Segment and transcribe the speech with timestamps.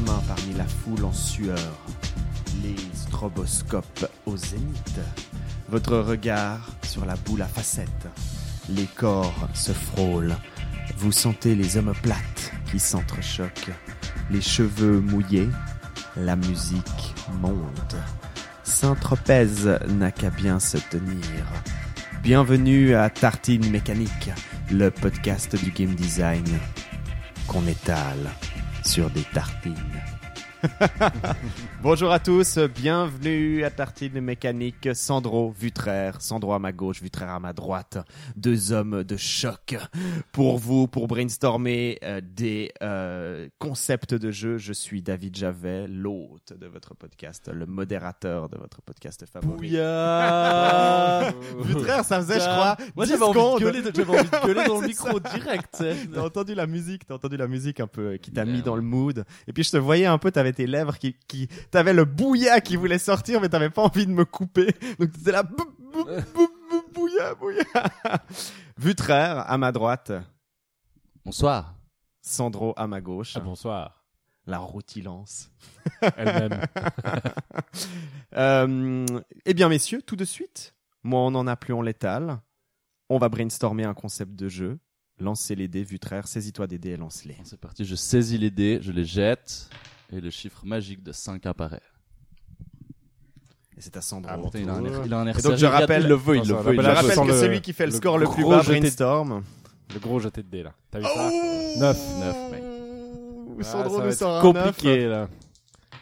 [0.00, 1.58] parmi la foule en sueur,
[2.62, 5.00] les stroboscopes au zénith,
[5.68, 8.08] votre regard sur la boule à facettes,
[8.70, 10.36] les corps se frôlent,
[10.96, 13.72] vous sentez les omoplates qui s'entrechoquent,
[14.30, 15.50] les cheveux mouillés,
[16.16, 17.96] la musique monte.
[18.64, 19.48] Saint-Tropez
[19.88, 21.44] n'a qu'à bien se tenir.
[22.22, 24.30] Bienvenue à Tartine Mécanique,
[24.70, 26.46] le podcast du game design
[27.46, 28.30] qu'on étale
[28.92, 30.11] sur des tartines.
[31.82, 34.90] Bonjour à tous, bienvenue à Tartine Mécanique.
[34.94, 37.98] Sandro Vutraire, Sandro à ma gauche, Vutraire à ma droite.
[38.36, 39.76] Deux hommes de choc
[40.30, 44.58] pour vous, pour brainstormer euh, des euh, concepts de jeu.
[44.58, 49.70] Je suis David Javet, l'hôte de votre podcast, le modérateur de votre podcast favori.
[51.62, 53.90] Vutraire, ça faisait, je crois, Moi 10 j'avais envie, de envie de
[54.46, 55.82] gueuler dans le micro direct.
[56.14, 58.76] T'as entendu la musique, t'as entendu la musique un peu euh, qui t'a mis dans
[58.76, 59.24] le mood.
[59.48, 62.60] Et puis je te voyais un peu, t'avais tes lèvres qui, qui, t'avais le bouilla
[62.60, 64.74] qui voulait sortir, mais t'avais pas envie de me couper.
[64.98, 67.64] Donc t'étais là, bou, bou, bou, bou, bouilla, bouilla.
[68.78, 70.12] Vutraire à ma droite,
[71.24, 71.76] Bonsoir.
[72.20, 73.34] Sandro à ma gauche.
[73.36, 74.04] Ah, bonsoir.
[74.46, 75.50] La routilance.
[76.16, 76.60] Elle-même.
[78.34, 79.04] Euh,
[79.44, 82.40] eh bien messieurs, tout de suite, moi on en a plus on l'étale.
[83.10, 84.78] On va brainstormer un concept de jeu.
[85.18, 87.36] Lancez les dés, Vutraire, saisis-toi des dés et lance-les.
[87.44, 89.68] C'est parti, je saisis les dés, je les jette,
[90.12, 91.80] et le chiffre magique de 5 apparaît.
[93.76, 94.30] Et c'est à Sandro.
[94.32, 96.02] Ah bon, Putain, il a un air, il a un air Et donc, je rappelle-
[96.02, 96.74] il le veut, il le veut.
[96.74, 99.42] Je rappelle que le- celui qui fait le, le score le plus gros bas brainstorm.
[99.94, 100.72] Le gros jeté de dés, là.
[100.90, 101.98] T'as vu ça Oh Neuf.
[102.20, 102.62] Neuf, mec.
[103.60, 105.28] Ah, Sandro ça va nous être sort un compliqué, là.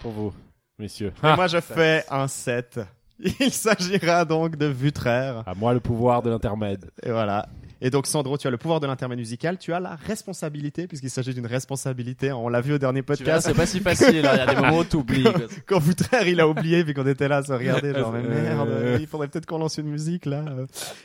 [0.00, 0.32] Pour vous,
[0.78, 1.12] messieurs.
[1.22, 2.80] Et moi, je fais un 7.
[3.40, 5.42] Il s'agira donc de Vutraire.
[5.46, 6.90] À moi le pouvoir de l'intermède.
[7.02, 7.48] Et voilà.
[7.80, 9.58] Et donc, Sandro, tu as le pouvoir de l'intermède musical.
[9.58, 12.32] Tu as la responsabilité, puisqu'il s'agit d'une responsabilité.
[12.32, 13.46] On l'a vu au dernier podcast.
[13.46, 15.22] c'est pas si facile, hein, il y a des moments où t'oublies.
[15.24, 15.32] quoi.
[15.66, 18.42] Quand Vutraire, il a oublié, puis qu'on était là à se regarder, genre, mais Euh,
[18.42, 20.44] merde, il faudrait peut-être qu'on lance une musique, là.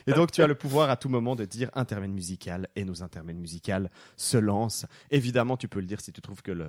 [0.06, 3.02] Et donc, tu as le pouvoir à tout moment de dire intermède musical, et nos
[3.02, 4.86] intermèdes musicales se lancent.
[5.10, 6.68] Évidemment, tu peux le dire si tu trouves que le,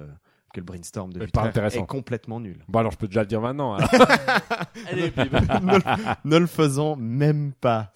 [0.53, 1.83] que le brainstorm de intéressant.
[1.83, 2.63] est complètement nul.
[2.67, 3.73] Bon, alors je peux déjà le dire maintenant.
[3.75, 3.89] alors.
[4.87, 7.91] Allez, puis, ne, le- ne le faisons même pas.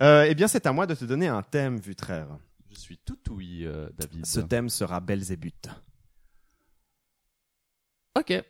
[0.00, 2.28] Euh, eh bien, c'est à moi de te donner un thème, Vutraire.
[2.70, 4.26] je suis tout ouïe, euh, David.
[4.26, 5.68] Ce thème sera Belzébuth.
[8.18, 8.30] Ok.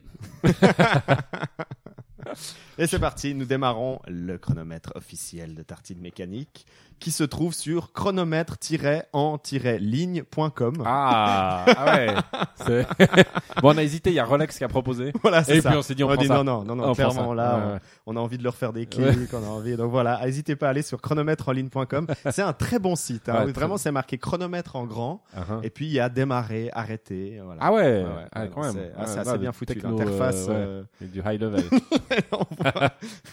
[2.79, 6.67] Et c'est parti, nous démarrons le chronomètre officiel de Tartine Mécanique,
[6.99, 10.83] qui se trouve sur chronomètre-en-ligne.com.
[10.85, 12.09] Ah, ah ouais.
[13.63, 15.13] Bon, on a hésité, il y a Rolex qui a proposé.
[15.23, 15.71] Voilà, c'est Et ça.
[15.71, 16.35] puis on s'est dit, on, a prend dit ça.
[16.35, 17.79] non, non, non, non, On clairement là, Ouais, on- ouais.
[18.07, 19.77] on, a envie de leur faire des clics, on a envie.
[19.77, 22.07] Donc voilà, n'hésitez pas à aller sur chronomètre-en-ligne.com.
[22.31, 23.29] C'est un très bon site.
[23.29, 23.47] hein.
[23.47, 25.23] Ouais, Vraiment, c'est marqué chronomètre en grand.
[25.37, 25.61] Uh-huh.
[25.65, 27.41] Et puis il y a démarrer, arrêter.
[27.45, 27.61] Voilà.
[27.63, 28.73] Ah ouais, ah, ouais, quand même.
[28.73, 29.75] c'est- ah, c'est assez bien foutu.
[29.75, 31.65] techno, L'interface, euh, euh, du high level.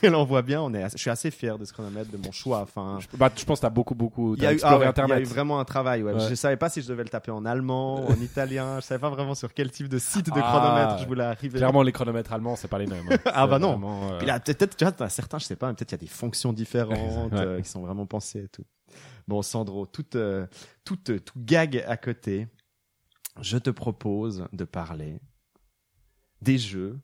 [0.01, 0.61] elle, envoie, bien.
[0.61, 2.59] On est, je suis assez fier de ce chronomètre, de mon choix.
[2.61, 4.35] Enfin, Je- bah, je pense que t'as beaucoup, beaucoup.
[4.35, 5.17] il y, a eu, ah ouais, il y Internet.
[5.17, 6.03] a eu vraiment un travail.
[6.03, 6.13] Ouais.
[6.13, 6.29] Ouais.
[6.29, 8.79] Je savais pas si je devais le taper en allemand, en italien.
[8.79, 11.57] Je savais pas vraiment sur quel type de site de Ah, chronomètre je voulais arriver.
[11.57, 13.05] Clairement, les chronomètres allemands, c'est pas les mêmes.
[13.11, 13.17] hein.
[13.25, 13.79] Ah bah non.
[14.13, 17.33] euh, peut-être, tu vois, certains, je sais pas, peut-être il y a des fonctions différentes
[17.33, 18.65] euh, qui sont vraiment pensées et tout.
[19.27, 20.45] Bon, Sandro, toute, euh,
[20.83, 22.47] toute, euh, tout gag à côté,
[23.41, 25.19] je te propose de parler
[26.41, 26.99] des jeux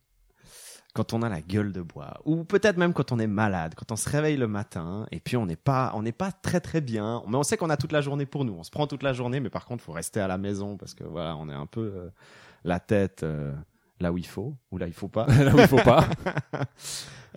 [0.93, 3.91] quand on a la gueule de bois, ou peut-être même quand on est malade, quand
[3.91, 6.81] on se réveille le matin et puis on n'est pas, on n'est pas très très
[6.81, 8.53] bien, mais on sait qu'on a toute la journée pour nous.
[8.53, 10.93] On se prend toute la journée, mais par contre, faut rester à la maison parce
[10.93, 12.09] que voilà, on est un peu euh,
[12.63, 13.53] la tête euh,
[13.99, 15.25] là où il faut, ou là il faut pas.
[15.43, 16.07] là où il faut pas.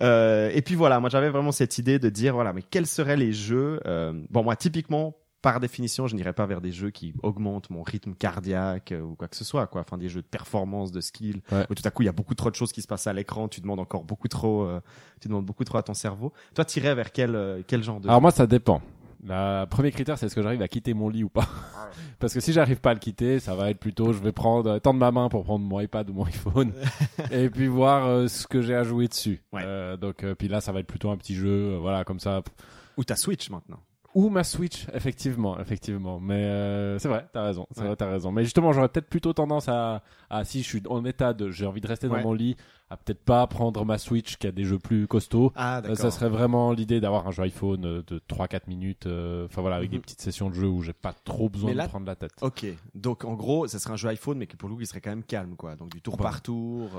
[0.01, 3.15] Euh, et puis voilà, moi j'avais vraiment cette idée de dire voilà, mais quels seraient
[3.15, 7.13] les jeux euh, Bon, moi typiquement, par définition, je n'irais pas vers des jeux qui
[7.21, 9.81] augmentent mon rythme cardiaque euh, ou quoi que ce soit, quoi.
[9.81, 11.41] Enfin, des jeux de performance, de skill.
[11.51, 11.67] Ouais.
[11.69, 13.13] Où tout à coup il y a beaucoup trop de choses qui se passent à
[13.13, 13.47] l'écran.
[13.47, 14.81] Tu demandes encore beaucoup trop, euh,
[15.21, 16.33] tu demandes beaucoup trop à ton cerveau.
[16.55, 18.81] Toi, t'irais vers quel euh, quel genre de Alors moi, ça dépend.
[19.25, 21.47] Le premier critère, c'est est-ce que j'arrive à quitter mon lit ou pas?
[22.19, 24.69] Parce que si j'arrive pas à le quitter, ça va être plutôt, je vais prendre
[24.69, 26.73] euh, tendre ma main pour prendre mon iPad ou mon iPhone
[27.31, 29.41] et puis voir euh, ce que j'ai à jouer dessus.
[29.53, 29.61] Ouais.
[29.63, 32.41] Euh, donc euh, puis là, ça va être plutôt un petit jeu, voilà, comme ça.
[32.97, 33.79] ou ta Switch maintenant
[34.15, 36.19] Ou ma Switch, effectivement, effectivement.
[36.19, 37.87] Mais euh, c'est vrai, t'as raison, c'est Ouais.
[37.87, 38.31] vrai, t'as raison.
[38.31, 41.65] Mais justement, j'aurais peut-être plutôt tendance à, à si je suis en état de, j'ai
[41.65, 42.17] envie de rester Ouais.
[42.21, 42.55] dans mon lit,
[42.93, 45.51] à peut-être pas prendre ma Switch qui a des jeux plus costauds.
[45.55, 49.45] Ah, Euh, ça serait vraiment l'idée d'avoir un jeu iPhone euh, de 3-4 minutes, euh,
[49.45, 49.95] enfin voilà, avec Mhm.
[49.97, 52.31] des petites sessions de jeu où j'ai pas trop besoin là- de prendre la tête.
[52.41, 54.87] Ok, donc en gros, ça serait un jeu iPhone, mais que pour le coup, il
[54.87, 55.75] serait quand même calme, quoi.
[55.75, 56.23] Donc du tour Bah.
[56.23, 56.89] par tour.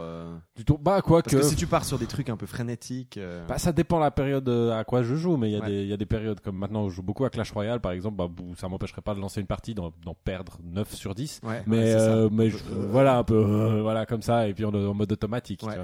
[0.56, 1.42] Du tout, bah quoi Parce que...
[1.42, 3.18] si tu pars sur des trucs un peu frénétiques.
[3.48, 5.66] Bah, ça dépend la période à quoi je joue, mais il y, a Ouais.
[5.68, 7.80] des- il y a des périodes comme maintenant où je joue beaucoup à Clash Royale
[7.80, 9.92] par exemple, bah, où ça m'empêcherait pas de lancer une partie, d'en
[10.24, 11.40] perdre 9 sur 10.
[11.44, 12.28] ouais, Mais, ouais, c'est ça.
[12.30, 12.58] mais je-
[12.90, 15.60] voilà un peu, voilà comme ça, et puis en, en mode automatique.
[15.60, 15.76] tu Ouais.
[15.76, 15.83] vois.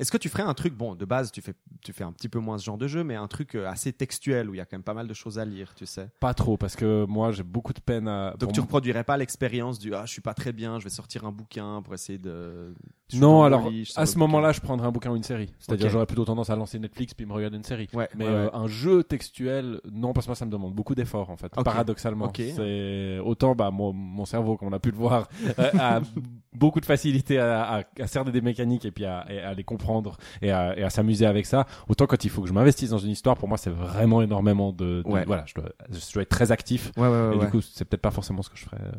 [0.00, 1.52] Est-ce que tu ferais un truc, bon, de base, tu fais,
[1.82, 3.92] tu fais un petit peu moins ce genre de jeu, mais un truc euh, assez
[3.92, 6.08] textuel où il y a quand même pas mal de choses à lire, tu sais?
[6.20, 8.34] Pas trop, parce que moi j'ai beaucoup de peine à.
[8.38, 11.26] Donc tu reproduirais pas l'expérience du ah je suis pas très bien, je vais sortir
[11.26, 12.74] un bouquin pour essayer de.
[13.12, 15.52] je Non, alors lit, à ce moment-là, je prendrais un bouquin ou une série.
[15.58, 17.90] C'est-à-dire, j'aurais plutôt tendance à lancer Netflix puis me regarder une série.
[17.92, 18.54] Ouais, Mais ouais, euh, ouais.
[18.54, 21.52] un jeu textuel, non, parce que moi, ça me demande beaucoup d'efforts, en fait.
[21.62, 22.32] Paradoxalement.
[22.34, 26.00] C'est autant, bah, mon, mon cerveau, comme on a pu le voir, euh, a
[26.54, 29.89] beaucoup de facilité à, à, à cerner des mécaniques et puis à les comprendre
[30.42, 31.66] et à, et à s'amuser avec ça.
[31.88, 34.72] Autant quand il faut que je m'investisse dans une histoire, pour moi, c'est vraiment énormément
[34.72, 35.24] de, de- Ouais.
[35.26, 36.92] voilà, je dois, je dois être très actif.
[36.96, 37.36] Ouais, ouais, ouais.
[37.36, 38.80] et du coup, c'est peut-être pas forcément ce que je ferais.
[38.80, 38.92] euh,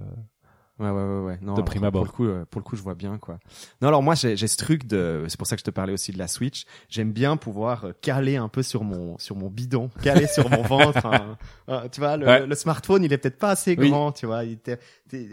[0.81, 1.39] Ouais, ouais, ouais, ouais.
[1.41, 2.01] Non, de prime pour- abord.
[2.07, 3.37] Pour le coup, euh, pour le coup, je vois bien, quoi.
[3.81, 6.11] Non, alors moi, j'ai ce truc de, c'est pour ça que je te parlais aussi
[6.11, 6.65] de la Switch.
[6.89, 10.63] J'aime bien pouvoir euh, caler un peu sur mon, sur mon bidon, caler sur mon
[10.63, 11.05] ventre.
[11.05, 11.37] un-
[11.67, 12.47] un- tu vois, le, Ouais.
[12.47, 13.89] le smartphone, il est peut-être pas assez Oui.
[13.89, 14.43] grand, tu vois.
[14.43, 14.57] Il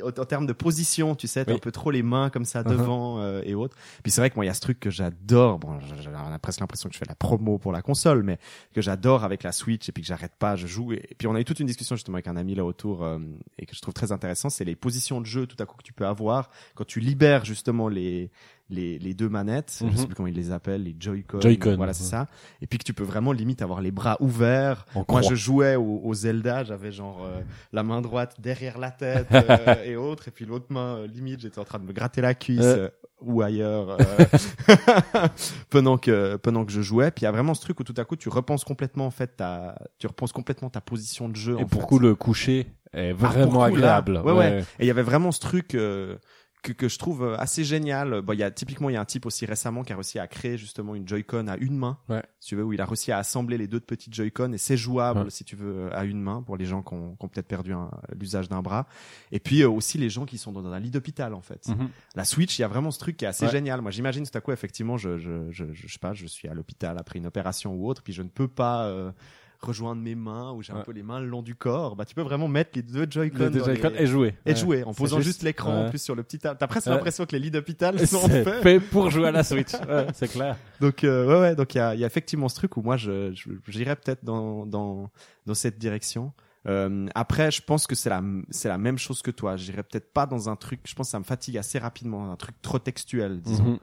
[0.03, 1.57] en, en termes de position, tu sais, t'as Oui.
[1.57, 2.71] un peu trop les mains comme ça Uh-huh.
[2.71, 3.77] devant euh, et autres.
[4.03, 5.59] Puis c'est vrai que moi, il y a ce truc que j'adore.
[5.61, 5.95] Bon, j'ai
[6.43, 8.39] presque l'impression que je fais la promo pour la console, mais
[8.75, 10.93] que j'adore avec la Switch et puis que j'arrête pas, je joue.
[10.93, 13.05] Et, et puis on a eu toute une discussion justement avec un ami là autour
[13.05, 13.19] euh,
[13.59, 15.83] et que je trouve très intéressant, c'est les positions de jeu tout à coup que
[15.83, 18.31] tu peux avoir quand tu libères justement les
[18.71, 19.91] les, les deux manettes, Mhm.
[19.93, 21.39] je sais plus comment ils les appellent, les Joy-Con.
[21.79, 22.11] Voilà, c'est ouais.
[22.11, 22.27] ça.
[22.61, 24.85] Et puis que tu peux vraiment limite avoir les bras ouverts.
[24.95, 25.23] en Moi, croix.
[25.23, 27.41] je jouais au, au Zelda, j'avais genre euh,
[27.73, 31.41] la main droite derrière la tête euh, et autres, et puis l'autre main euh, limite,
[31.41, 32.77] j'étais en train de me gratter la cuisse Euh.
[32.77, 32.89] euh,
[33.23, 33.97] ou ailleurs
[35.71, 37.11] pendant que pendant que je jouais.
[37.11, 39.11] Puis il y a vraiment ce truc où tout à coup tu repenses complètement en
[39.11, 41.57] fait ta tu repenses complètement ta position de jeu.
[41.59, 41.87] Et en pour fait.
[41.89, 44.21] coup, le coucher est Ah, vraiment agréable.
[44.25, 44.61] ouais, ouais.
[44.79, 46.17] Et il y avait vraiment ce truc euh,
[46.65, 48.21] que, que je trouve euh, assez génial.
[48.23, 50.19] Bon, il y a typiquement il y a un type aussi récemment qui a réussi
[50.19, 52.23] à créer justement une Joy-Con à une main, Ouais.
[52.41, 54.77] si tu veux, où il a réussi à assembler les deux petites Joy-Con et c'est
[54.77, 55.31] jouable Ouais.
[55.31, 57.75] si tu veux à une main pour les gens qui ont, qui ont peut-être perdu
[58.19, 58.87] l'usage d'un bras.
[59.31, 61.69] Et puis euh, aussi les gens qui sont dans un lit d'hôpital en fait.
[61.69, 61.91] Mhm.
[62.17, 63.53] La Switch, il y a vraiment ce truc qui est assez Ouais.
[63.53, 63.81] génial.
[63.81, 66.49] Moi, j'imagine tout à coup, effectivement, je, je, je, je, je sais pas, je suis
[66.49, 69.13] à l'hôpital après une opération ou autre, puis je ne peux pas euh,
[69.61, 71.97] rejoindre mes mains ou j'ai un peu les mains le long du corps.
[71.97, 74.35] Bah, tu peux vraiment mettre les deux Joy-Con les- et jouer.
[74.47, 74.57] et Ouais.
[74.57, 76.39] jouer en posant juste, juste, l'écran en plus sur le petit.
[76.39, 78.63] T'as presque l'impression que les lits d'hôpital sont faits.
[78.63, 79.73] fait pour jouer à la Switch.
[79.89, 80.57] Ouais, c'est clair.
[80.81, 82.97] Donc euh, ouais ouais donc il y a, y a effectivement ce truc où moi
[82.97, 85.11] je je- j'irais peut-être dans dans
[85.47, 86.33] dans cette direction.
[86.67, 89.57] Euh, après je pense que c'est la c'est la même chose que toi.
[89.57, 90.81] J'irais peut-être pas dans un truc.
[90.85, 93.65] Je pense que ça me fatigue assez rapidement un truc trop textuel disons.
[93.65, 93.79] Mhm.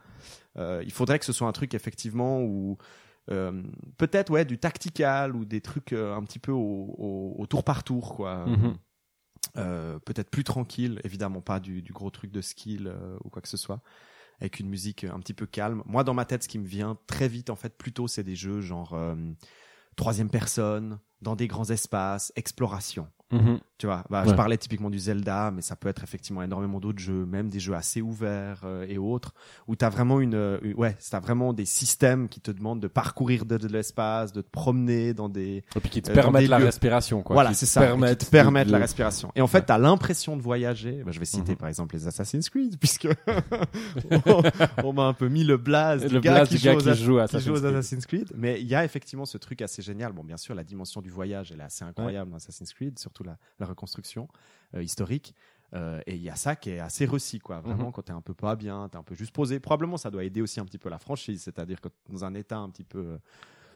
[0.57, 2.77] Euh, il faudrait que ce soit un truc effectivement où
[3.31, 3.63] euh,
[3.97, 7.63] peut-être ouais du tactical ou des trucs euh, un petit peu au, au, au tour
[7.63, 8.45] par tour quoi.
[8.45, 8.77] Mhm.
[9.57, 12.93] Euh, peut-être plus tranquille, évidemment pas du, du gros truc de skill
[13.23, 13.81] ou quoi que ce soit,
[14.39, 15.81] avec une musique un petit peu calme.
[15.85, 18.35] Moi, dans ma tête, ce qui me vient très vite, en fait, plutôt, c'est des
[18.35, 19.15] jeux genre euh,
[19.95, 23.07] troisième personne, dans des grands espaces, exploration.
[23.31, 23.59] Mhm.
[23.77, 26.99] Tu vois, bah, je parlais typiquement du Zelda, mais ça peut être effectivement énormément d'autres
[26.99, 29.33] jeux, même des jeux assez ouverts euh, et autres,
[29.67, 33.45] où t'as vraiment une, euh, ouais, t'as vraiment des systèmes qui te demandent de parcourir
[33.45, 36.59] de, de l'espace, de te promener dans des, Et puis qui te Euh, permettent la
[36.59, 36.65] lieux.
[36.65, 37.33] respiration, quoi.
[37.33, 37.85] voilà, c'est ça.
[38.15, 39.31] qui te permettent de- la respiration.
[39.35, 39.65] Et en fait, Ouais.
[39.65, 41.01] t'as l'impression de voyager.
[41.03, 41.57] Ben, je vais citer Mhm.
[41.57, 43.07] par exemple les Assassin's Creed, puisque
[44.25, 44.41] on,
[44.83, 46.79] on m'a un peu mis le blaze Le du gars, blast qui, du gars joue
[46.79, 48.21] qui aux, joue à qui joue aux Assassin's Creed.
[48.21, 48.31] Assassin's Creed.
[48.37, 50.13] Mais il y a effectivement ce truc assez génial.
[50.13, 53.23] Bon, bien sûr, la dimension du voyage, elle est assez incroyable dans Assassin's Creed, surtout
[53.23, 54.27] la, la reconstruction
[54.75, 55.33] euh, historique.
[55.73, 57.59] Euh, et il y a ça qui est assez réussi, quoi.
[57.59, 57.91] Vraiment, Mhm.
[57.93, 59.59] quand t'es un peu pas bien, t'es un peu juste posé.
[59.59, 62.57] Probablement, ça doit aider aussi un petit peu la franchise, c'est-à-dire que dans un état
[62.57, 63.17] un petit peu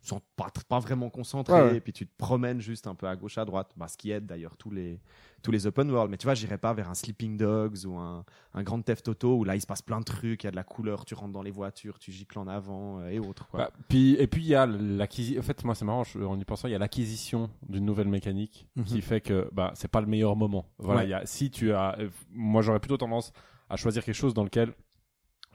[0.01, 1.75] sans pas, pas vraiment concentré, Ouais, ouais.
[1.77, 4.11] et puis tu te promènes juste un peu à gauche à droite, bah, ce qui
[4.11, 4.99] aide d'ailleurs tous les
[5.41, 6.11] tous les open world.
[6.11, 9.37] Mais tu vois, j'irai pas vers un Sleeping Dogs ou un, un Grand Theft Auto
[9.37, 11.13] où là il se passe plein de trucs, il y a de la couleur, tu
[11.15, 13.47] rentres dans les voitures, tu gicles en avant euh, et autres.
[13.47, 13.59] Quoi.
[13.61, 15.39] Bah, puis, et puis il y a l'acquisition.
[15.39, 18.09] En fait, moi c'est marrant, je- en y pensant, il y a l'acquisition d'une nouvelle
[18.09, 18.83] mécanique Mhm.
[18.83, 20.65] qui fait que bah c'est pas le meilleur moment.
[20.77, 21.07] Voilà, Ouais.
[21.07, 23.31] il y a si tu as, euh, moi j'aurais plutôt tendance
[23.69, 24.73] à choisir quelque chose dans lequel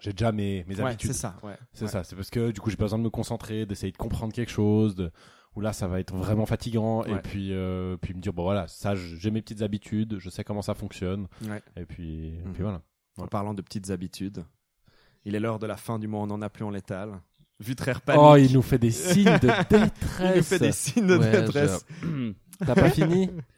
[0.04, 1.12] j'ai déjà mes, mes ouais, habitudes.
[1.12, 1.36] c'est ça.
[1.42, 1.56] Ouais.
[1.72, 1.90] C'est Ouais.
[1.90, 4.32] ça, c'est parce que du coup j'ai pas besoin de me concentrer, d'essayer de comprendre
[4.32, 5.10] quelque chose, de...
[5.56, 8.66] où là ça va être vraiment fatigant et puis euh, puis me dire bon voilà
[8.68, 11.62] ça j'ai mes petites habitudes, je sais comment ça fonctionne Ouais.
[11.76, 12.52] et puis et Mhm.
[12.52, 12.82] puis voilà.
[13.18, 14.44] En parlant de petites habitudes,
[15.24, 17.20] il est l'heure de la fin du mois, on en a plus en létal.
[17.60, 19.90] Vu très panique, Oh il nous fait des signes de détresse.
[20.20, 21.86] il nous fait des signes de Ouais, détresse.
[22.02, 22.32] je-
[22.66, 23.30] T'as pas fini?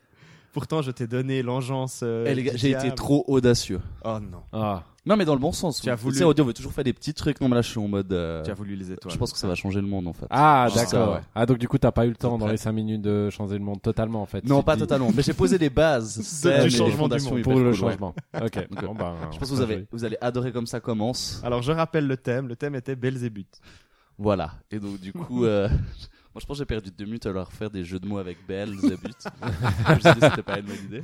[0.56, 2.00] Pourtant, je t'ai donné l'engeance.
[2.02, 3.78] euh, Eh, du j'ai été trop audacieux.
[4.06, 4.38] Oh non.
[4.54, 4.84] Ah.
[5.04, 5.82] Non, mais dans le bon sens.
[5.82, 7.42] Tu as Tu voulu- sais, Audio veut toujours faire des petits trucs.
[7.42, 8.10] Non, mais là, je suis en mode.
[8.10, 9.12] euh, Tu as voulu les étoiles.
[9.12, 10.25] je pense que ça va changer le monde, en fait.
[10.30, 11.14] Ah, ça, d'accord.
[11.16, 11.20] ouais.
[11.34, 13.58] Ah, donc du coup, t'as pas eu le temps dans les 5 minutes de changer
[13.58, 14.42] le monde totalement, en fait.
[14.48, 15.10] Non, Tu pas dis- totalement.
[15.14, 16.20] Mais j'ai posé les bases.
[16.22, 17.38] saines et les changement du fondations monde.
[17.40, 17.90] hyper Pour le cool, ouais.
[17.92, 18.14] changement.
[18.42, 18.68] Ok.
[18.70, 21.38] Donc, Bon, ben, Je pense que vous, avez, vous allez adorer comme ça commence.
[21.44, 22.48] Alors, je rappelle le thème.
[22.48, 23.60] Le thème était Belzébuth.
[24.18, 24.52] Voilà.
[24.70, 25.68] Et donc, du coup, euh,
[26.37, 28.19] moi, je pense que j'ai perdu deux minutes à leur faire des jeux de mots
[28.19, 29.14] avec Belle, Zebut.
[29.88, 31.02] je me suis dit, c'était pas une bonne idée.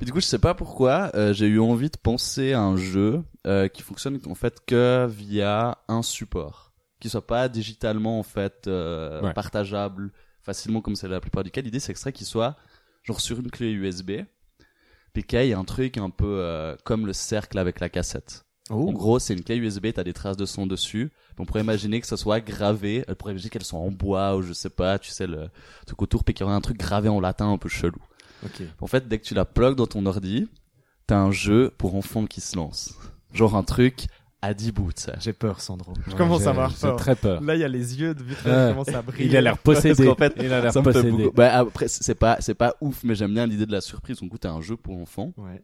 [0.00, 2.74] Et du coup, je sais pas pourquoi, euh, j'ai eu envie de penser à un
[2.78, 8.22] jeu euh, qui fonctionne en fait que via un support, qui soit pas digitalement en
[8.22, 9.34] fait euh, Ouais.
[9.34, 10.10] partageable
[10.40, 11.60] facilement comme c'est la plupart du cas.
[11.60, 12.56] L'idée, c'est serait qu'il soit
[13.02, 14.22] genre sur une clé USB,
[15.12, 18.45] puis qu'il y ait un truc un peu euh, comme le cercle avec la cassette.
[18.70, 18.88] Oh.
[18.88, 21.12] En gros, c'est une clé USB, t'as des traces de son dessus.
[21.38, 24.42] On pourrait imaginer que ça soit gravé, on pourrait imaginer qu'elles sont en bois ou
[24.42, 25.48] je sais pas, tu sais, le
[25.86, 28.00] truc autour, puis qu'il y aurait un truc gravé en latin un peu chelou.
[28.44, 28.62] Ok.
[28.80, 30.48] En fait, dès que tu la plugues dans ton ordi,
[31.06, 32.94] t'as un jeu pour enfants qui se lance.
[33.32, 34.06] Genre un truc
[34.42, 34.90] à 10 bouts.
[35.20, 35.92] J'ai peur, Sandro.
[36.06, 36.96] Je Ouais, commence j'ai- à avoir j'ai peur.
[36.96, 37.40] très peur.
[37.42, 39.28] Là, il y a les yeux de Vitré qui commencent à briller.
[39.30, 40.12] Il a l'air possédé.
[40.16, 41.30] fait, Il a l'air possédé.
[41.34, 44.18] Bah, après, c'est pas, c'est pas ouf, mais j'aime bien l'idée de la surprise.
[44.20, 45.32] Donc, t'as un jeu pour enfants.
[45.36, 45.62] Ouais.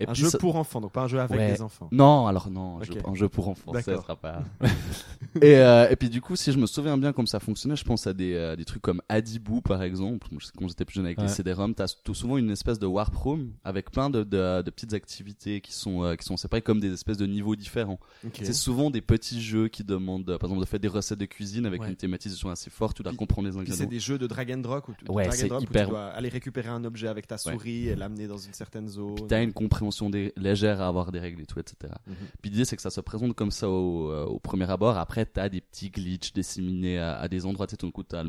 [0.00, 1.52] Et un puis, jeu ça- pour enfants, donc pas un jeu avec Ouais.
[1.52, 1.88] des enfants.
[1.92, 3.08] Non, alors non, un, jeu, Ok.
[3.08, 4.42] un jeu pour enfants, ça sera pas.
[5.40, 7.84] et, euh, et puis du coup, si je me souviens bien comme ça fonctionnait, je
[7.84, 10.28] pense à des, euh, des trucs comme Adibou par exemple.
[10.58, 11.24] Quand j'étais plus jeune avec Ouais.
[11.24, 14.70] les CD-ROM, t'as tout souvent une espèce de warp room avec plein de, de, de
[14.70, 17.98] petites activités qui sont euh, qui sont séparées comme des espèces de niveaux différents.
[18.42, 21.66] C'est souvent des petits jeux qui demandent, par exemple, de faire des recettes de cuisine
[21.66, 21.88] avec Ouais.
[21.88, 22.96] une thématisation assez forte.
[22.96, 23.90] Tu dois comprendre les Puis c'est ingrédients.
[23.90, 25.84] des jeux de drag and drop où tu, Ouais, drag and c'est drop où hyper-
[25.86, 29.14] tu dois aller récupérer un objet avec ta souris et l'amener dans une certaine zone.
[29.16, 31.94] Puis t'as une compréhension des, légère à avoir des règles et tout, etc.
[32.06, 32.14] Mhm.
[32.40, 34.96] Puis l'idée, c'est que ça se présente comme ça au, euh, au premier abord.
[34.96, 37.66] Après, t'as des petits glitches disséminés à, à des endroits.
[37.66, 38.22] Tu sais, tout coup, t'as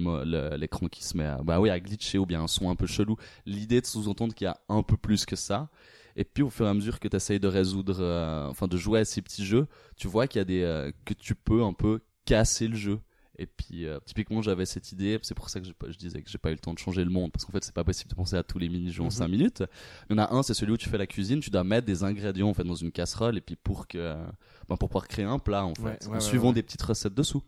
[0.57, 2.87] l'écran qui se met à, bah oui, à glitcher ou bien un son un peu
[2.87, 3.15] chelou.
[3.45, 5.69] L'idée de sous-entendre qu'il y a un peu plus que ça.
[6.15, 8.77] Et puis, au fur et à mesure que tu essayes de résoudre, euh, enfin, de
[8.77, 11.63] jouer à ces petits jeux, tu vois qu'il y a des, euh, que tu peux
[11.63, 12.99] un peu casser le jeu.
[13.39, 16.37] Et puis, euh, typiquement, j'avais cette idée, c'est pour ça que je disais que j'ai
[16.37, 18.15] pas eu le temps de changer le monde, parce qu'en fait, c'est pas possible de
[18.15, 19.11] penser à tous les mini-jeux en Mhm.
[19.11, 19.63] 5 minutes.
[20.09, 21.87] Il y en a un, c'est celui où tu fais la cuisine, tu dois mettre
[21.87, 24.23] des ingrédients, en fait, dans une casserole, et puis pour que, euh,
[24.69, 27.15] ben, pour pouvoir créer un plat, en fait, Ouais, en ouais, suivant des petites recettes
[27.15, 27.41] dessous.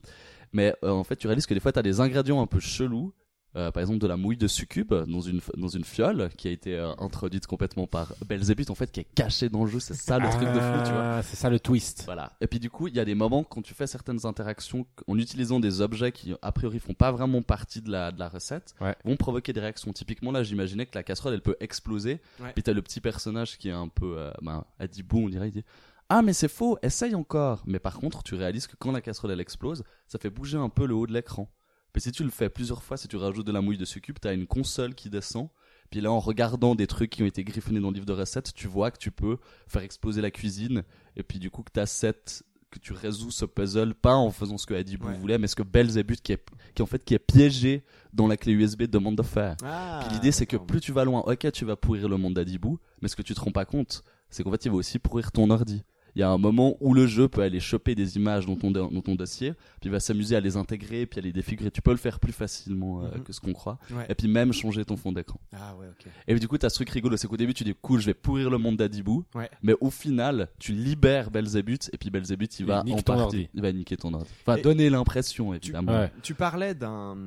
[0.54, 2.60] Mais, euh, en fait, tu réalises que des fois, tu as des ingrédients un peu
[2.60, 3.13] chelous,
[3.55, 6.51] euh, par exemple de la mouille de succube dans une dans une fiole qui a
[6.51, 9.93] été euh, introduite complètement par Belzébuth en fait qui est cachée dans le jeu c'est
[9.93, 12.03] ça le truc de fou tu vois Ah, C'est ça le twist.
[12.05, 12.31] voilà.
[12.41, 15.17] Et puis du coup, il y a des moments quand tu fais certaines interactions en
[15.17, 18.75] utilisant des objets qui a priori font pas vraiment partie de la de la recette,
[18.81, 18.95] Ouais.
[19.05, 19.93] vont provoquer des réactions.
[19.93, 22.19] Typiquement là, j'imaginais que la casserole elle peut exploser.
[22.41, 22.51] Ouais.
[22.53, 25.51] Puis t'as le petit personnage qui est un peu euh, ben, Adibou, on dirait, il
[25.53, 25.63] dit
[26.09, 27.63] ah mais c'est faux, essaye encore.
[27.65, 30.69] Mais par contre, tu réalises que quand la casserole elle explose, ça fait bouger un
[30.69, 31.50] peu le haut de l'écran.
[31.95, 34.17] Puis si tu le fais plusieurs fois, si tu rajoutes de la mouille de succube,
[34.19, 35.47] t'as une console qui descend.
[35.89, 38.53] Puis là, en regardant des trucs qui ont été griffonnés dans le livre de recettes,
[38.53, 39.37] tu vois que tu peux
[39.69, 40.83] faire exploser la cuisine.
[41.15, 44.57] Et puis du coup, que t'as cette que tu résous ce puzzle pas en faisant
[44.57, 45.17] ce que Adibou Ouais.
[45.17, 48.35] voulait, mais ce que Belzébuth qui est qui en fait qui est piégé dans la
[48.35, 49.55] clé USB demande de faire.
[49.63, 52.33] Ah, Puis l'idée c'est que plus tu vas loin, ok tu vas pourrir le monde
[52.33, 54.99] d'Adibou, mais ce que tu te rends pas compte, c'est qu'en fait il va aussi
[54.99, 55.85] pourrir ton ordi.
[56.15, 58.72] Il y a un moment où le jeu peut aller choper des images dans ton,
[58.72, 61.72] dans ton dossier, puis il va s'amuser à les intégrer, puis à les défigurer.
[61.72, 63.24] Tu peux le faire plus facilement euh, Mhm.
[63.24, 63.77] que ce qu'on croit.
[63.91, 64.05] Ouais.
[64.10, 65.39] Et puis même changer ton fond d'écran.
[65.53, 66.05] Ah ouais, ok.
[66.27, 68.05] Et puis, du coup, t'as ce truc rigolo, c'est qu'au début tu dis cool, je
[68.05, 69.50] vais pourrir le monde d'Adibou, Ouais.
[69.62, 73.50] mais au final tu libères Belzébuth, et puis Belzébuth il Il va en partie, ordi.
[73.53, 74.29] il va niquer ton ordi.
[74.45, 75.91] Enfin Et- donner l'impression évidemment.
[76.00, 76.12] Ouais.
[76.24, 77.17] Tu parlais d'un,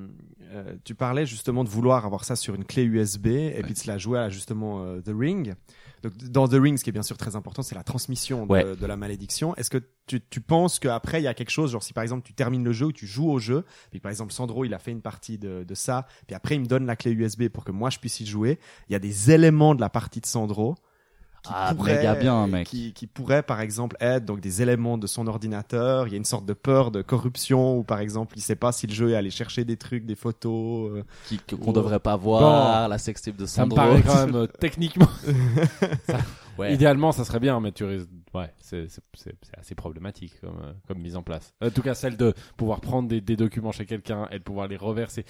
[0.53, 3.79] euh, tu parlais justement de vouloir avoir ça sur une clé USB et puis de
[3.79, 5.55] se la jouer à justement euh, The Ring.
[6.03, 8.53] Donc dans The Ring, ce qui est bien sûr très important, c'est la transmission de,
[8.53, 8.77] Ouais.
[8.77, 9.55] de la malédiction.
[9.57, 12.27] Est-ce que tu, tu penses qu'après il y a quelque chose, genre si par exemple
[12.27, 14.79] tu termines le jeu ou tu joues au jeu, puis par exemple Sandro il a
[14.79, 17.65] fait une partie de, de ça, puis après il me donne la clé USB pour
[17.65, 18.59] que moi je puisse y jouer.
[18.89, 20.77] Il y a des éléments de la partie de Sandro
[21.43, 22.67] qui Ah, pourraient, méga bien, mec.
[22.67, 26.07] Qui, qui pourraient par exemple être donc des éléments de son ordinateur.
[26.07, 28.73] Il y a une sorte de peur de corruption où par exemple il sait pas
[28.73, 30.91] si le jeu est allé chercher des trucs, des photos.
[30.91, 33.77] euh, Qui- qu'on devrait pas voir, la sextape de Ça me Sandro.
[33.77, 35.09] paraît quand même euh, techniquement.
[36.59, 36.75] Ouais.
[36.75, 38.09] Idéalement, ça serait bien, mais tu risques.
[38.35, 41.55] Ouais, c'est c'est- c'est- c'est assez problématique comme, euh, comme mise en place.
[41.63, 44.67] En tout cas, celle de pouvoir prendre des, des documents chez quelqu'un et de pouvoir
[44.67, 45.25] les reverser.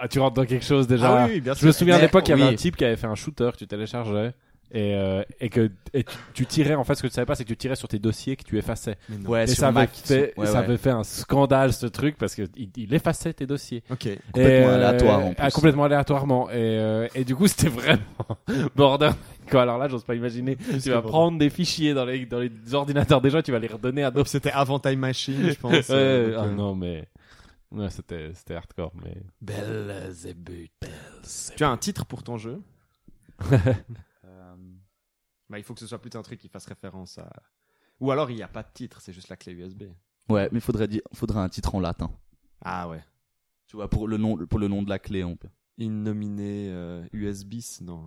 [0.00, 1.24] Ah, tu rentres dans quelque chose déjà.
[1.24, 1.80] Ah oui, bien Je me sûr.
[1.80, 2.54] souviens à Mais- l'époque, il y avait oui.
[2.54, 4.32] un type qui avait fait un shooter que tu téléchargeais.
[4.74, 7.34] Et, euh, et que et tu, tu tirais en fait ce que tu savais pas
[7.34, 8.96] c'est que tu tirais sur tes dossiers que tu effaçais.
[9.26, 9.90] Ouais, et ça avait Mac.
[9.92, 10.58] fait Ouais, ça ouais.
[10.60, 14.08] avait fait un scandale ce truc parce que il, il effaçait tes dossiers Ok.
[14.32, 15.36] Complètement et, euh, aléatoire, en plus.
[15.38, 16.48] ah, complètement aléatoirement.
[16.50, 18.00] Et, euh, et du coup, c'était vraiment
[18.74, 19.10] border.
[19.50, 20.56] Quoi, alors là, j'ose pas imaginer.
[20.82, 23.66] Tu vas prendre des fichiers dans les, dans les ordinateurs des gens, tu vas les
[23.68, 24.30] redonner à Donc d'autres.
[24.30, 25.88] c'était avant Time Machine, je pense.
[25.90, 27.04] Euh, ah euh, non, mais.
[27.72, 29.16] Ouais, c'était, c'était hardcore, mais.
[29.42, 30.72] Belzébuth.
[31.56, 32.58] Tu as un titre pour ton jeu?
[35.52, 37.30] Bah, il faut que ce soit plutôt un truc qui fasse référence à.
[38.00, 39.84] Ou alors il n'y a pas de titre, c'est juste la clé USB.
[40.28, 42.10] Ouais, mais faudrait dire, faudrait un titre en latin.
[42.64, 43.04] Ah ouais.
[43.68, 45.48] Tu vois, pour le nom, pour le nom de la clé, on peut.
[45.78, 48.04] Innominé euh, USBis, non.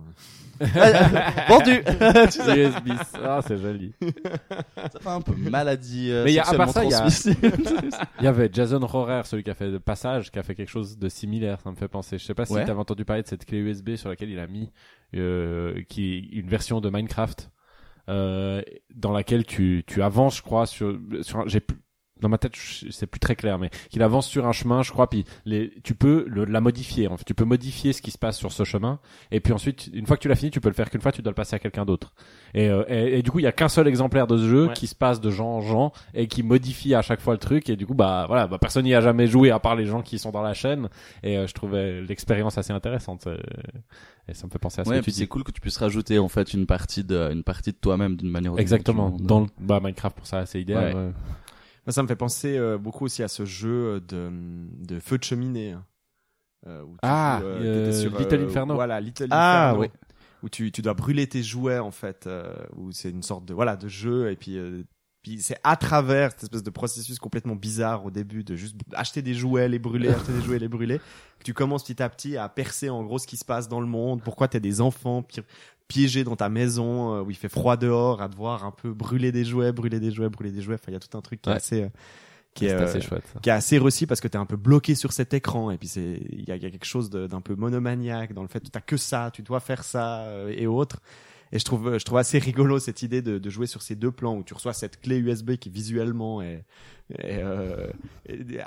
[0.60, 1.82] Vendu.
[2.30, 2.90] Tu sais, USB.
[3.22, 3.92] Ah, c'est joli.
[4.76, 6.10] ça fait un peu maladie.
[6.10, 7.52] euh, Mais y a- à part ça, y a- transmissible.
[8.20, 10.70] Il y avait Jason Rohrer, celui qui a fait le passage, qui a fait quelque
[10.70, 11.60] chose de similaire.
[11.60, 12.18] Ça me fait penser.
[12.18, 12.64] Je sais pas si Ouais.
[12.64, 14.70] tu avais entendu parler de cette clé USB sur laquelle il a mis
[15.14, 17.50] euh, qui une version de Minecraft
[18.08, 18.62] euh,
[18.94, 21.46] dans laquelle tu tu avances, je crois, sur sur.
[21.48, 21.78] J'ai plus
[22.20, 24.90] dans ma tête, je- c'est plus très clair, mais qu'il avance sur un chemin, je
[24.92, 27.08] crois, puis les, tu peux le, la modifier.
[27.08, 28.98] En fait, tu peux modifier ce qui se passe sur ce chemin,
[29.30, 31.12] et puis ensuite, une fois que tu l'as fini, tu peux le faire qu'une fois,
[31.12, 32.14] tu dois le passer à quelqu'un d'autre.
[32.54, 34.66] Et, euh, et, et du coup, il y a qu'un seul exemplaire de ce jeu
[34.68, 34.72] Ouais.
[34.74, 37.68] qui se passe de gens en gens et qui modifie à chaque fois le truc.
[37.68, 40.00] Et du coup, bah voilà, bah, personne n'y a jamais joué à part les gens
[40.02, 40.88] qui sont dans la chaîne.
[41.22, 43.26] Et euh, je trouvais l'expérience assez intéressante.
[43.26, 43.36] euh,
[44.28, 46.28] Et ça me fait penser à ce Ouais, c'est cool que tu puisses rajouter en
[46.28, 49.10] fait une partie de, une partie de toi-même d'une manière ou d'une Exactement.
[49.20, 50.94] Dans le, bah, Minecraft pour ça, c'est idéal.
[50.96, 51.12] Ouais.
[51.86, 55.24] Moi, ça me fait penser euh, beaucoup aussi à ce jeu de, de feu de
[55.24, 55.72] cheminée.
[55.72, 55.84] hein.
[56.66, 58.74] Euh, où tu Ah, euh, Little Inferno.
[58.74, 59.82] Voilà, Little Ah, Inferno.
[59.82, 59.88] oui.
[60.42, 62.26] Où tu, tu dois brûler tes jouets, en fait.
[62.26, 64.30] euh, où c'est une sorte de, voilà, de jeu.
[64.32, 64.82] Et puis, euh,
[65.22, 69.22] puis c'est à travers cette espèce de processus complètement bizarre au début de juste acheter
[69.22, 70.98] des jouets, les brûler, acheter des jouets, les brûler.
[71.38, 73.80] Que tu commences petit à petit à percer en gros ce qui se passe dans
[73.80, 74.22] le monde.
[74.24, 75.22] Pourquoi t'as des enfants
[75.88, 78.92] pi- piégés dans ta maison euh, où il fait froid dehors à devoir un peu
[78.92, 80.74] brûler des jouets, brûler des jouets, brûler des jouets.
[80.74, 81.88] Enfin, il y a tout un truc qui est assez, euh,
[82.54, 83.24] qui est, euh, assez chouette.
[83.32, 83.40] Ça.
[83.40, 85.88] qui est assez réussi parce que t'es un peu bloqué sur cet écran et puis
[85.88, 88.80] c'est il y y a quelque chose d'un peu monomaniaque dans le fait que t'as
[88.80, 91.00] que ça tu dois faire ça euh, et autres
[91.52, 94.10] et je trouve je trouve assez rigolo cette idée de, de jouer sur ces deux
[94.12, 96.64] plans où tu reçois cette clé USB qui visuellement est,
[97.18, 97.86] est, euh,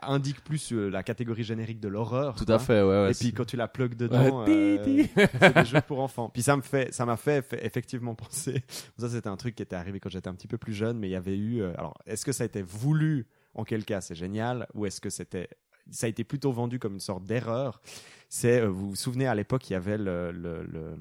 [0.02, 2.56] indique plus euh, la catégorie générique de l'horreur Tout quoi.
[2.56, 3.12] à fait, ouais, ouais.
[3.12, 5.04] et puis quand tu la plugues dedans, Ouais, euh,
[5.40, 6.30] c'est des jeux pour enfants.
[6.30, 8.64] Puis ça me fait, ça m'a fait eff- effectivement penser.
[8.98, 11.08] Ça c'était un truc qui était arrivé quand j'étais un petit peu plus jeune, mais
[11.08, 11.62] il y avait eu.
[11.62, 15.02] euh, alors, est-ce que ça a été voulu En quel cas c'est génial Ou est-ce
[15.02, 15.50] que c'était
[15.92, 17.82] ça a été plutôt vendu comme une sorte d'erreur?
[18.30, 20.96] C'est, euh, vous vous souvenez, à l'époque, il y avait le, le, le,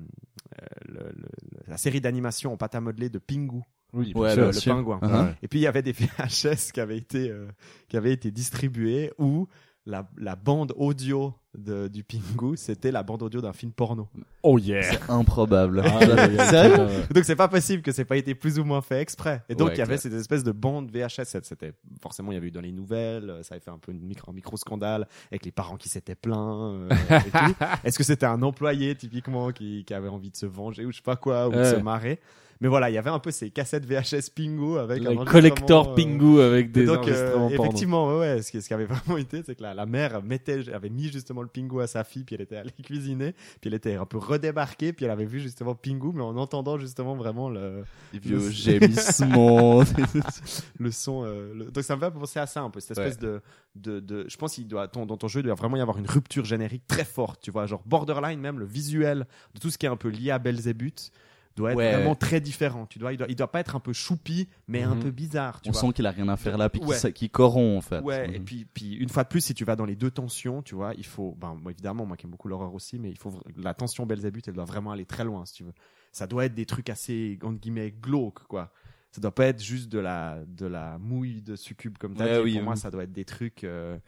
[0.87, 1.29] le- le-
[1.67, 3.61] la série d'animation en pâte à modeler de Pingu,
[3.93, 4.75] Oui, Ouais, bien sûr.
[4.75, 5.01] le pingouin.
[5.03, 5.35] Uh-huh.
[5.43, 7.47] Et puis il y avait des VHS qui avaient été euh,
[7.89, 9.49] qui avaient été distribués où
[9.87, 14.09] la, la bande audio de, du Pingu, c'était la bande audio d'un film porno.
[14.43, 14.83] Oh yeah.
[14.83, 15.83] C'est improbable.
[15.85, 16.01] Ah,
[16.51, 16.87] Sérieux.
[17.15, 19.43] Donc c'est pas possible que c'est pas été plus ou moins fait exprès.
[19.49, 20.01] Et donc Ouais, il y avait clair.
[20.01, 21.41] cette espèce de bande VHS.
[21.43, 23.93] C'était forcément il y avait eu dans les nouvelles, euh, ça avait fait un peu
[23.93, 26.73] une micro, un micro scandale avec les parents qui s'étaient plaints.
[26.73, 27.55] euh, et tout.
[27.85, 30.97] Est-ce que c'était un employé typiquement qui, qui avait envie de se venger ou je
[30.97, 31.71] sais pas quoi ou de Ouais.
[31.71, 32.21] se marrer?
[32.61, 35.91] Mais voilà, il y avait un peu ces cassettes VHS Pingu avec un Le collector
[35.91, 38.85] euh, Pingu avec des donc, euh, enregistrements effectivement, ouais, ouais, ce qui, ce qui avait
[38.87, 42.03] vraiment été, c'est que la, la mère mettait, avait mis justement le Pingu à sa
[42.03, 45.25] fille, puis elle était allée cuisiner, puis elle était un peu redébarquée, puis elle avait
[45.25, 49.83] vu justement Pingu, mais en entendant justement vraiment le, Des vieux Le- gémissements.
[50.79, 51.25] le son.
[51.25, 53.41] euh, le- Donc ça me fait penser à ça un peu, cette espèce de,
[53.77, 55.99] de, de, je pense qu'il doit, ton, dans ton jeu, il doit vraiment y avoir
[55.99, 59.79] une rupture générique très forte, tu vois, genre borderline même, le visuel de tout ce
[59.79, 61.13] qui est un peu lié à Belzébuth
[61.59, 61.93] doit être Ouais.
[61.93, 62.87] vraiment très différent.
[62.87, 65.03] Tu dois, il doit, il doit pas être un peu choupi, mais un Mhm.
[65.03, 65.81] peu bizarre, tu On vois.
[65.81, 67.13] sent qu'il a rien à faire là, puis Ouais.
[67.13, 68.01] qu'il corrompt en fait.
[68.01, 68.35] Ouais, Mhm.
[68.35, 70.75] et puis, puis une fois de plus, si tu vas dans les deux tensions, tu
[70.75, 73.33] vois, il faut, ben, moi, évidemment, moi qui aime beaucoup l'horreur aussi, mais il faut,
[73.57, 75.75] la tension Belzébuth, elle doit vraiment aller très loin, si tu veux.
[76.13, 78.73] Ça doit être des trucs assez, entre guillemets, glauques, quoi.
[79.11, 82.45] Ça doit pas être juste de la, de la mouille de succube comme t'as dit.
[82.45, 83.99] oui, Pour moi, ça doit être des trucs, euh,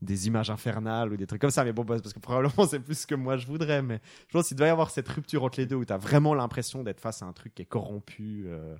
[0.00, 1.64] des images infernales ou des trucs comme ça.
[1.64, 3.82] Mais bon, parce que probablement c'est plus ce que moi je voudrais.
[3.82, 6.34] Mais je pense qu'il doit y avoir cette rupture entre les deux où t'as vraiment
[6.34, 8.44] l'impression d'être face à un truc qui est corrompu.
[8.46, 8.76] Euh,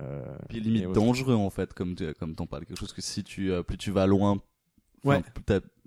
[0.00, 2.66] euh, Puis limite dangereux en fait, comme tu, comme t'en parles.
[2.66, 4.38] Quelque chose que si tu, euh, plus tu vas loin,
[5.04, 5.22] Ouais.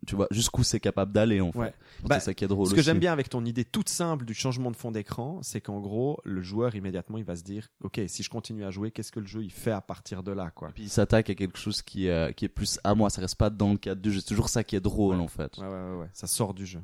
[0.07, 1.59] Tu vois jusqu'où c'est capable d'aller en fait.
[1.59, 1.73] Ouais.
[2.01, 4.25] C'est Bah, ça qui est drôle Ce que j'aime bien avec ton idée toute simple
[4.25, 7.67] du changement de fond d'écran, c'est qu'en gros, le joueur immédiatement il va se dire,
[7.83, 10.31] ok, si je continue à jouer, qu'est-ce que le jeu il fait à partir de
[10.31, 10.69] là, quoi.
[10.73, 13.09] Puis il s'attaque à quelque chose qui, est, qui est plus à moi.
[13.09, 14.19] Ça reste pas dans le cadre du jeu.
[14.19, 15.21] C'est toujours ça qui est drôle Ouais.
[15.21, 15.57] en fait.
[15.57, 16.09] Ouais, ouais, ouais, ouais.
[16.13, 16.81] ça sort du jeu.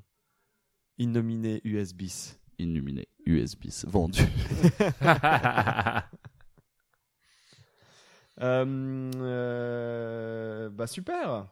[0.98, 2.36] Innominé USBis.
[2.58, 4.22] Illuminé, USB, vendu.
[8.42, 11.48] Euh, euh, bah super.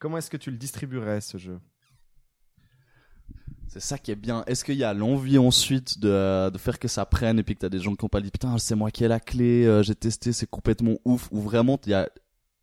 [0.00, 1.60] Comment est-ce que tu le distribuerais ce jeu?
[3.68, 4.42] C'est ça qui est bien.
[4.48, 7.60] Est-ce qu'il y a l'envie ensuite de, de faire que ça prenne et puis que
[7.60, 9.84] t'as des gens qui ont pas dit putain c'est moi qui ai la clé, euh,
[9.84, 11.28] j'ai testé, c'est complètement ouf.
[11.30, 12.08] Ou vraiment il y a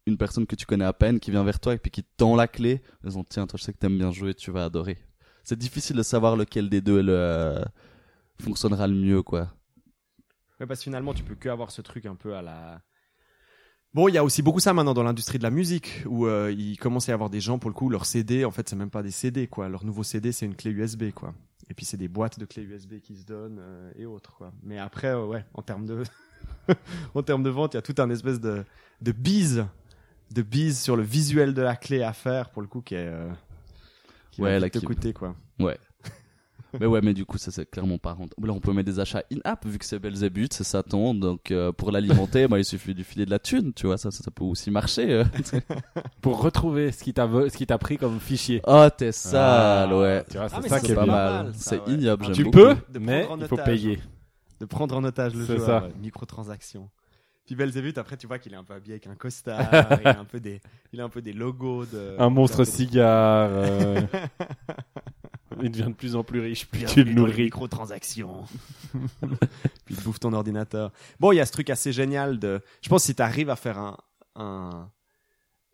[0.05, 2.09] une personne que tu connais à peine qui vient vers toi et puis qui te
[2.17, 4.65] tend la clé en disant tiens toi je sais que t'aimes bien jouer, tu vas
[4.65, 4.97] adorer.
[5.45, 7.63] C'est difficile de savoir lequel des deux est le, euh,
[8.41, 9.53] fonctionnera le mieux quoi.
[10.59, 12.81] Ouais, parce que finalement, tu peux que avoir ce truc un peu à la.
[13.93, 16.53] Bon, il y a aussi beaucoup ça maintenant dans l'industrie de la musique, où euh,
[16.55, 18.75] il commence à y avoir des gens, pour le coup, leur CD, en fait, c'est
[18.75, 19.69] même pas des CD, quoi.
[19.69, 21.33] Leur nouveau CD, c'est une clé USB, quoi.
[21.69, 24.51] et puis c'est des boîtes de clés USB qui se donnent euh, et autres quoi.
[24.63, 26.03] Mais après euh, ouais, en termes de
[27.15, 28.63] en termes de vente, il y a tout un espèce de
[29.01, 29.65] de bise
[30.31, 33.07] de bise sur le visuel de la clé à faire pour le coup qui est
[33.07, 33.29] euh,
[34.31, 35.35] qui Ouais, va la te clé- coûter quoi.
[36.79, 38.47] mais ouais, mais du coup, ça c'est clairement pas rentable.
[38.47, 41.13] Là, on peut mettre des achats in-app vu que c'est Belzébuth, c'est Satan.
[41.13, 43.97] Donc, euh, pour l'alimenter, bah, il suffit du filet de la thune, tu vois.
[43.97, 45.11] Ça, ça, ça peut aussi marcher.
[45.11, 45.23] euh.
[46.21, 48.61] Pour retrouver ce qui t'a ce qui t'a pris comme fichier.
[48.67, 50.23] oh, t'es sale, Ah, ouais.
[50.29, 51.13] Tu vois, Ah, c'est mais ça ça, qui C'est est pas bien.
[51.13, 51.53] mal, mal.
[51.53, 51.93] ça, C'est ouais.
[51.93, 52.57] ignoble, Ah, j'aime Tu beaucoup.
[52.57, 53.65] peux, De mais prendre en il faut otage.
[53.65, 53.99] payer.
[54.59, 55.83] de prendre en otage le C'est joueur, ça.
[55.87, 56.89] ouais, microtransactions.
[57.47, 59.69] Puis Belzébuth, après tu vois qu'il est un peu habillé avec un costard,
[60.01, 60.61] il a un peu des,
[60.93, 62.15] il a un peu des logos de.
[62.19, 63.49] Un monstre cigare.
[63.51, 64.01] euh,
[65.63, 67.45] Il devient de plus en plus riche, plus tu le nourris.
[67.45, 68.43] microtransactions.
[69.85, 70.91] Puis il bouffe ton ordinateur.
[71.19, 72.61] Bon, il y a ce truc assez génial de.
[72.83, 73.97] Je pense que si tu arrives à faire un,
[74.35, 74.89] un.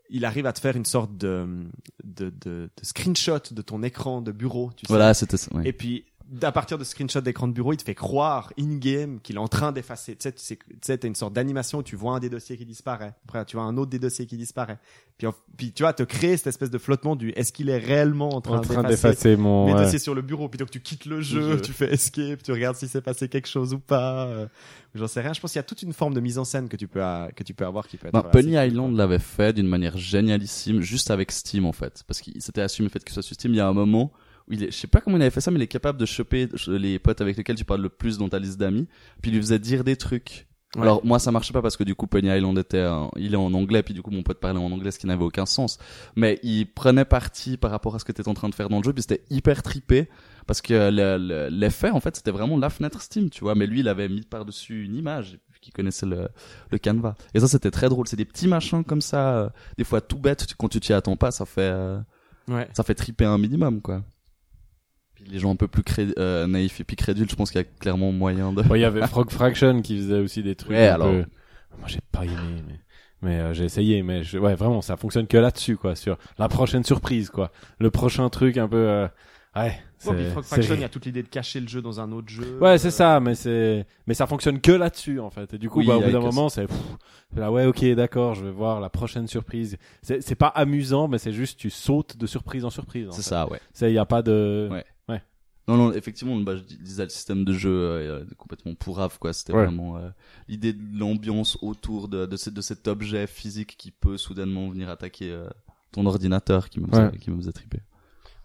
[0.09, 1.65] Il arrive à te faire une sorte de,
[2.03, 4.87] de, de, de screenshot de ton écran de bureau, tu sais.
[4.93, 5.53] Voilà, c'était ça.
[5.55, 5.67] ouais.
[5.67, 6.05] Et puis,
[6.41, 9.47] à partir de screenshot d'écran de bureau, il te fait croire in-game qu'il est en
[9.47, 10.15] train d'effacer.
[10.15, 12.29] Tu sais, tu sais, tu sais, t'as une sorte d'animation où tu vois un des
[12.29, 13.13] dossiers qui disparaît.
[13.25, 14.79] Après, tu vois un autre des dossiers qui disparaît.
[15.17, 17.77] Puis, en- puis tu vois, te créer cette espèce de flottement du est-ce qu'il est
[17.77, 19.67] réellement en train, En train d'effacer mon.
[19.67, 19.83] mes ouais.
[19.83, 20.49] dossiers sur le bureau.
[20.49, 21.61] Puis donc, tu quittes le jeu, Le jeu.
[21.61, 24.25] tu fais escape, tu regardes si s'est passé quelque chose ou pas.
[24.27, 24.47] euh,
[24.95, 25.33] J'en sais rien.
[25.33, 27.03] Je pense qu'il y a toute une forme de mise en scène que tu peux,
[27.03, 28.13] a- que tu peux avoir qui peut être.
[28.13, 32.03] Ben, assez Pony cool, Island l'avait fait d'une manière génialissime, juste avec Steam en fait,
[32.07, 33.53] parce qu'il s'était assumé le fait que ce soit sur Steam.
[33.53, 34.11] Il y a un moment
[34.49, 36.05] il est, je sais pas comment il avait fait ça, mais il est capable de
[36.05, 38.87] choper les potes avec lesquels tu parles le plus dans ta liste d'amis,
[39.21, 40.47] puis il lui faisait dire des trucs.
[40.75, 40.81] Ouais.
[40.81, 43.37] Alors moi ça marchait pas parce que du coup Pony Island était, en- il est
[43.37, 45.77] en anglais, puis du coup mon pote parlait en anglais, ce qui n'avait aucun sens.
[46.15, 48.77] Mais il prenait parti par rapport à ce que t'étais en train de faire dans
[48.79, 50.09] le jeu, puis c'était hyper trippé.
[50.47, 53.55] Parce que le- le- l'effet, en fait, c'était vraiment la fenêtre Steam, tu vois.
[53.55, 56.27] Mais lui, il avait mis par-dessus une image, vu qu'il connaissait le,
[56.69, 57.15] le canevas.
[57.33, 58.07] Et ça, c'était très drôle.
[58.09, 61.15] C'est des petits machins comme ça, euh, des fois tout bête, quand tu t'y attends
[61.15, 61.97] pas, ça fait, euh,
[62.49, 62.67] Ouais.
[62.73, 64.03] ça fait tripper un minimum, quoi.
[65.31, 67.63] Les gens un peu plus cré- euh, naïfs et puis crédules, je pense qu'il y
[67.63, 68.61] a clairement moyen de...
[68.61, 70.71] Bon, il y avait Frog Fraction qui faisait aussi des trucs.
[70.71, 71.07] Ouais, un alors.
[71.11, 71.25] peu-
[71.79, 72.33] Moi, j'ai pas aimé,
[72.67, 72.79] mais,
[73.21, 74.03] mais euh, j'ai essayé.
[74.03, 74.37] Mais je...
[74.37, 75.95] ouais, vraiment, ça fonctionne que là-dessus, quoi.
[75.95, 77.51] Sur la prochaine surprise, quoi.
[77.79, 78.77] Le prochain truc un peu.
[78.77, 79.07] euh,
[79.55, 79.79] Ouais.
[80.03, 81.99] Bon, puis c'est- Frog Fraction, il y a toute l'idée de cacher le jeu dans
[82.01, 82.57] un autre jeu.
[82.59, 85.53] Ouais, c'est Euh, ça, mais c'est, mais ça fonctionne que là-dessus, en fait.
[85.53, 86.65] Et du coup, Oui, bah, au bout d'un moment, c'est,
[87.35, 89.77] là, ouais, ok, d'accord, je vais voir la prochaine surprise.
[90.01, 93.07] C'est, c'est pas amusant, mais c'est juste, tu sautes de surprise en surprise.
[93.11, 93.59] C'est ça, ouais.
[93.73, 94.83] C'est, y a pas de, Ouais.
[95.67, 99.17] Non, non, effectivement, bah, je dis- disais le système de jeu euh, est complètement pourrave,
[99.19, 99.31] quoi.
[99.31, 99.63] C'était Ouais.
[99.65, 100.09] vraiment euh,
[100.49, 104.89] l'idée de l'ambiance autour de, de, ce- de cet objet physique qui peut soudainement venir
[104.89, 105.47] attaquer euh,
[105.93, 107.17] ton ordinateur qui me faisait, Ouais.
[107.17, 107.79] qui me faisait triper.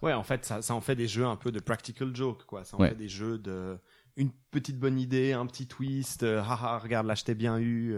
[0.01, 2.63] Ouais, en fait, ça, ça en fait des jeux un peu de practical joke, quoi.
[2.63, 2.89] Ça en Ouais.
[2.89, 3.77] fait des jeux de
[4.15, 7.95] une petite bonne idée, un petit twist, euh, haha, regarde, là, je t'ai bien eu.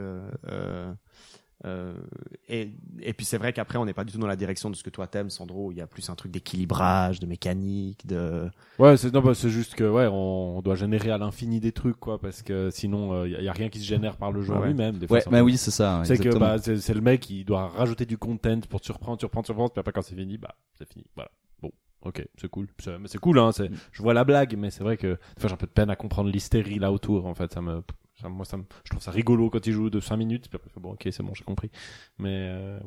[1.65, 1.93] Euh, euh, euh,
[2.49, 2.71] et,
[3.01, 4.83] et puis c'est vrai qu'après, on n'est pas du tout dans la direction de ce
[4.83, 5.71] que toi t'aimes, Sandro.
[5.71, 8.49] Il y a plus un truc d'équilibrage, de mécanique, de.
[8.79, 11.71] Ouais, c'est non, bah, c'est juste que ouais, on, on doit générer à l'infini des
[11.71, 14.31] trucs quoi, parce que sinon il y, a- y a rien qui se génère par
[14.31, 14.67] le jeu Ouais.
[14.67, 14.97] lui-même.
[14.97, 16.01] Des fois, Ouais, c'est mais oui, c'est ça.
[16.03, 19.19] C'est que bah c'est c'est le mec qui doit rajouter du content pour te surprendre,
[19.19, 21.05] surprendre, surprendre, puis après quand c'est fini, bah c'est fini.
[21.15, 21.29] Voilà.
[21.61, 21.71] Bon,
[22.03, 22.67] ok, c'est cool.
[22.79, 23.51] C'est- Mais c'est cool hein.
[23.51, 23.75] C'est, Mm.
[23.91, 25.89] je vois la blague, mais c'est vrai que des fois j'ai un peu de peine
[25.89, 27.25] à comprendre l'hystérie là autour.
[27.27, 27.81] En fait, ça me,
[28.29, 30.49] moi ça je trouve ça rigolo quand il joue de 5 minutes.
[30.77, 31.69] Bon, ok, c'est bon, j'ai compris.
[32.17, 32.79] Mais euh,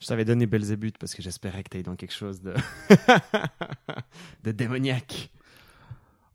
[0.00, 2.54] Je t'avais donné Belzébuth parce que j'espérais que t'ailles dans quelque chose de
[4.44, 5.30] de démoniaque.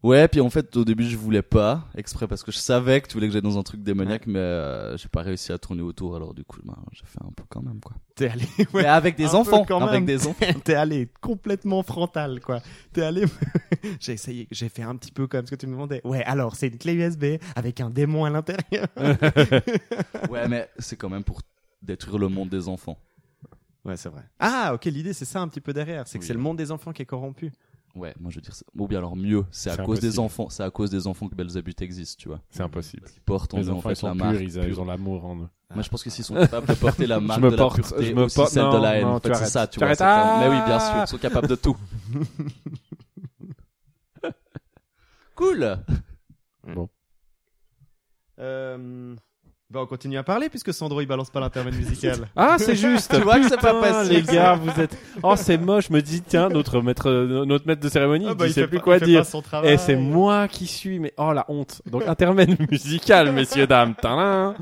[0.04, 3.08] Ouais, puis en fait, au début, je voulais pas, exprès, parce que je savais que
[3.08, 5.82] tu voulais que j'aille dans un truc démoniaque, mais euh, j'ai pas réussi à tourner
[5.82, 7.96] autour, alors du coup, ben, j'ai fait un peu quand même, quoi.
[8.16, 10.06] T'es allé, Mais ouais, avec un des enfants, quand avec même.
[10.06, 10.46] des enfants.
[10.64, 12.62] t'es allé complètement frontal, quoi.
[12.94, 13.26] T'es allé,
[14.00, 16.02] j'ai essayé, j'ai fait un petit peu comme ce que tu me demandais.
[16.04, 18.88] Ouais, alors c'est une clé USB avec un démon à l'intérieur.
[20.30, 21.42] Ouais, mais c'est quand même pour
[21.82, 23.00] détruire le monde des enfants.
[23.84, 24.24] Ouais, c'est vrai.
[24.40, 26.72] Ah, ok, l'idée c'est ça un petit peu derrière, c'est que c'est le monde des
[26.72, 27.52] enfants qui est corrompu.
[27.98, 28.64] Ouais, moi je veux dire, ça.
[28.78, 31.36] ou bien alors mieux, c'est à cause des enfants, c'est à cause des enfants que
[31.36, 32.40] Belzébuth existe, tu vois.
[32.50, 33.08] c'est impossible.
[33.16, 34.42] Ils portent en Les eux, en enfants fait ils sont la purs, marque.
[34.42, 35.48] ils, ils ont l'amour en eux.
[35.74, 37.84] Moi je pense que s'ils sont capables de porter la marque me de porte, la
[37.84, 39.86] pureté, je me aussi porte- celle de la haine, en fait, c'est ça, tu Tu
[39.86, 39.94] vois.
[40.00, 41.76] Ah Mais oui, bien sûr, ils sont capables de tout.
[45.36, 45.78] cool.
[48.40, 49.16] Euh,
[49.70, 52.30] bah, on continue à parler puisque Sandro il balance pas l'intermède musical.
[52.36, 53.14] Ah, c'est juste.
[53.14, 54.32] Tu vois que c'est pas facile, Les ça.
[54.34, 54.98] gars, vous êtes.
[55.24, 55.88] Oh, c'est moche.
[55.90, 57.10] Je me dis, tiens, notre maître,
[57.46, 59.20] notre maître de cérémonie, Ah, il bah, sait plus pas- quoi il fait dire.
[59.22, 59.74] pas son travail.
[59.74, 61.82] Et c'est moi qui suis, mais oh la honte.
[61.92, 63.94] Donc intermède musical, messieurs dames.
[63.96, 64.56] Tadam.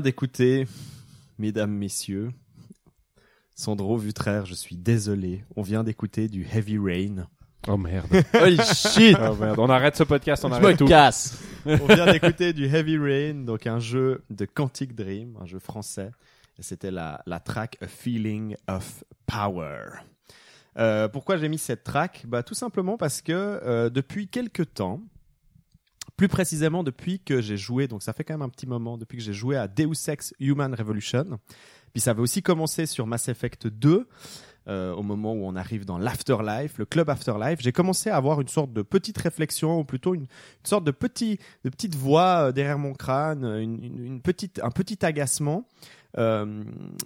[0.00, 0.66] Vient d'écouter,
[1.38, 2.30] mesdames, messieurs,
[3.54, 7.28] Sandro Vutraire, je suis désolé, on vient d'écouter du Heavy Rain.
[7.68, 8.06] Oh merde.
[8.34, 9.58] Holy shit Oh merde.
[9.58, 10.86] On arrête ce podcast, on Je arrête me tout.
[10.86, 15.58] casse On vient d'écouter du Heavy Rain, donc un jeu de Quantic Dream, un jeu
[15.58, 16.10] français.
[16.58, 19.82] Et c'était la, la track A Feeling of Power.
[20.78, 22.24] Euh, pourquoi j'ai mis cette track?
[22.26, 25.02] Bah, Tout simplement parce que euh, depuis quelques temps,
[26.20, 29.16] plus précisément depuis que j'ai joué, donc ça fait quand même un petit moment, depuis
[29.16, 31.38] que j'ai joué à Deus Ex Human Revolution,
[31.94, 34.06] puis ça avait aussi commencé sur Mass Effect 2,
[34.68, 38.42] euh, au moment où on arrive dans l'Afterlife, le club Afterlife, j'ai commencé à avoir
[38.42, 40.26] une sorte de petite réflexion, ou plutôt une,
[40.62, 45.02] sorte de, petit, de petite voix euh, derrière mon crâne, une, une- petite, un petit
[45.06, 45.66] agacement
[46.18, 46.62] euh,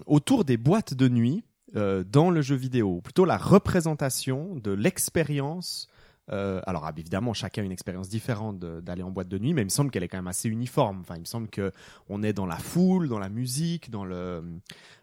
[0.06, 1.44] autour des boîtes de nuit
[1.76, 5.86] euh, dans le jeu vidéo, plutôt la représentation de l'expérience.
[6.32, 9.66] Euh, alors évidemment, chacun a une expérience différente d'aller en boîte de nuit, mais il
[9.66, 11.00] me semble qu'elle est quand même assez uniforme.
[11.00, 11.70] Enfin, il me semble que
[12.08, 14.42] on est dans la foule, dans la musique, dans le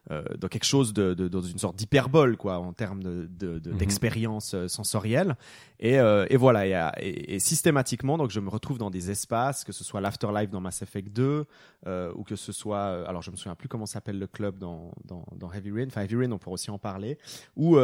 [0.09, 3.59] euh, dans quelque chose de, de- dans une sorte d'hyperbole quoi en termes de de-
[3.59, 3.77] de- Mhm.
[3.77, 5.35] d'expérience euh, sensorielle.
[5.79, 9.11] Et, euh, et voilà et, à- et- et systématiquement donc je me retrouve dans des
[9.11, 11.45] espaces que ce soit l'afterlife dans Mass Effect 2
[11.85, 14.91] euh, ou que ce soit alors je me souviens plus comment s'appelle le club dans,
[15.05, 15.85] dans dans Heavy Rain.
[15.87, 17.19] Enfin Heavy Rain on pourrait aussi en parler.
[17.55, 17.77] Ou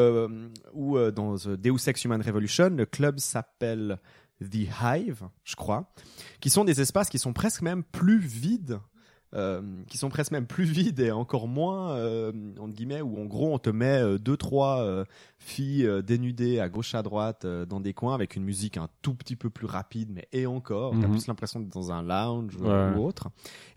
[0.73, 3.99] ou dans Deus Ex Human Revolution le club s'appelle
[4.41, 5.91] The Hive je crois
[6.39, 8.79] qui sont des espaces qui sont presque même plus vides
[9.87, 13.53] qui sont presque même plus vides et encore moins euh, entre guillemets où en gros
[13.53, 15.05] on te met euh, deux trois euh,
[15.37, 18.87] filles euh, dénudées à gauche à droite euh, dans des coins avec une musique un
[19.03, 21.11] tout petit peu plus rapide mais et encore t'as Mhm.
[21.11, 22.93] plus l'impression d'être dans un lounge ou- Ouais.
[22.95, 23.27] ou autre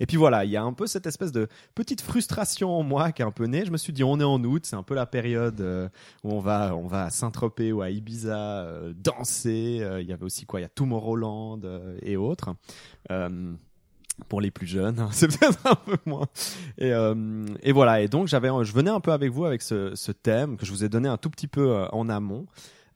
[0.00, 3.12] et puis voilà il y a un peu cette espèce de petite frustration en moi
[3.12, 4.82] qui est un peu née je me suis dit on est en août c'est un
[4.82, 5.88] peu la période euh,
[6.24, 10.12] où on va on va à Saint-Tropez ou à Ibiza euh, danser Euh, il y
[10.12, 12.54] avait aussi quoi il y a Tomorrowland euh, et autres
[13.10, 13.52] euh,
[14.28, 16.26] pour les plus jeunes, c'est peut-être un peu moins.
[16.78, 18.00] Et, euh, et voilà.
[18.00, 20.70] Et donc j'avais, je venais un peu avec vous avec ce, ce thème que je
[20.70, 22.46] vous ai donné un tout petit peu euh, en amont.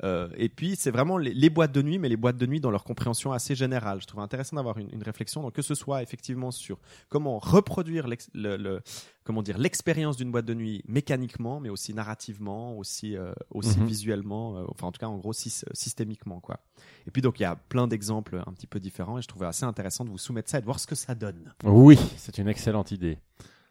[0.05, 2.61] Euh, et puis c'est vraiment les, les boîtes de nuit, mais les boîtes de nuit
[2.61, 4.01] dans leur compréhension assez générale.
[4.03, 8.07] Je trouve intéressant d'avoir une, une réflexion, donc que ce soit effectivement sur comment reproduire
[8.07, 8.83] l'ex- le, le-
[9.25, 13.87] comment dire l'expérience d'une boîte de nuit mécaniquement, mais aussi narrativement, aussi euh, aussi Mhm.
[13.87, 16.61] visuellement, euh, enfin en tout cas en gros sys- systémiquement quoi.
[17.07, 19.47] Et puis donc il y a plein d'exemples un petit peu différents et je trouvais
[19.47, 21.53] assez intéressant de vous soumettre ça et de voir ce que ça donne.
[21.65, 23.19] Oui, c'est une excellente idée.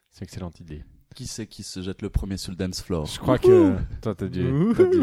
[0.09, 0.83] C'est une excellente idée.
[1.13, 4.15] Qui c'est qui se jette le premier sur le dance floor Je crois que toi,
[4.15, 4.99] t'as du, t'as du,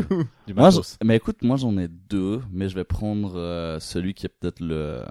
[0.46, 4.14] du Moi, je- mais écoute, moi j'en ai deux, mais je vais prendre euh, celui
[4.14, 5.02] qui est peut-être le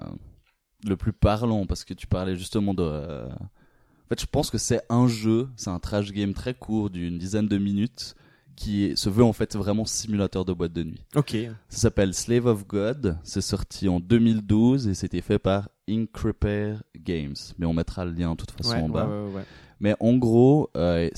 [0.86, 2.82] le plus parlant parce que tu parlais justement de.
[2.82, 6.90] euh, En fait, je pense que c'est un jeu, c'est un trash game très court
[6.90, 8.14] d'une dizaine de minutes
[8.56, 11.02] qui se veut en fait vraiment simulateur de boîte de nuit.
[11.14, 11.34] Ok.
[11.70, 13.16] Ça s'appelle Slave of God.
[13.22, 17.36] C'est sorti en 2012 et c'était fait par Increpair Games.
[17.58, 19.06] Mais on mettra le lien de toute façon Ouais, en ouais, bas.
[19.08, 19.42] ouais, ouais.
[19.80, 21.08] Mais en gros, euh,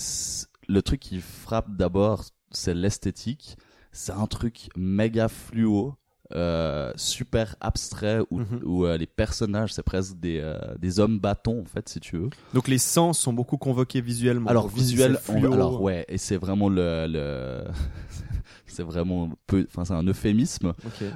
[0.69, 3.57] le truc qui frappe d'abord, c'est l'esthétique.
[3.93, 5.95] C'est un truc méga fluo,
[6.35, 8.61] euh, super abstrait, où, Mhm.
[8.65, 12.17] où, euh, les personnages, c'est presque des, euh, des hommes bâtons, en fait, si tu
[12.17, 12.31] veux.
[12.55, 14.49] Donc les sens sont beaucoup convoqués visuellement.
[14.49, 15.53] alors, visuel, on- fluo.
[15.53, 17.07] alors ouais, et c'est vraiment le...
[17.09, 17.65] le...
[18.73, 20.73] c'est vraiment peu, enfin c'est un euphémisme.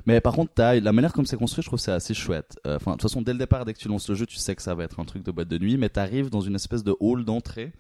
[0.07, 2.59] Mais par contre, t'as, la manière comme c'est construit, je trouve que c'est assez chouette.
[2.67, 4.37] Euh, Enfin, de toute façon, dès le départ, dès que tu lances le jeu, tu
[4.37, 6.55] sais que ça va être un truc de boîte de nuit, mais t'arrives dans une
[6.55, 7.73] espèce de hall d'entrée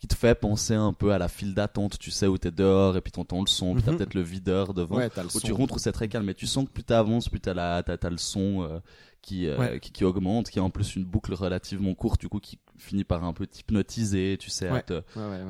[0.00, 1.98] qui te fait penser un peu à la file d'attente.
[1.98, 3.98] Tu sais où t'es dehors et puis t'entends le son, puis t'as Mhm.
[3.98, 4.96] peut-être le videur devant.
[4.96, 5.38] Ouais, le où son.
[5.40, 7.82] tu rentres où c'est très calme, mais tu sens que plus t'avances, plus t'as la,
[7.82, 8.78] t'as le son euh,
[9.24, 9.80] qui, euh, Ouais.
[9.80, 13.04] qui, qui augmente, qui a en plus une boucle relativement courte, du coup, qui finit
[13.04, 14.82] par un peu t'hypnotiser, tu sais, à Ouais.
[14.82, 15.42] te, Ouais, ouais,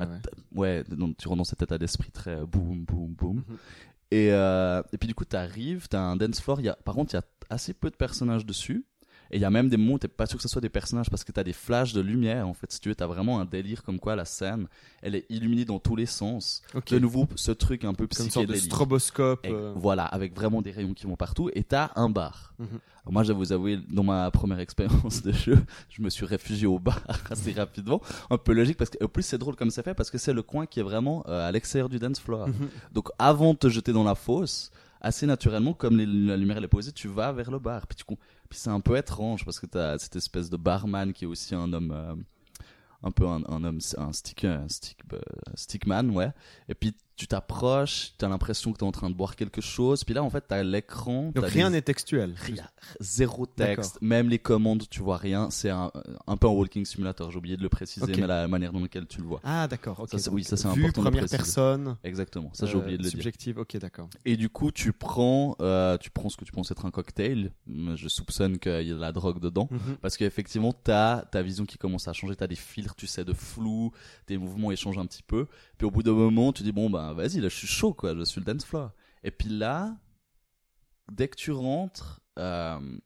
[0.53, 3.37] ouais, à donc tu rentres dans cet état d'esprit très euh, boum, boum, boum.
[3.37, 3.57] Mhm.
[4.11, 6.61] Et, euh, et puis du coup, t'arrives, t'as un dance floor.
[6.61, 8.85] Il y a, par contre, il y a assez peu de personnages dessus.
[9.31, 10.69] Et il y a même des moments où t'es pas sûr que ce soit des
[10.69, 12.47] personnages parce que t'as des flashs de lumière.
[12.47, 14.67] En fait, si tu veux, t'as vraiment un délire comme quoi la scène,
[15.03, 16.63] elle est illuminée dans tous les sens.
[16.75, 16.91] Ok.
[16.91, 18.73] De nouveau, ce truc un peu Comme une sorte de psychédélique.
[18.73, 19.45] stroboscope.
[19.47, 21.51] Et euh, Voilà, avec vraiment des rayons qui vont partout.
[21.55, 22.55] Et t'as un bar.
[22.59, 22.69] Mhm.
[23.11, 25.59] Moi, je vais vous avouer, dans ma première expérience de jeu,
[25.91, 28.01] je me suis réfugié au bar assez rapidement.
[28.31, 30.33] Un peu logique parce que, en plus, c'est drôle comme c'est fait parce que c'est
[30.33, 32.49] le coin qui est vraiment euh, à l'extérieur du dance floor.
[32.49, 32.69] Mhm.
[32.93, 34.71] Donc, avant de te jeter dans la fosse,
[35.03, 37.87] assez naturellement, comme les- la lumière elle est posée, tu vas vers le bar.
[37.87, 38.05] Puis, tu
[38.57, 41.73] c'est un peu étrange parce que t'as cette espèce de barman qui est aussi un
[41.73, 42.15] homme, euh,
[43.03, 44.67] un peu un, homme, un stick, un
[45.13, 45.19] euh,
[45.55, 46.33] stickman, ouais.
[46.69, 50.15] Et puis tu t'approches, t'as l'impression que t'es en train de boire quelque chose, puis
[50.15, 52.35] là en fait t'as l'écran, Donc rien des- n'est textuel.
[52.37, 52.67] rien,
[53.01, 55.93] zéro texte, même les commandes tu vois rien, c'est un,
[56.27, 59.07] un peu un walking simulator, j'ai oublié de le préciser, mais la manière dans laquelle
[59.07, 59.41] tu le vois.
[59.45, 60.01] Ah d'accord.
[60.01, 60.09] ok.
[60.11, 61.97] Ça, c'est- Donc, oui, ça, c'est important première personne.
[62.03, 63.19] Exactement, ça j'ai oublié de le euh, dire.
[63.19, 63.59] Subjective.
[63.59, 64.09] Ok d'accord.
[64.25, 67.53] Et du coup, tu prends, euh, tu prends ce que tu penses être un cocktail.
[67.95, 69.69] Je soupçonne qu'il y a de la drogue dedans.
[69.71, 69.97] Mhm.
[70.03, 73.33] Parce qu'effectivement, t'as ta vision qui commence à changer, t'as des filtres, tu sais, de
[73.33, 73.93] flou,
[74.27, 75.47] tes mouvements échangent un petit peu.
[75.79, 78.25] Puis au bout d'un moment, tu dis bon vas-y, là je suis chaud quoi, je
[78.25, 78.93] suis le dance floor.
[79.23, 79.97] Et puis là,
[81.11, 82.99] dès que tu rentres, euh,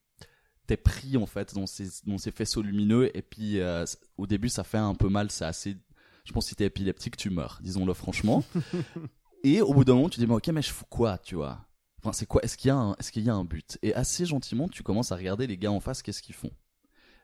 [0.66, 3.16] t'es pris en fait dans ces dans ces faisceaux lumineux.
[3.16, 3.84] Et puis euh,
[4.16, 5.76] au début, ça fait un peu mal, c'est assez.
[6.24, 8.44] Je pense que si t'es épileptique, tu meurs, disons-le franchement.
[9.44, 11.64] Et au bout d'un moment, tu dis mais ok, mais je fous quoi, tu vois?
[12.00, 13.78] Enfin, c'est quoi Est-ce qu'il y a un, est-ce qu'il y a un but?
[13.82, 16.50] Et assez gentiment, tu commences à regarder les gars en face, qu'est-ce qu'ils font?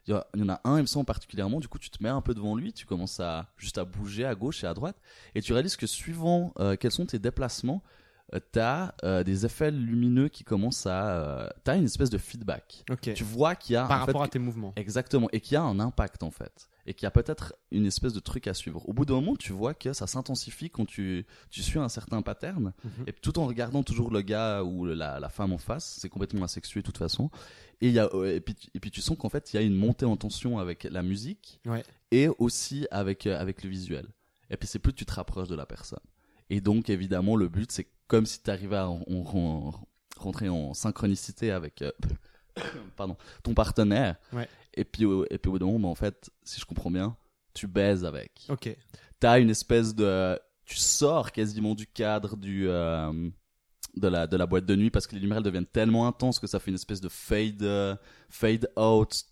[0.07, 2.21] Il y en a un, il me semble particulièrement, du coup tu te mets un
[2.21, 4.97] peu devant lui, tu commences à juste à bouger à gauche et à droite,
[5.33, 7.81] et tu réalises que suivant euh, quels sont tes déplacements,
[8.51, 11.09] t'as euh, des effets lumineux qui commencent à...
[11.17, 12.83] Euh, t'as une espèce de feedback.
[13.01, 13.85] Tu vois qu'il y a...
[13.87, 14.73] Par fait, rapport à tes mouvements.
[14.75, 17.85] Exactement, et qu'il y a un impact en fait, et qu'il y a peut-être une
[17.85, 18.87] espèce de truc à suivre.
[18.89, 22.21] Au bout d'un moment, tu vois que ça s'intensifie quand tu, tu suis un certain
[22.21, 23.03] pattern, Mhm.
[23.07, 26.43] et tout en regardant toujours le gars ou la, la femme en face, c'est complètement
[26.43, 27.29] asexué de toute façon.
[27.81, 29.59] Et, il y a, euh, et, puis, et puis tu sens qu'en fait, il y
[29.59, 31.83] a une montée en tension avec la musique, Ouais.
[32.11, 34.07] et aussi avec, euh, avec le visuel.
[34.49, 35.99] Et puis c'est plus tu te rapproches de la personne.
[36.51, 39.71] Et donc évidemment, le but, c'est comme si tu arrivais à en- en-
[40.17, 41.81] rentrer en synchronicité avec...
[41.81, 41.91] euh,
[42.95, 44.15] pardon, ton partenaire.
[44.33, 44.47] Ouais.
[44.73, 47.15] Et puis, et puis au bout d'un moment, en fait, si je comprends bien,
[47.53, 48.45] tu baises avec.
[48.49, 48.75] Ok.
[49.19, 53.29] T'as une espèce de, tu sors quasiment du cadre du euh,
[53.95, 56.39] de la de la boîte de nuit parce que les lumières elles deviennent tellement intenses
[56.39, 57.95] que ça fait une espèce de fade euh,
[58.29, 59.23] fade out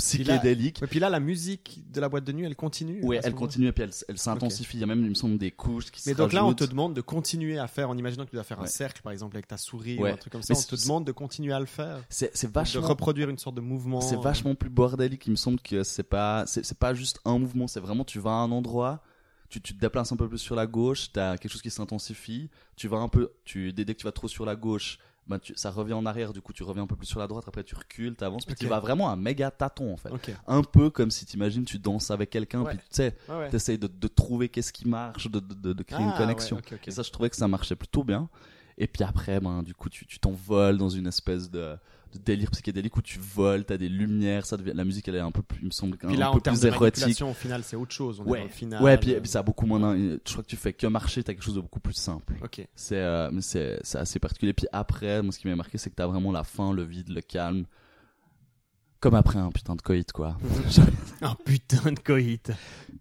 [0.00, 0.82] psychédélique.
[0.82, 3.00] Et puis là, la musique de la boîte de nuit, elle continue.
[3.02, 4.76] Oui, elle continue et puis elle, elle s'intensifie.
[4.76, 6.52] Il y a même, il me semble, des couches qui Mais se donc là, on
[6.54, 6.70] te rajoutent.
[6.70, 8.68] demande de continuer à faire, en imaginant que tu dois faire un Ouais.
[8.68, 10.10] cercle, par exemple, avec ta souris Ouais.
[10.10, 11.98] ou un truc comme ça, Mais on te demande de continuer à le faire.
[12.08, 14.00] C'est c'est De vachement reproduire une sorte de mouvement.
[14.00, 15.26] C'est vachement plus bordélique.
[15.26, 17.66] Il me semble que c'est pas, c'est pas juste un mouvement.
[17.66, 19.02] C'est vraiment, tu vas à un endroit,
[19.48, 22.48] tu, tu te déplaces un peu plus sur la gauche, t'as quelque chose qui s'intensifie.
[22.76, 24.98] Tu vas un peu, tu, dès que tu vas trop sur la gauche,
[25.30, 26.32] ben tu, ça revient en arrière.
[26.34, 27.44] Du coup, tu reviens un peu plus sur la droite.
[27.48, 28.44] Après, tu recules, t'avances.
[28.44, 28.58] Puis Ok.
[28.58, 30.10] tu vas vraiment à méga tâton en fait.
[30.46, 32.70] Un peu comme si t'imagines, tu danses avec quelqu'un, Ouais.
[32.74, 33.48] puis tu sais, Ouais, ouais.
[33.48, 36.60] t'essayes de, de trouver qu'est-ce qui marche, de, de, créer une Ah, connexion.
[36.86, 38.28] Et ça, je trouvais que ça marchait plutôt bien.
[38.76, 41.76] Et puis après, ben, du coup, tu tu t'envoles dans une espèce de,
[42.12, 45.20] de délire psychédélique où tu voles, t'as des lumières, ça devient, la musique, elle est
[45.20, 47.22] un peu plus, il me semble, un Puis là, en peu termes plus de érotique.
[47.22, 48.20] au final, c'est autre chose.
[48.20, 48.82] On est dans Ouais, le final.
[48.82, 50.86] ouais, puis, euh, et puis ça a beaucoup moins, je crois que tu fais que
[50.86, 52.34] marcher, t'as quelque chose de beaucoup plus simple.
[52.42, 52.66] Ok.
[52.74, 54.52] C'est, euh, c'est, assez particulier.
[54.52, 57.10] Puis après, moi, ce qui m'a marqué, c'est que t'as vraiment la fin, le vide,
[57.10, 57.64] le calme.
[59.00, 60.36] Comme après un putain de coït, quoi.
[61.22, 62.52] Un putain de coït.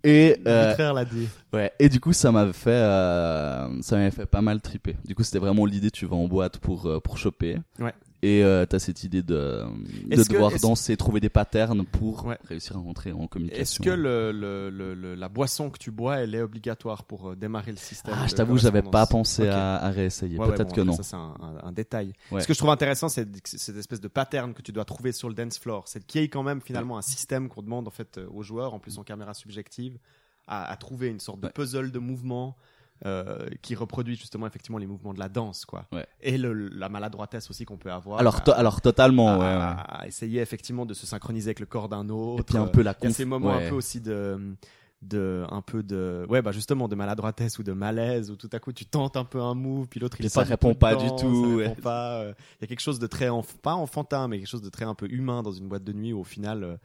[0.06, 1.28] Et, euh, frère l'a dit.
[1.52, 4.96] Ouais, et du coup, ça m'avait fait, euh, ça m'avait fait pas mal triper.
[5.06, 7.58] Du coup, c'était vraiment l'idée, tu vas en boîte pour, euh, pour choper.
[7.80, 7.94] Ouais.
[8.22, 9.64] Et euh, t'as cette idée de,
[10.08, 12.38] de que- devoir danser, trouver des patterns pour Ouais.
[12.44, 13.62] réussir à rentrer en communication.
[13.62, 17.30] Est-ce que le, le, le, le- la boisson que tu bois, elle est obligatoire pour
[17.30, 20.38] euh, démarrer le système Ah, je t'avoue, j'avais pas pensé à, à réessayer.
[20.38, 20.94] Ouais, ouais, Peut-être bon, que non.
[20.98, 22.12] Ça, c'est un, un- un détail.
[22.38, 25.30] Ce que je trouve intéressant, c'est cette espèce de pattern que tu dois trouver sur
[25.30, 25.84] le dance floor.
[25.88, 28.44] C'est qu'il y ait quand même finalement un système qu'on demande en fait euh, aux
[28.44, 29.98] joueurs, en plus en caméra subjective,
[30.46, 32.58] à, à trouver une sorte de puzzle de mouvements
[33.06, 35.86] euh, qui reproduit justement effectivement les mouvements de la danse, quoi.
[35.92, 36.06] Ouais.
[36.22, 38.20] Et le, la maladroitesse aussi qu'on peut avoir.
[38.20, 40.04] Alors, à- alors totalement, à, ouais, ouais.
[40.04, 42.42] à essayer effectivement de se synchroniser avec le corps d'un autre.
[42.42, 44.56] Et puis un peu la Il y a conf- ces moments un peu aussi de
[45.02, 48.60] de un peu de ouais bah justement de maladroitesse ou de malaise où tout à
[48.60, 50.94] coup tu tentes un peu un move puis l'autre il est ça pas répond pas
[50.96, 51.68] dedans, du tout, ça ouais.
[51.70, 54.50] répond pas euh, il y a quelque chose de très enf- pas enfantin mais quelque
[54.50, 56.76] chose de très un peu humain dans une boîte de nuit où au final euh,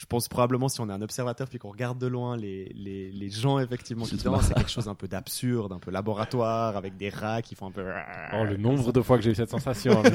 [0.00, 3.10] je pense probablement si on est un observateur puis qu'on regarde de loin les, les,
[3.10, 4.42] les gens effectivement qui C'est dansent marrant.
[4.46, 7.70] c'est quelque chose un peu d'absurde un peu laboratoire avec des rats qui font un
[7.72, 7.84] peu
[8.32, 10.12] Oh, le nombre de fois que j'ai eu cette sensation, nuit,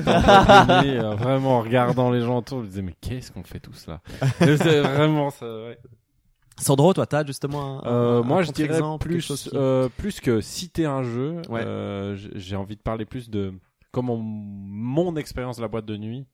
[0.98, 3.88] euh, vraiment en regardant les gens autour, je me disais mais qu'est-ce qu'on fait tous
[3.88, 4.00] là?
[4.40, 5.46] C'est vraiment ça.
[5.46, 5.78] Ouais.
[6.58, 10.20] Sandro toi t'as justement un, Euh, un- moi, un je dirais plus, qui- euh, plus
[10.22, 11.42] que citer un jeu.
[11.50, 11.62] Ouais.
[11.66, 13.54] euh, j'ai envie de parler plus de
[13.92, 16.26] comment mon expérience de la boîte de nuit.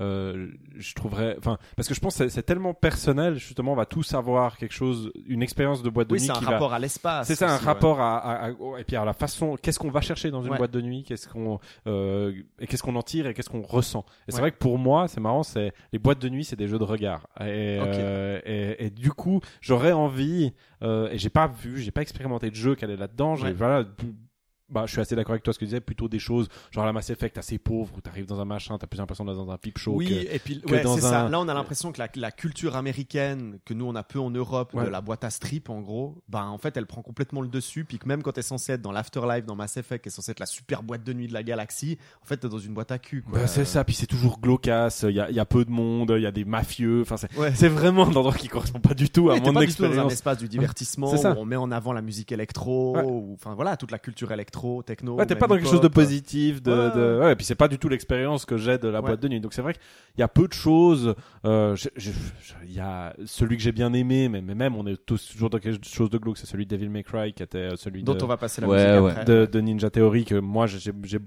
[0.00, 3.34] Euh, je trouverais, enfin, parce que je pense que c'est- tellement personnel.
[3.36, 6.32] Justement, on va tous avoir quelque chose, une expérience de boîte de oui nuit c'est
[6.32, 7.64] un qui va- rapport à l'espace C'est ça, un ouais.
[7.64, 10.42] rapport à, à- à- au- et puis à la façon, qu'est-ce qu'on va chercher dans
[10.42, 10.56] une Ouais.
[10.58, 14.04] boîte de nuit, qu'est-ce qu'on, euh, et qu'est-ce qu'on en tire et qu'est-ce qu'on ressent.
[14.28, 16.68] Et c'est vrai que pour moi, c'est marrant, c'est les boîtes de nuit, c'est des
[16.68, 17.26] jeux de regard.
[17.40, 17.44] Et,
[17.80, 22.50] euh, et, et du coup, j'aurais envie, euh, et j'ai pas vu, j'ai pas expérimenté
[22.50, 23.34] de jeu qu'elle est là-dedans.
[23.34, 23.84] Voilà,
[24.70, 26.84] bah, je suis assez d'accord avec toi ce que tu disais, plutôt des choses genre
[26.84, 29.50] la Mass Effect assez pauvre où t'arrives dans un machin, t'as plus l'impression d'être dans
[29.50, 29.94] un peep show.
[29.94, 31.28] Oui, que- et puis ouais, c'est ça.
[31.28, 34.30] Là, on a l'impression que la, la culture américaine que nous on a peu en
[34.30, 34.84] Europe, Ouais.
[34.84, 37.84] de la boîte à strip en gros, ben en fait elle prend complètement le dessus.
[37.84, 40.32] Puis que même quand t'es censé être dans l'afterlife, dans Mass Effect, qui est censé
[40.32, 42.92] être la super boîte de nuit de la galaxie, en fait t'es dans une boîte
[42.92, 43.24] à cul.
[43.32, 45.70] Bah, c'est ça, puis c'est toujours glaucasse, il y a, il y a peu de
[45.70, 47.52] monde, il y a des mafieux, enfin c'est Ouais.
[47.54, 49.88] c'est vraiment un endroit qui correspond pas du tout à mon pas du tout dans
[49.88, 50.12] un expérience.
[50.12, 52.96] espace du divertissement où on met en avant la musique électro,
[53.34, 55.14] enfin voilà toute la culture électro, techno.
[55.14, 57.20] Ouais, t'es pas dans quelque chose de positif, de, Ouais, de...
[57.20, 59.40] ouais, et puis c'est pas du tout l'expérience que j'ai de la boîte de nuit.
[59.40, 59.82] Donc c'est vrai qu'il
[60.18, 61.14] y a peu de choses.
[61.44, 61.76] Euh,
[62.64, 65.50] il y a celui que j'ai bien aimé, mais, mais même on est tous toujours
[65.50, 68.02] dans quelque chose de glauque, c'est celui de Devil May Cry qui était euh, celui
[68.02, 69.24] Dont de, on va passer la musique après.
[69.24, 71.18] de, de Ninja Theory que moi j'ai j'ai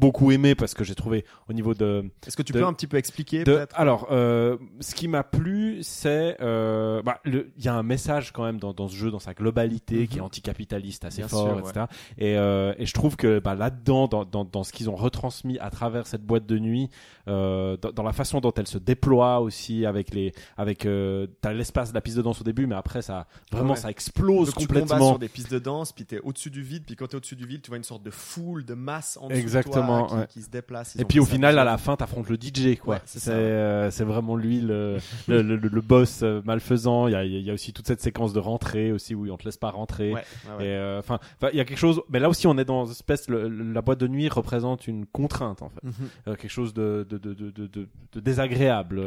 [0.00, 2.72] beaucoup aimé parce que j'ai trouvé au niveau de Est-ce que tu de- peux un
[2.72, 7.64] petit peu expliquer de- alors, euh, ce qui m'a plu, c'est euh, bah, le- il
[7.64, 10.06] y a un message quand même dans, dans ce jeu, dans sa globalité, Mhm.
[10.08, 11.86] qui est anticapitaliste assez Bien fort, sûr, etc.
[12.18, 15.58] Et, euh, et je trouve que bah, là-dedans, dans, dans, dans ce qu'ils ont retransmis
[15.58, 16.88] à travers cette boîte de nuit,
[17.28, 21.52] euh, dans, dans la façon dont elle se déploie aussi, avec les, avec, euh, t'as
[21.52, 23.76] l'espace de la piste de danse au début, mais après ça, vraiment, Ouais.
[23.76, 25.08] ça explose Donc, tu complètement.
[25.10, 27.46] sur des pistes de danse, puis t'es au-dessus du vide, puis quand t'es au-dessus du
[27.46, 30.14] vide, tu vois une sorte de foule, de masse en dessous Exactement, de toi, qui,
[30.14, 30.26] ouais.
[30.28, 30.96] qui se déplace.
[30.96, 32.96] Et puis au final, à la fin, t'affrontes le DJ, quoi.
[32.96, 37.06] Ouais, c'est euh, c'est vraiment lui le, le, le, le- le boss euh, malfaisant.
[37.08, 39.36] Il y a, il y a aussi toute cette séquence de rentrée aussi où on
[39.36, 40.12] te laisse pas rentrer.
[40.12, 40.22] Ouais.
[40.60, 41.18] Et euh, enfin,
[41.52, 42.00] il y a quelque chose.
[42.10, 43.28] Mais là aussi, on est dans une espèce.
[43.28, 45.92] la boîte de nuit représente une contrainte en fait, Mhm.
[46.28, 49.00] Euh, quelque chose de de, de, de, de, de- de désagréable.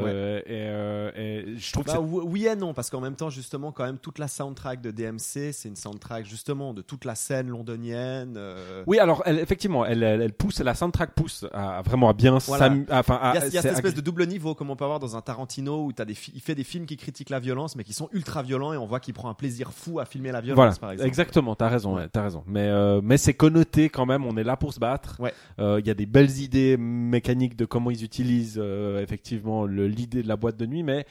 [0.48, 0.54] et,
[1.16, 4.20] et je trouve Bah, oui et non, parce qu'en même temps, justement, quand même, toute
[4.20, 8.40] la soundtrack de DMC, c'est une soundtrack justement de toute la scène londonienne.
[8.88, 12.14] oui, alors elle, effectivement, elle, elle, elle pousse, la soundtrack pousse à, à vraiment à
[12.14, 12.66] bien Voilà.
[12.90, 14.56] à- Enfin, Il y a, il y a c'est cette espèce agré- de double niveau,
[14.56, 16.98] comme on peut avoir dans un Tarantino, où as des il fait des films qui
[16.98, 19.72] critiquent la violence, mais qui sont ultra violents, et on voit qu'il prend un plaisir
[19.74, 21.08] fou à filmer la violence, Voilà, par exemple.
[21.08, 22.08] exactement, t'as raison, Ouais.
[22.12, 22.44] t'as raison.
[22.48, 24.26] Mais euh, mais c'est connoté quand même.
[24.26, 25.18] On est là pour se battre.
[25.20, 25.34] Ouais.
[25.60, 30.24] Euh, Il y a des belles idées mécaniques de comment ils utilisent euh, effectivement l'idée
[30.24, 31.06] de la boîte de nuit, mais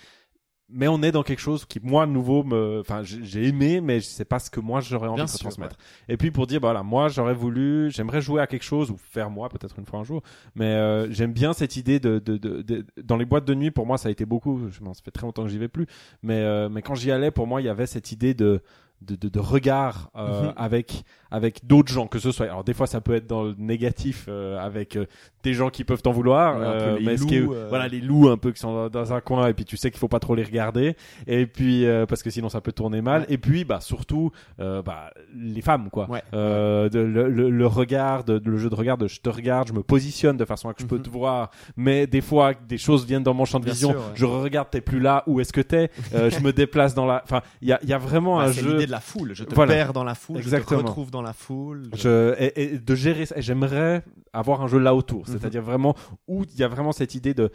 [0.73, 4.25] mais on est dans quelque chose qui moi nouveau me, enfin j'ai aimé, mais c'est
[4.25, 5.77] pas ce que moi j'aurais envie Bien de sûr, transmettre.
[6.09, 8.97] Et puis pour dire bah, voilà, moi j'aurais voulu, j'aimerais jouer à quelque chose ou
[8.97, 10.23] faire moi peut-être une fois un jour,
[10.55, 13.70] mais euh, j'aime bien cette idée de, de, de, de- dans les boîtes de nuit.
[13.70, 14.61] Pour moi ça a été beaucoup.
[14.70, 15.87] Je m'en ça fait très longtemps que j'y vais plus,
[16.23, 18.62] mais euh, mais quand j'y allais, pour moi il y avait cette idée de
[19.07, 20.53] de, de, de regard euh, Mhm.
[20.57, 23.55] avec avec d'autres gens que ce soit alors des fois ça peut être dans le
[23.59, 25.07] négatif euh, avec euh,
[25.43, 27.67] des gens qui peuvent t'en vouloir Ouais, euh, mais ce qui est- euh.
[27.71, 29.99] voilà les loups un peu qui sont dans, un coin et puis tu sais qu'il
[29.99, 30.95] faut pas trop les regarder
[31.27, 33.27] et puis euh, parce que sinon ça peut tourner mal Ouais.
[33.31, 34.31] et puis bah surtout
[34.61, 36.23] euh, bah les femmes quoi Ouais.
[36.35, 39.69] euh, de, le, le, le regard de, le jeu de regard de je te regarde
[39.69, 41.03] je me positionne de façon à que je peux Mhm.
[41.03, 44.01] te voir mais des fois des choses viennent dans mon champ de Bien vision sûr,
[44.15, 47.23] je regarde t'es plus là où est-ce que t'es Euh, je me déplace dans la
[47.25, 49.34] enfin il y a, y a vraiment Bah, un jeu de la foule.
[49.34, 49.72] Je te Voilà.
[49.74, 50.80] perds dans la foule, Exactement.
[50.80, 51.88] je te retrouve dans la foule.
[51.95, 53.40] je, et, et de gérer ça.
[53.40, 55.26] J'aimerais avoir un jeu là autour, Mhm.
[55.38, 55.95] c'est-à-dire vraiment
[56.28, 57.51] où il y a vraiment cette idée de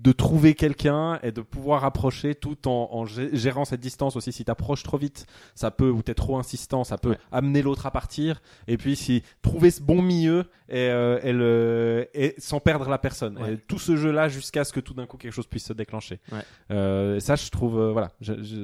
[0.00, 4.30] de trouver quelqu'un et de pouvoir approcher tout en, en gé- gérant cette distance aussi.
[4.32, 5.26] Si t'approches trop vite,
[5.56, 7.18] ça peut ou t'es trop insistant, ça peut Ouais.
[7.32, 8.40] amener l'autre à partir.
[8.68, 12.98] Et puis si trouver ce bon milieu et, euh, et, le- et sans perdre la
[12.98, 13.38] personne.
[13.38, 13.54] Ouais.
[13.54, 16.20] Et tout ce jeu-là jusqu'à ce que tout d'un coup quelque chose puisse se déclencher.
[16.30, 16.38] Ouais.
[16.70, 18.12] Euh, et ça, je trouve, euh, voilà,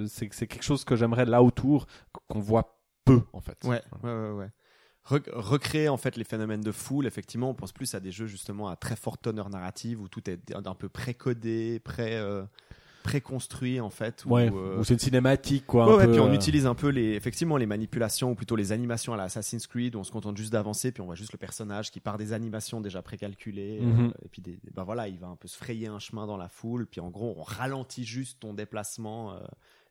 [0.07, 1.87] c'est quelque chose que j'aimerais là autour
[2.29, 3.59] qu'on voit peu en fait.
[3.65, 4.51] Ouais, ouais, ouais, ouais.
[5.07, 8.27] Re- recréer en fait les phénomènes de foule, effectivement, on pense plus à des jeux
[8.27, 12.45] justement à très forte teneur narrative où tout est un peu précodé, pré euh,
[13.03, 14.25] préconstruit en fait.
[14.25, 15.87] Ouais, euh, c'est une cinématique quoi.
[15.87, 18.35] Ouais, un ouais, peu, puis on euh, utilise un peu les, effectivement, les manipulations ou
[18.35, 21.07] plutôt les animations à la Assassin's Creed où on se contente juste d'avancer puis on
[21.07, 24.15] voit juste le personnage qui part des animations déjà précalculées Mhm.
[24.25, 26.49] et puis des, ben voilà, il va un peu se frayer un chemin dans la
[26.49, 29.39] foule puis en gros on ralentit juste ton déplacement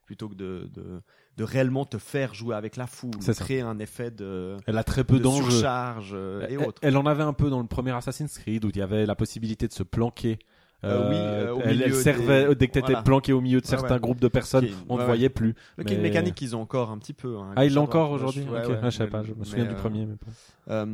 [0.06, 1.00] plutôt que de, de,
[1.36, 3.34] de réellement te faire jouer avec la foule, ça.
[3.34, 5.50] créer un effet de, Elle a très peu de d'enjeux.
[5.50, 6.80] surcharge euh, et Elle, autres.
[6.82, 9.16] elle en avait un peu dans le premier Assassin's Creed où il y avait la
[9.16, 10.38] possibilité de se planquer.
[10.84, 13.02] Euh, oui, euh, au elle, elle milieu servait des- dès que t'étais voilà.
[13.02, 14.00] planqué au milieu de certains ouais.
[14.00, 15.54] groupes de personnes, on ne ouais, voyait plus.
[15.76, 17.36] Le est une mais- mécanique qu'ils ont encore un petit peu.
[17.38, 18.44] hein, Ah, ils l'ont encore aujourd'hui.
[18.44, 19.74] gauche, Ok, ouais, ouais, ah, je sais mais- pas, je me mais, souviens du euh,
[19.74, 20.06] premier.
[20.06, 20.16] Mais...
[20.16, 20.26] pas.
[20.70, 20.86] Euh,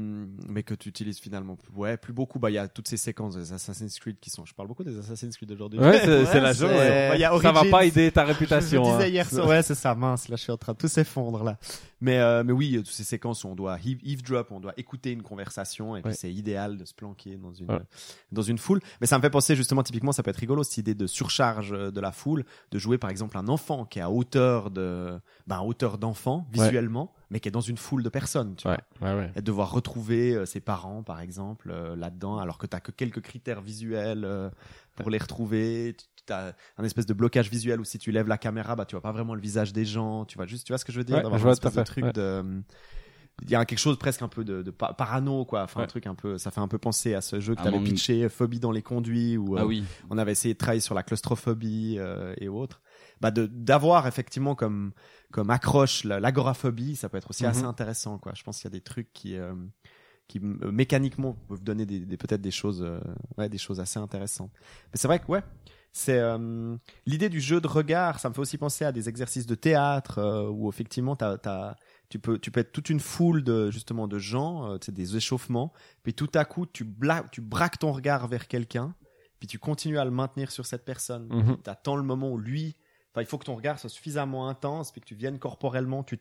[0.48, 3.36] mais que tu utilises finalement ouais plus beaucoup bah il y a toutes ces séquences
[3.36, 6.52] des Assassin's Creed qui sont je parle beaucoup des Assassin's Creed aujourd'hui Ouais, c'est la
[6.52, 6.62] chose.
[6.70, 8.80] bah, Ça va pas aider ta je réputation.
[8.84, 9.06] me disais hein.
[9.06, 11.56] hier soir ouais c'est ça mince là je suis en train de tout s'effondre là
[12.00, 15.12] mais euh, mais oui toutes ces séquences où on doit eave- eavesdrop on doit écouter
[15.12, 16.16] une conversation et puis Ouais.
[16.16, 17.68] c'est idéal de se planquer dans une
[18.32, 18.80] dans une foule.
[19.00, 21.72] Mais ça me fait penser justement typiquement ça peut être rigolo cette idée de surcharge
[21.72, 25.18] euh, de la foule de jouer par exemple un enfant qui est à hauteur de
[25.46, 26.64] ben à hauteur d'enfant Ouais.
[26.64, 28.78] visuellement mais qui est dans une foule de personnes tu vois.
[29.00, 32.80] Ouais, ouais, et devoir retrouver euh, ses parents par exemple euh, là-dedans alors que tu
[32.80, 34.48] que quelques critères visuels euh,
[34.96, 35.96] pour les retrouver
[36.32, 39.02] as un espèce de blocage visuel où si tu lèves la caméra bah tu vois
[39.02, 41.04] pas vraiment le visage des gens tu vois juste tu vois ce que je veux
[41.04, 41.16] dire?
[41.16, 42.12] Ouais, d'avoir je un vois tout à espèce de fait, truc ouais.
[42.12, 42.62] de
[43.42, 45.86] il y a quelque chose presque un peu de, de pa- parano quoi enfin un
[45.86, 48.28] truc un peu ça fait un peu penser à ce jeu que tu avais pitché
[48.28, 49.82] phobie dans les conduits ou Ah oui.
[50.10, 52.82] on avait essayé de travailler sur la claustrophobie euh, et autres
[53.20, 54.92] bah de d'avoir effectivement comme
[55.30, 57.50] comme accroche la- l'agoraphobie ça peut être aussi Mhm.
[57.50, 59.54] assez intéressant quoi je pense qu'il y a des trucs qui euh,
[60.28, 63.00] qui euh, mécaniquement peuvent donner des, des- peut-être des choses euh,
[63.38, 64.52] ouais des choses assez intéressantes
[64.92, 65.42] mais c'est vrai que ouais
[65.92, 66.76] c'est euh,
[67.06, 70.18] l'idée du jeu de regard ça me fait aussi penser à des exercices de théâtre
[70.18, 71.74] euh, où effectivement t'as, t'as,
[72.08, 74.92] tu peux tu peux être toute une foule de justement de gens euh, tu sais,
[74.92, 75.72] des échauffements
[76.02, 78.94] puis tout à coup tu bla- tu braques ton regard vers quelqu'un
[79.40, 81.56] puis tu continues à le maintenir sur cette personne Mhm.
[81.64, 82.76] tu attends le moment où lui
[83.12, 86.20] enfin il faut que ton regard soit suffisamment intense puis que tu viennes corporellement tu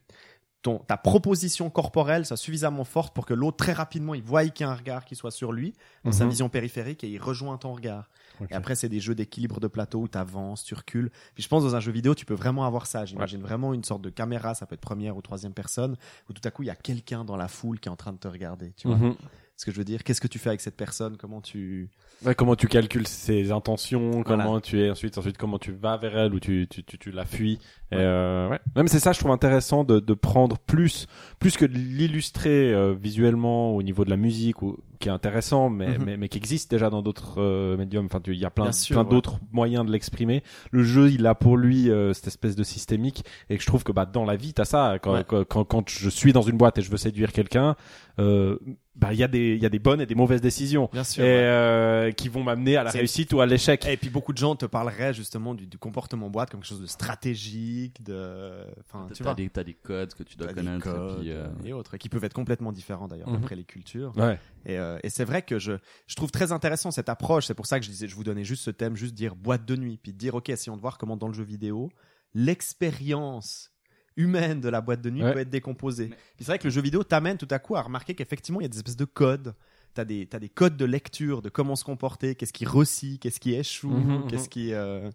[0.62, 4.66] ton, ta proposition corporelle soit suffisamment forte pour que l'autre très rapidement il voie qu'il
[4.66, 6.30] y a un regard qui soit sur lui dans sa Mhm.
[6.32, 8.10] vision périphérique et il rejoint ton regard
[8.50, 11.12] et après, c'est des jeux d'équilibre de plateau où tu avances, tu recules.
[11.36, 13.06] Puis je pense dans un jeu vidéo, tu peux vraiment avoir ça.
[13.06, 15.98] J'imagine vraiment une sorte de caméra, ça peut être première ou troisième personne,
[16.30, 18.14] où tout à coup, il y a quelqu'un dans la foule qui est en train
[18.14, 18.72] de te regarder.
[18.78, 19.16] Tu vois Mhm.
[19.60, 21.18] Ce que je veux dire Qu'est-ce que tu fais avec cette personne?
[21.18, 21.90] Comment tu...
[22.26, 24.44] Ouais, comment tu calcules ses intentions, Voilà.
[24.46, 27.12] comment tu es ensuite, ensuite comment tu vas vers elle ou tu, tu, tu, tu
[27.12, 27.60] la fuis?
[27.92, 28.60] Et euh, ouais.
[28.78, 31.08] Même c'est ça, je trouve intéressant de, de prendre plus,
[31.40, 35.70] plus que de l'illustrer euh, visuellement au niveau de la musique ou qui est intéressant,
[35.70, 36.04] mais, Mhm.
[36.06, 38.06] mais, mais qui existe déjà dans d'autres euh, médiums.
[38.06, 39.10] Enfin, il y a plein, sûr, plein ouais.
[39.10, 40.42] d'autres moyens de l'exprimer.
[40.72, 43.84] Le jeu, il a pour lui euh, cette espèce de systémique et que je trouve
[43.84, 45.00] que bah dans la vie, t'as ça.
[45.02, 45.24] Quand, Ouais.
[45.28, 47.76] quand, quand, quand je suis dans une boîte et je veux séduire quelqu'un,
[48.20, 48.58] euh,
[49.00, 51.04] bah il y a des, il y a des bonnes et des mauvaises décisions Bien
[51.06, 51.24] sûr.
[51.24, 51.34] et ouais.
[51.42, 53.86] euh, qui vont m'amener à la réussite ou à l'échec.
[53.88, 56.82] Et puis beaucoup de gens te parleraient justement du, du comportement boîte comme quelque chose
[56.82, 58.66] de stratégique, de...
[58.82, 60.84] Enfin, tu T'as vois des, t'as des codes que tu dois connaître.
[60.84, 63.38] codes, et puis, euh, et autres, qui peuvent être complètement différents d'ailleurs, Mhm.
[63.40, 64.12] d'après les cultures.
[64.18, 64.38] Ouais.
[64.66, 65.72] Et, euh, et c'est vrai que je,
[66.08, 67.46] je trouve très intéressant cette approche.
[67.46, 69.66] C'est pour ça que je disais, je vous donnais juste ce thème, juste dire boîte
[69.66, 71.90] de nuit, puis dire, ok, essayons de voir comment dans le jeu vidéo,
[72.36, 73.72] l'expérience
[74.20, 75.34] humaine de la boîte de nuit Ouais.
[75.34, 76.08] peut être décomposée.
[76.10, 78.60] Mais- Puis c'est vrai que le jeu vidéo t'amène tout à coup à remarquer qu'effectivement
[78.60, 79.54] il y a des espèces de codes.
[79.96, 83.40] T'as des, t'as des codes de lecture de comment se comporter, qu'est-ce qui réussit, qu'est-ce
[83.40, 84.28] qui échoue, Mhm, mhm.
[84.28, 84.72] qu'est-ce qui.
[84.74, 85.10] euh,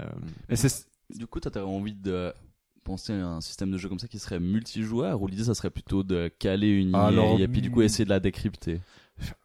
[0.00, 0.04] euh,
[0.50, 2.32] Et c'est Du coup, t'as envie de
[2.84, 5.70] penser à un système de jeu comme ça qui serait multijoueur ou l'idée ça serait
[5.70, 8.80] plutôt de caler une IA Alors, et puis du coup mm, essayer de la décrypter?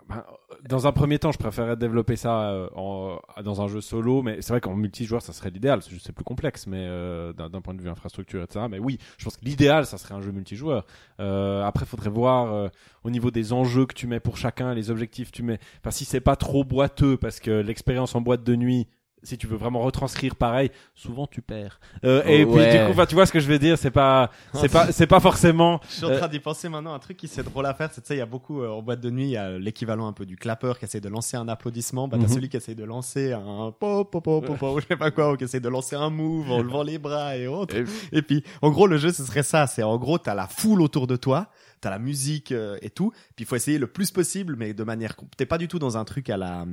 [0.07, 0.23] Ben,
[0.67, 4.41] dans un premier temps, je préférerais développer ça euh, en, dans un jeu solo, mais
[4.41, 5.81] c'est vrai qu'en multijoueur, ça serait l'idéal.
[5.81, 8.65] C'est plus complexe, mais euh, d'un d'un point de vue infrastructure, etc.
[8.69, 10.85] Mais oui, je pense que l'idéal, ça serait un jeu multijoueur.
[11.19, 12.69] Euh, après, faudrait voir euh,
[13.03, 15.59] au niveau des enjeux que tu mets pour chacun, les objectifs que tu mets.
[15.79, 18.87] Enfin, si c'est pas trop boiteux, parce que l'expérience en boîte de nuit.
[19.23, 21.79] Si tu veux vraiment retranscrire pareil, souvent tu perds.
[22.03, 22.77] Euh, et puis Ouais.
[22.77, 25.07] du coup, enfin, tu vois ce que je veux dire, c'est pas, c'est pas, c'est
[25.07, 25.79] pas forcément.
[25.89, 26.93] Je suis en train d'y penser maintenant.
[26.93, 28.69] Un truc qui serait drôle à faire, c'est tu sais, il y a beaucoup euh,
[28.69, 31.07] en boîte de nuit, il y a l'équivalent un peu du clapper qui essaie de
[31.09, 32.07] lancer un applaudissement.
[32.07, 32.33] Bah, t'as Mhm.
[32.33, 35.11] celui qui essaie de lancer un pop, pop, pop, pop, pop, ou je sais pas
[35.11, 37.75] quoi, ou qui essaie de lancer un move en levant les bras et autres.
[38.11, 39.67] Et puis, en gros, le jeu, ce serait ça.
[39.67, 41.47] C'est en gros, t'as la foule autour de toi,
[41.79, 43.11] t'as la musique euh, et tout.
[43.35, 45.97] Puis il faut essayer le plus possible, mais de manière, t'es pas du tout dans
[45.97, 46.65] un truc à la,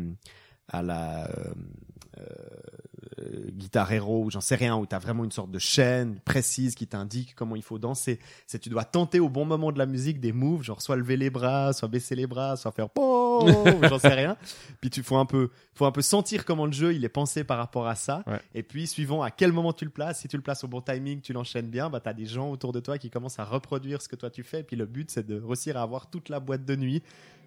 [0.72, 1.52] à la euh,
[2.20, 6.74] euh, guitare héros ou j'en sais rien où t'as vraiment une sorte de chaîne précise
[6.74, 8.18] qui t'indique comment il faut danser.
[8.46, 11.16] C'est tu dois tenter au bon moment de la musique des moves, genre soit lever
[11.16, 13.46] les bras, soit baisser les bras, soit faire po,
[13.82, 14.36] j'en sais rien.
[14.80, 17.44] Puis tu faut un peu, faut un peu sentir comment le jeu il est pensé
[17.44, 18.22] par rapport à ça.
[18.26, 18.40] Ouais.
[18.54, 20.80] Et puis suivant à quel moment tu le places, si tu le places au bon
[20.80, 24.02] timing, tu l'enchaînes bien, bah t'as des gens autour de toi qui commencent à reproduire
[24.02, 24.60] ce que toi tu fais.
[24.60, 27.02] Et puis le but c'est de réussir à avoir toute la boîte de nuit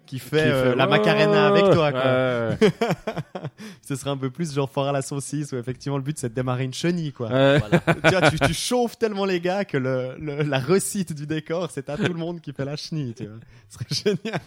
[0.06, 1.90] qui fait, Qui euh, fait, la Macarena avec toi.
[1.92, 2.70] Quoi.
[3.82, 6.28] Ce serait un peu plus genre fort à la saucisse où effectivement le but c'est
[6.28, 7.28] de démarrer une chenille quoi.
[7.30, 7.60] ouais.
[7.60, 11.70] tu, vois, tu, tu chauffes tellement les gars que le, le- la recite du décor
[11.70, 13.14] c'est à tout le monde qui fait la chenille.
[13.14, 13.36] Tu vois.
[13.68, 13.86] Ce serait
[14.22, 14.40] génial.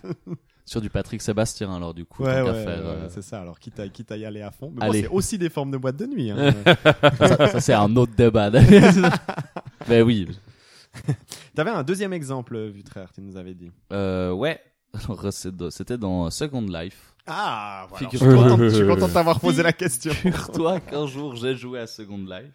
[0.66, 3.42] sur du Patrick Sébastien alors du coup Ouais, ouais, qu'à faire ouais, euh, c'est ça.
[3.42, 4.74] Alors quitte à, quitte à y aller à fond.
[4.76, 6.32] Mais bon, c'est aussi des formes de boîte de nuit.
[6.32, 6.54] Hein.
[7.20, 8.50] ça, ça, c'est un autre débat
[9.88, 10.28] mais oui
[11.56, 13.72] T'avais un deuxième exemple, Vutraire, tu nous avais dit.
[13.94, 14.60] euh, ouais
[15.10, 15.34] alors
[15.72, 18.10] c'était dans Second Life Ah, voilà.
[18.12, 20.12] Je suis content, je suis content de t'avoir posé la question.
[20.14, 22.54] figure-toi qu'un jour j'ai joué à Second Life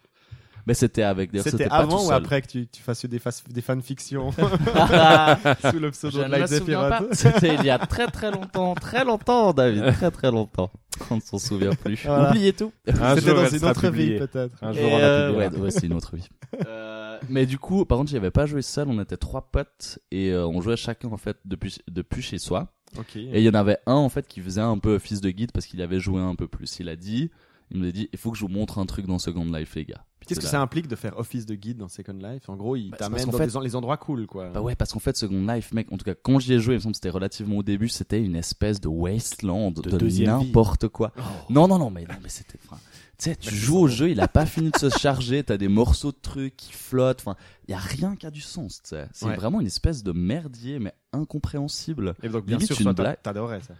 [0.65, 2.13] mais c'était avec d'ailleurs C'était pas avant tout ou seul.
[2.15, 4.31] après que tu, tu fasses des, fas- des fanfictions
[5.71, 6.99] sous le Je pseudo de ne Light me souviens pas.
[7.11, 10.71] Zephyroth C'était il y a très très longtemps, très longtemps, David, très très longtemps.
[11.09, 12.03] On ne s'en souvient plus.
[12.05, 12.29] Voilà.
[12.29, 12.71] Oubliez tout.
[12.85, 14.55] C'était dans une autre vie peut-être.
[14.61, 15.49] Un jour, on euh, publiera.
[15.51, 16.27] ouais, ouais, c'est une autre vie.
[16.67, 18.87] Euh, mais du coup, par contre, j'y avais pas joué seul.
[18.89, 22.67] On était trois potes et euh, on jouait chacun en fait depuis depuis chez soi.
[22.99, 23.15] Ok.
[23.15, 25.51] Et il y en avait un en fait qui faisait un peu office de guide
[25.51, 26.79] parce qu'il avait joué un peu plus.
[26.79, 27.31] Il a dit,
[27.71, 29.85] il me dit, il faut que je vous montre un truc dans Second Life, les
[29.85, 30.05] gars.
[30.25, 32.47] Qu'est-ce que ça implique de faire office de guide dans Second Life?
[32.47, 34.49] En gros, il Bah, t'amène dans fait- des en- les endroits cool, quoi.
[34.51, 36.75] Bah ouais, parce qu'en fait, Second Life, mec, en tout cas, quand j'y ai joué,
[36.75, 40.87] il me semble que c'était relativement au début, c'était une espèce de wasteland de, n'importe
[40.87, 41.11] quoi.
[41.49, 42.57] Non, non, non, mais non, mais c'était.
[42.65, 42.79] enfin,
[43.17, 46.13] sais, tu joues au jeu, il a pas fini de se charger, t'as des morceaux
[46.13, 47.35] de trucs qui flottent, enfin,
[47.67, 49.07] il y a rien qui a du sens, tu sais.
[49.11, 49.35] C'est Ouais.
[49.35, 52.13] vraiment une espèce de merdier, mais incompréhensible.
[52.23, 53.73] Et donc, bien Limite sûr, t'adorais ça.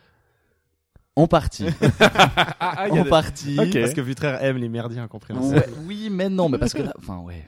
[1.16, 1.66] En partie.
[2.66, 3.56] Ah, en partie.
[3.56, 5.56] Parce que Vutraire aime les merdiers incompréhensibles.
[5.58, 7.48] Ouais, oui, mais non, mais parce que là, enfin, ouais.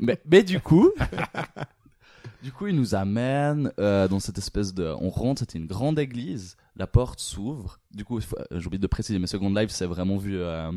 [0.00, 0.92] Mais, mais du coup,
[2.42, 5.98] du coup, il nous amène euh, dans cette espèce de, on rentre, c'était une grande
[5.98, 7.78] église, la porte s'ouvre.
[7.90, 10.70] Du coup, euh, j'ai oublié de préciser, mais Second Life, c'est vraiment vu euh,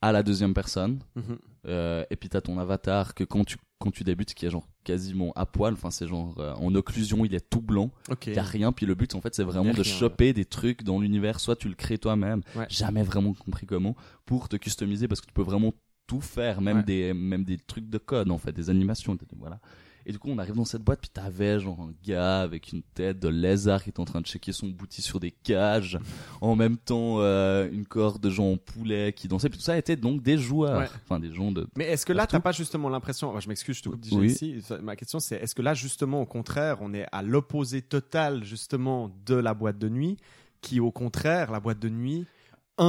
[0.00, 1.00] à la deuxième personne.
[1.14, 1.38] Mhm.
[1.66, 4.66] Euh, et puis t'as ton avatar que quand tu quand tu débutes, qui est genre
[4.84, 7.90] quasiment à poil, enfin c'est genre euh, en occlusion, il est tout blanc.
[8.26, 10.44] Il y a rien, puis le but en fait c'est vraiment de rien, choper des
[10.44, 12.66] trucs dans l'univers, soit tu le crées toi-même, Ouais.
[12.68, 13.94] jamais vraiment compris comment,
[14.26, 15.72] pour te customiser parce que tu peux vraiment
[16.06, 16.82] tout faire, même Ouais.
[16.84, 19.60] des même des trucs de code en fait, des animations, voilà.
[20.06, 22.82] Et du coup on arrive dans cette boîte, puis t'avais genre un gars avec une
[22.82, 25.98] tête de lézard qui est en train de checker son bouti sur des cages,
[26.40, 29.76] en même temps euh, une corde de gens en poulet qui dansaient, puis tout ça
[29.78, 30.88] était donc des joueurs, Ouais.
[31.04, 33.76] enfin des gens de Mais est-ce que là, t'as pas justement l'impression, enfin, je m'excuse,
[33.76, 34.26] je te coupe déjà Oui.
[34.28, 34.60] ici.
[34.82, 39.10] Ma question, c'est est-ce que là, justement, au contraire, on est à l'opposé total, justement,
[39.26, 40.16] de la boîte de nuit,
[40.60, 42.26] qui, au contraire, la boîte de nuit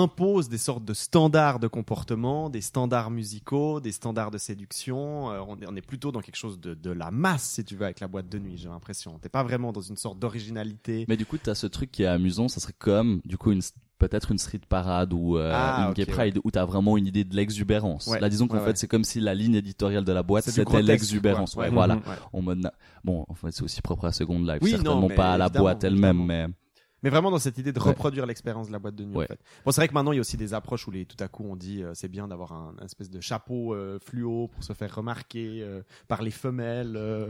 [0.02, 5.32] impose des sortes de standards de comportement, des standards musicaux, des standards de séduction.
[5.32, 7.76] Euh, on, est, on est plutôt dans quelque chose de, de la masse, si tu
[7.76, 9.20] veux, avec la boîte de nuit, j'ai l'impression.
[9.20, 11.06] T'es pas vraiment dans une sorte d'originalité.
[11.08, 13.62] Mais du coup, t'as ce truc qui est amusant, ça serait comme, du coup, une,
[14.00, 17.24] peut-être une street parade ou euh, Ah, une gay pride où t'as vraiment une idée
[17.24, 18.08] de l'exubérance.
[18.08, 20.46] Ouais, Là, disons qu'en ouais, fait, c'est comme si la ligne éditoriale de la boîte,
[20.46, 21.56] c'était l'exubérance.
[21.56, 22.00] voilà.
[22.34, 22.74] Mode, na-
[23.04, 24.60] bon, en fait, c'est aussi propre à Second Life.
[24.62, 26.48] Oui, certainement pas à la boîte elle-même, mais
[27.04, 27.88] Mais vraiment dans cette idée de Ouais.
[27.90, 29.16] reproduire l'expérience de la boîte de nuit.
[29.16, 29.26] Ouais.
[29.26, 29.40] En fait.
[29.66, 31.28] Bon, c'est vrai que maintenant il y a aussi des approches où les, tout à
[31.28, 34.64] coup on dit euh, c'est bien d'avoir un, un espèce de chapeau euh, fluo pour
[34.64, 36.96] se faire remarquer euh, par les femelles.
[36.96, 37.28] euh.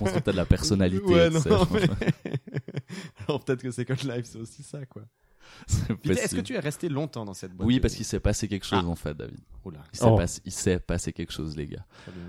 [0.00, 1.04] on serait peut-être la personnalité.
[1.04, 2.40] Ouais, tu non, sais, mais-
[3.28, 5.02] Alors peut-être que Second Life c'est aussi ça quoi.
[5.66, 8.20] c'est Est-ce que tu es resté longtemps dans cette boîte Oui, de parce qu'il s'est
[8.20, 8.88] passé quelque chose, Ah.
[8.88, 9.40] en fait, David.
[9.64, 10.16] Oula, Il s'est Oh.
[10.16, 11.84] passé, il s'est passé quelque chose, les gars.
[12.02, 12.22] très bien.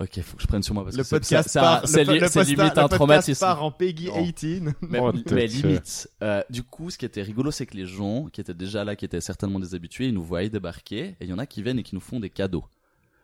[0.00, 2.04] Ok, faut que je prenne sur moi parce Le que c'est- podcast ça- part, c'est
[2.04, 3.40] le, le limite le un podcast traumatisme.
[3.44, 4.22] part en Peggy Oh.
[4.22, 4.62] 18.
[4.82, 8.26] Mais, Oh, mais limite, euh, du coup, ce qui était rigolo, c'est que les gens
[8.26, 11.28] qui étaient déjà là, qui étaient certainement des habitués, ils nous voyaient débarquer, et il
[11.28, 12.64] y en a qui viennent et qui nous font des cadeaux.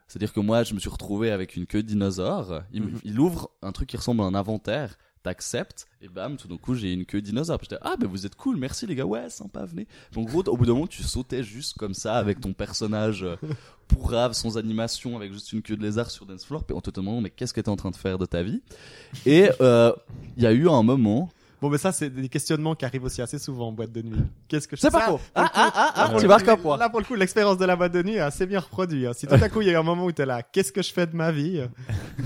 [0.09, 2.63] C'est-à-dire que moi, je me suis retrouvé avec une queue de dinosaure.
[2.73, 2.99] Il, Mhm.
[3.05, 4.99] il ouvre un truc qui ressemble à un inventaire.
[5.25, 7.59] T'acceptes, et bam, tout d'un coup, j'ai une queue de dinosaure.
[7.63, 9.87] J'étais, ah, ben vous êtes cool, merci les gars, ouais, sympa, venez.
[10.15, 13.37] En gros, au bout d'un moment, tu sautais juste comme ça, avec ton personnage euh,
[13.89, 16.91] pourrave, sans animation, avec juste une queue de lézard sur Dance Floor, puis on te
[16.91, 18.61] demande, mais qu'est-ce que t'es en train de faire de ta vie?
[19.25, 19.95] Et euh,
[20.37, 21.31] il y a eu un moment,
[21.65, 24.21] Bon mais ça c'est des questionnements qui arrivent aussi assez souvent en boîte de nuit.
[24.49, 25.21] Qu'est-ce que je C'est pas Ça, faux.
[25.35, 26.77] Ah, ah, ah, ah, tu marques un point.
[26.77, 29.07] Là pour le coup l'expérience de la boîte de nuit est assez bien reproduite.
[29.07, 29.13] hein.
[29.15, 30.83] Si tout à coup il y a eu un moment où t'es là, qu'est-ce que
[30.83, 31.63] je fais de ma vie?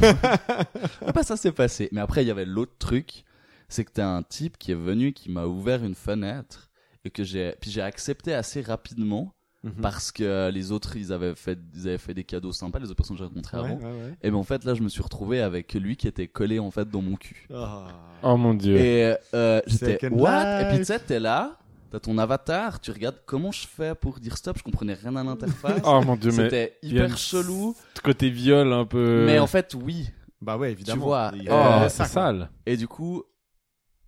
[0.03, 1.89] Ah bah ça s'est passé.
[1.93, 3.23] Mais après il y avait l'autre truc,
[3.69, 6.69] c'est que t'as un type qui est venu qui m'a ouvert une fenêtre
[7.05, 9.73] et que j'ai puis j'ai accepté assez rapidement Mhm.
[9.83, 12.95] parce que les autres ils avaient fait ils avaient fait des cadeaux sympas les autres
[12.95, 13.77] personnes que j'ai rencontrées Ouais, avant.
[13.79, 14.17] ouais, ouais.
[14.23, 16.71] Et ben en fait là je me suis retrouvé avec lui qui était collé en
[16.71, 17.49] fait dans mon cul.
[17.53, 17.89] Ah.
[18.23, 18.77] Oh mon dieu.
[18.77, 20.61] Et euh, j'étais what?
[20.63, 21.59] Et puis tu sais t'es là,
[21.91, 25.25] t'as ton avatar, tu regardes comment je fais pour dire stop, je comprenais rien à
[25.25, 25.81] l'interface.
[25.85, 27.75] Oh mon dieu, mais C'était il y a hyper une- chelou.
[28.05, 29.25] côté viol un peu.
[29.27, 30.09] Mais en fait oui.
[30.41, 31.05] Bah ouais évidemment.
[31.07, 32.49] vois, Il y oh, c'est ça, sale.
[32.65, 33.25] Et du coup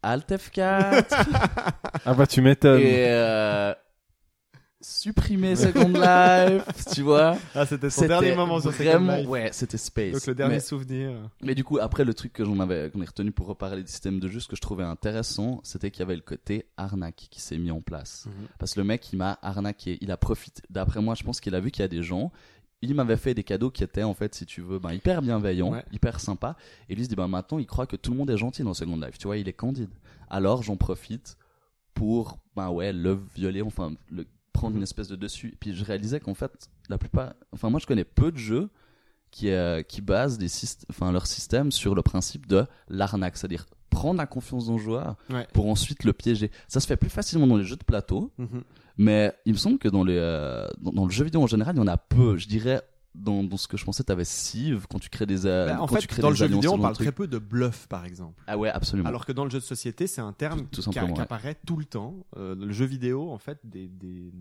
[0.01, 1.05] Alt F4
[2.07, 2.81] Ah bah tu m'étonnes.
[2.81, 3.75] et euh,
[4.81, 6.65] supprimer Second Life,
[6.95, 7.37] tu vois.
[7.55, 9.29] Ah c'était C'était dernier moment sur Second vraiment, Life.
[9.29, 10.13] ouais, c'était space.
[10.13, 11.13] Donc le dernier mais, souvenir.
[11.43, 13.91] mais du coup, après le truc que j'en avais, qu'on est retenu pour reparler du
[13.91, 17.27] système de jeu, ce que je trouvais intéressant, c'était qu'il y avait le côté arnaque
[17.31, 18.27] qui s'est mis en place.
[18.27, 18.47] Mhm.
[18.59, 19.99] Parce que le mec, il m'a arnaqué.
[20.01, 20.63] Il a profité.
[20.71, 22.33] D'après moi, je pense qu'il a vu qu'il y a des gens.
[22.83, 25.73] Il m'avait fait des cadeaux qui étaient en fait, si tu veux, ben, hyper bienveillants,
[25.73, 25.85] Ouais.
[25.93, 26.57] hyper sympas.
[26.89, 28.63] Et lui il se dit, ben maintenant, il croit que tout le monde est gentil
[28.63, 29.19] dans Second Life.
[29.19, 29.91] Tu vois, il est candide.
[30.31, 31.37] Alors j'en profite
[31.93, 34.25] pour, ben ouais, le violer, enfin, le,
[34.61, 35.55] prendre une espèce de dessus.
[35.61, 36.53] Puis je réalisais qu'en fait,
[36.89, 38.69] la plupart, enfin moi je connais peu de jeux
[39.31, 43.67] qui, euh, qui basent des syst- enfin, leur système sur le principe de l'arnaque, c'est-à-dire
[43.89, 45.47] prendre la confiance le joueur Ouais.
[45.53, 46.51] pour ensuite le piéger.
[46.69, 48.63] Ça se fait plus facilement dans les jeux de plateau, Mhm.
[48.99, 51.75] mais il me semble que dans, les, euh, dans, dans le jeu vidéo en général,
[51.77, 52.37] il y en a peu.
[52.37, 52.83] Je dirais,
[53.15, 55.43] dans, dans ce que je pensais, t'avais Civ quand tu crées des.
[55.43, 57.39] Bah, en quand tu fait crées dans le jeu vidéo on parle très peu de
[57.39, 58.43] bluff par exemple.
[58.47, 59.09] Ah ouais, absolument.
[59.09, 61.21] Alors que dans le jeu de société, c'est un terme Tout- tout qui, qui ouais.
[61.21, 62.27] apparaît tout le temps.
[62.37, 64.33] Euh, le jeu vidéo, en fait, des, des...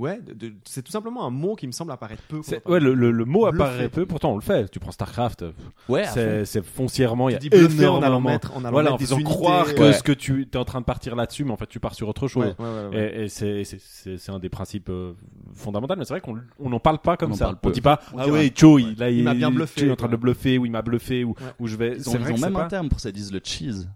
[0.00, 0.20] ouais,
[0.64, 2.40] c'est tout simplement un mot qui me semble apparaître peu.
[2.66, 4.68] Ouais, le, le, le mot apparaît peu, pourtant on le fait.
[4.70, 5.44] Tu prends StarCraft,
[5.88, 6.04] ouais,
[6.44, 8.20] c'est foncièrement, il y Tu a énormément.
[8.20, 9.92] mettre, en allant Voilà, en faisant croire que Ouais.
[9.92, 12.08] ce que tu es en train de partir là-dessus, mais en fait tu pars sur
[12.08, 12.54] autre chose.
[12.58, 13.20] Ouais, ouais, ouais, ouais.
[13.20, 15.12] Et, et c'est un des principes euh,
[15.54, 17.44] fondamentaux, mais c'est vrai qu'on on n'en parle pas comme On ça.
[17.46, 19.88] parle on dit pas On ah ouais Joe il, là, il m'a bien bluffé, Joe
[19.90, 21.34] est en train de bluffer ou il m'a bluffé ou, Ouais.
[21.58, 21.96] ou je vais.
[21.96, 23.88] Ils c'est ont, même un terme pour ça, ils disent le cheese.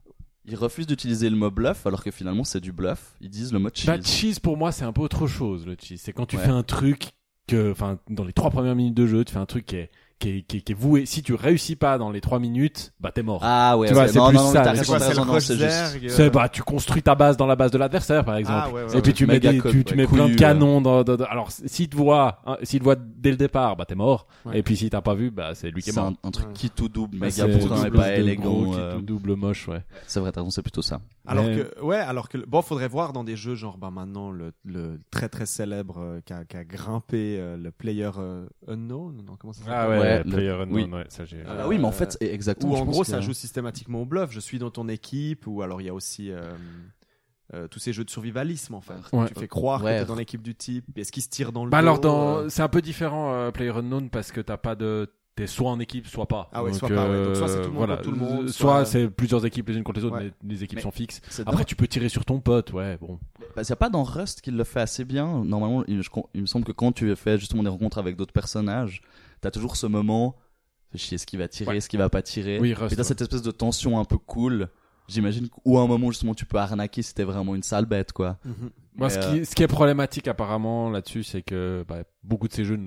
[0.46, 3.16] Ils refusent d'utiliser le mot bluff alors que finalement c'est du bluff.
[3.20, 3.86] Ils disent le mot cheese.
[3.86, 5.98] Bah, cheese pour moi c'est un peu autre chose le cheese.
[5.98, 6.44] C'est quand tu Ouais.
[6.44, 7.10] fais un truc
[7.46, 9.90] que, enfin, dans les trois premières minutes de jeu, tu fais un truc qui est,
[10.18, 11.06] qui est, qui est, qui est voué.
[11.06, 13.40] Si tu réussis pas dans les trois minutes, bah t'es mort.
[13.42, 15.20] Ah ouais, Tu vois, c'est plus non, ça, t'as C'est raison, quoi, t'as c'est le
[15.20, 15.64] raison, non, c'est juste.
[15.70, 18.62] Rochberg, euh, C'est bah tu construis ta base dans la base de l'adversaire par exemple.
[18.64, 19.12] Ah, ouais, ouais, et puis ouais.
[19.16, 21.50] tu mets des, code, tu, tu mets plein de couillu, canons dans, dans- dans- alors
[21.50, 24.58] s'il te voit hein, s'il te voit dès le départ bah t'es mort Ouais.
[24.58, 26.30] et puis s'il t'a pas vu bah c'est lui qui est C'est mort un, un
[26.30, 28.42] truc qui tout double, Bah, méga c'est pourtant et pas élégant.
[28.52, 31.00] gros, qui euh, tout double moche ouais C'est vrai, t'as raison, c'est plutôt ça.
[31.26, 34.30] Alors Mais- que, ouais, alors que, bon, faudrait voir dans des jeux genre, bah, maintenant,
[34.30, 38.46] le, le très très célèbre euh, qui a, qui a grimpé euh, le player euh,
[38.68, 39.74] unknown, non, comment ça s'appelle?
[39.78, 40.84] ah ouais, Ouais, le- Player Unknown, oui.
[40.98, 42.74] ouais, ça j'ai Euh, Ah oui, mais en fait, c'est exactement.
[42.74, 44.30] Ou je en gros, que- ça joue systématiquement au bluff.
[44.32, 46.52] Je suis dans ton équipe, ou alors il y a aussi euh,
[47.54, 48.94] euh, tous ces jeux de survivalisme en fait.
[49.12, 49.26] Ouais.
[49.28, 49.94] Tu fais croire Ouais.
[49.96, 50.84] que t'es dans l'équipe du type.
[50.98, 53.32] Est-ce qu'il se tire dans le Bah dos alors dans euh, c'est un peu différent
[53.32, 56.48] euh, Player Unknown parce que t'as pas de t'es soit en équipe soit pas.
[56.52, 57.24] Ah ouais, Donc, soit pas, ouais.
[57.24, 57.96] Donc soit c'est euh, tout le monde voilà.
[57.96, 60.32] contre tout le monde, soit, soit- c'est plusieurs équipes les unes contre les autres Ouais.
[60.42, 61.20] mais les équipes Mais- sont fixes.
[61.46, 63.18] Après tu peux tirer sur ton pote, ouais, bon.
[63.56, 65.44] Bah, y a pas dans Rust qu'il le fait assez bien.
[65.44, 68.32] Normalement, il, je- il me semble que quand tu fais justement des rencontres avec d'autres
[68.32, 69.02] personnages,
[69.40, 70.36] t'as toujours ce moment,
[70.92, 71.80] fais chier, ce qui va tirer, Ouais.
[71.80, 72.58] ce qui va pas tirer.
[72.60, 72.94] Oui, Et Rust.
[72.94, 73.04] t'as ouais.
[73.08, 74.68] cette espèce de tension un peu cool.
[75.08, 78.12] J'imagine ou à un moment justement tu peux arnaquer si t'es vraiment une sale bête
[78.12, 78.38] quoi.
[78.44, 78.70] mhm.
[78.96, 82.46] Moi, Mais, ce, euh, qui, ce qui est problématique apparemment là-dessus, c'est que bah, beaucoup
[82.48, 82.78] de ces jeux,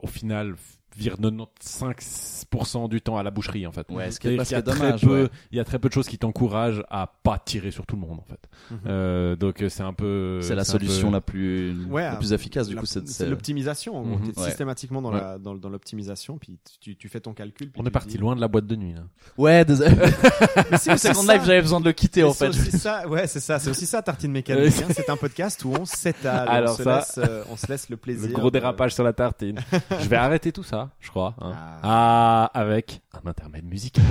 [0.00, 0.54] au final,
[0.96, 3.86] virent 95% du temps à la boucherie en fait.
[3.90, 5.28] Ouais, ce qui est C'est-à-dire parce qu'il y a très dommage, peu, ouais.
[5.52, 8.02] il y a très peu de choses qui t'encouragent à pas tirer sur tout le
[8.02, 8.40] monde en fait.
[8.70, 8.78] Mhm.
[8.86, 10.40] Euh, donc euh, c'est un peu.
[10.42, 12.86] c'est la solution peu- la plus, Ouais, la plus efficace du La- coup.
[12.86, 14.04] C'est, c'est l'optimisation.
[14.18, 14.46] T'es Ouais.
[14.48, 15.20] systématiquement dans Ouais.
[15.20, 17.70] la dans, dans l'optimisation, puis tu, tu fais ton calcul.
[17.70, 19.02] puis On est parti dis- loin de la boîte de nuit là.
[19.38, 19.94] Ouais, désolé.
[20.70, 21.34] Mais c'est aussi Second ça.
[21.34, 22.48] Life, j'avais besoin de le quitter en fait.
[22.48, 24.74] aussi ça, ouais, c'est ça, c'est aussi ça, tartine mécanique.
[24.82, 24.86] hein.
[24.94, 27.88] C'est un podcast où on s'étale, Alors on, se ça, laisse, euh, on se laisse
[27.90, 28.28] le plaisir.
[28.28, 29.60] Le gros de- dérapage sur la tartine.
[30.00, 31.34] Je vais arrêter tout ça, je crois.
[31.40, 31.52] hein.
[31.54, 31.80] Ah.
[31.82, 34.04] Ah, avec un intermède musical.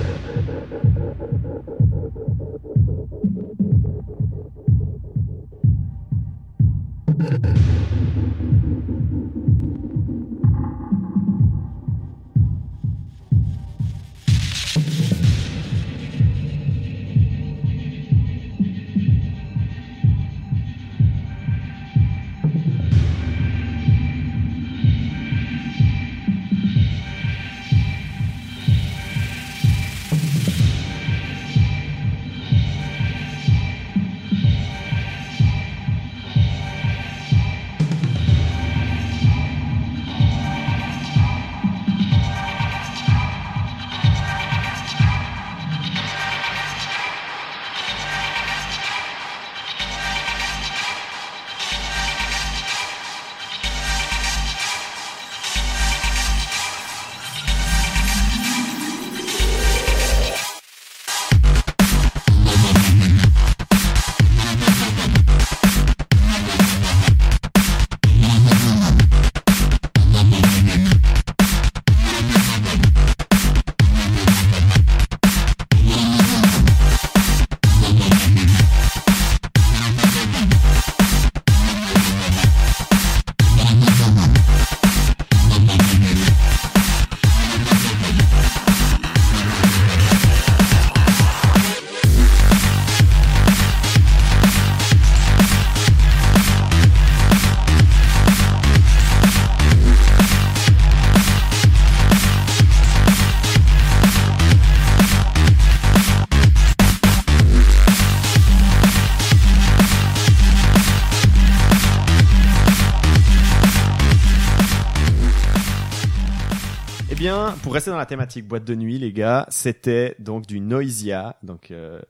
[117.76, 122.00] Rester dans la thématique boîte de nuit, les gars, c'était donc du Noisia, donc euh,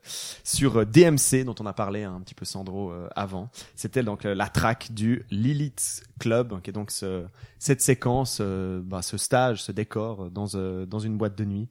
[0.45, 3.49] sur euh, DMC dont on a parlé un petit peu Sandro euh, avant.
[3.75, 7.25] C'était donc euh, la track du Lilith Club, qui donc ce,
[7.59, 10.47] cette séquence, euh, bah, ce stage, ce décor dans
[10.85, 11.67] dans une boîte de nuit.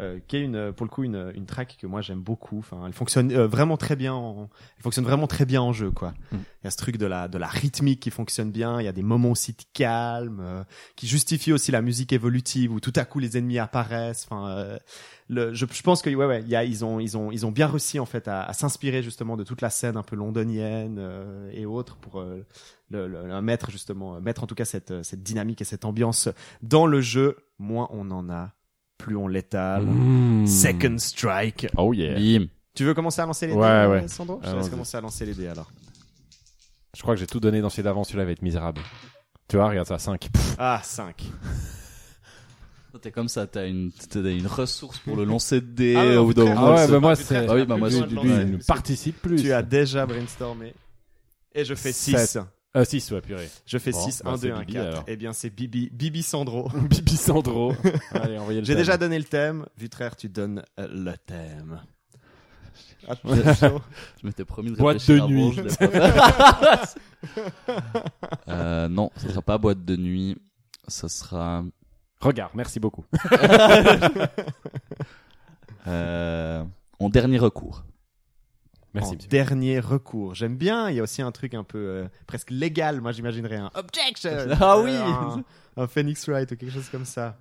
[0.00, 2.58] Euh, qui est une, pour le coup une, une track que moi j'aime beaucoup.
[2.58, 4.14] Enfin, elle fonctionne euh, vraiment très bien.
[4.14, 6.14] En, elle fonctionne vraiment très bien en jeu, quoi.
[6.32, 6.42] Il Mm.
[6.64, 8.80] y a ce truc de la de la rythmique qui fonctionne bien.
[8.80, 10.64] Il y a des moments aussi de calme euh,
[10.96, 14.26] qui justifient aussi la musique évolutive où tout à coup les ennemis apparaissent.
[14.30, 14.78] Enfin, euh,
[15.28, 17.46] le, je, je pense que ouais, ouais, il y a, ils ont ils ont ils
[17.46, 20.16] ont bien réussi en fait à, à s'inspirer justement de toute la scène un peu
[20.16, 22.44] londonienne euh, et autres pour euh,
[22.90, 26.28] le, le- le mettre justement mettre en tout cas cette cette dynamique et cette ambiance
[26.62, 27.36] dans le jeu.
[27.58, 28.52] Moins on en a,
[29.00, 29.84] plus on l'étale.
[29.84, 30.46] Mmh.
[30.46, 31.66] Second Strike.
[31.76, 32.14] Oh yeah.
[32.14, 32.46] Bim.
[32.74, 34.08] Tu veux commencer à lancer les Ouais, dés, euh, ouais.
[34.08, 35.70] Sandro Je te laisse commencer à lancer les dés alors.
[36.96, 38.80] Je crois que j'ai tout donné dans celui d'avant, celui-là va être misérable.
[39.48, 40.28] Tu vois, regarde ça, 5.
[40.58, 41.24] Ah, 5.
[43.02, 46.16] T'es comme ça, t'as une, t'as une ressource pour le lancer de dés Ah ouais,
[46.16, 46.72] au bout d'un frère, moment.
[46.76, 47.48] Ah ouais, bah moi, c'est.
[47.48, 49.40] Ah oui, bah moi, Lui, il ne participe plus.
[49.40, 50.74] Tu as déjà brainstormé.
[51.54, 52.18] Et je fais Sept.
[52.18, 52.38] 6.
[52.76, 53.48] Euh, 6, ouais, purée.
[53.66, 54.86] Je fais Bon, 6, bah, 1, c'est 2, 1, Bibi, 4.
[54.86, 55.04] alors.
[55.08, 56.68] Eh bien, c'est Bibi, Bibi Sandro.
[56.88, 57.74] Bibi Sandro.
[58.12, 59.66] Allez, envoyez le J'ai déjà donné le thème.
[59.76, 61.80] Vitraire, tu donnes euh, le thème.
[63.08, 63.80] Attention.
[64.22, 65.56] Je m'étais promis de Boîte de nuit.
[68.48, 70.36] euh, non, ce sera pas boîte de nuit.
[70.86, 71.64] Ce sera
[72.20, 73.04] Regarde, merci beaucoup.
[75.86, 76.62] euh,
[76.98, 77.84] en dernier recours.
[78.94, 79.28] Merci, en monsieur.
[79.28, 80.34] dernier recours.
[80.34, 80.90] J'aime bien.
[80.90, 83.00] Il y a aussi un truc un peu euh, presque légal.
[83.00, 84.30] Moi, j'imaginerais un objection.
[84.60, 84.94] Ah oui.
[84.94, 85.44] un,
[85.76, 87.36] un Phoenix Wright ou quelque chose comme ça.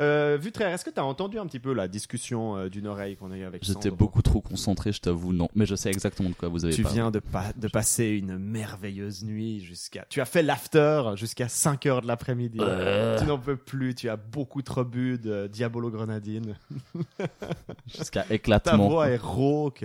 [0.00, 3.16] Euh, Vutraire, est-ce que tu as entendu un petit peu la discussion euh, d'une oreille
[3.16, 5.48] qu'on a eu avec J'étais beaucoup trop concentré, je t'avoue, non.
[5.56, 6.94] Mais je sais exactement de quoi vous avez Tu parlé.
[6.94, 10.06] viens de, pa- de passer une merveilleuse nuit jusqu'à.
[10.08, 12.58] Tu as fait l'after jusqu'à 5 heures de l'après-midi.
[12.60, 13.18] Euh.
[13.18, 13.96] Tu n'en peux plus.
[13.96, 16.56] Tu as beaucoup trop bu de Diabolo Grenadine.
[17.86, 18.88] Jusqu'à Ta éclatement.
[18.88, 19.84] voix est rauque.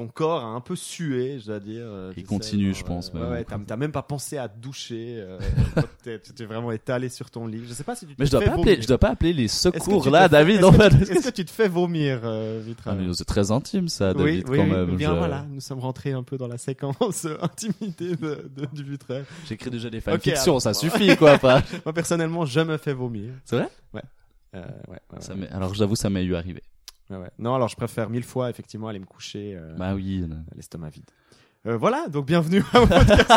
[0.00, 1.82] Ton corps a un peu sué, je dois dire.
[1.84, 3.30] euh, Il continue, sais, je pense, Ouais, même.
[3.32, 5.16] ouais, t'as même pas pensé à te doucher.
[5.18, 5.38] euh,
[6.24, 7.60] tu t'es vraiment étalé sur ton lit.
[7.68, 9.46] Je sais pas si tu Mais je dois pas appeler, je dois pas appeler les
[9.48, 10.62] secours là, David.
[10.62, 14.14] Est-ce que, tu- est-ce que tu te fais vomir, euh, Ah, C'est très intime ça,
[14.14, 14.70] David, oui, quand oui.
[14.70, 14.96] même.
[14.96, 18.68] Bien Je- voilà, nous sommes rentrés un peu dans la séquence euh, intimité de, de-
[18.72, 19.26] du Vitraire.
[19.46, 21.62] J'écris déjà des fanfictions, alors, ça suffit quoi, pas.
[21.84, 23.32] Moi personnellement, je me fais vomir.
[23.44, 23.68] C'est vrai?
[24.56, 26.62] Euh, ouais, Ça Alors j'avoue, ça m'est eu arrivé.
[27.10, 27.30] Ouais, ouais.
[27.38, 30.24] Non, alors je préfère mille fois effectivement aller me coucher euh, Bah oui.
[30.28, 30.36] là.
[30.54, 31.04] l'estomac vide.
[31.66, 33.30] Euh, voilà, donc bienvenue à mon podcast.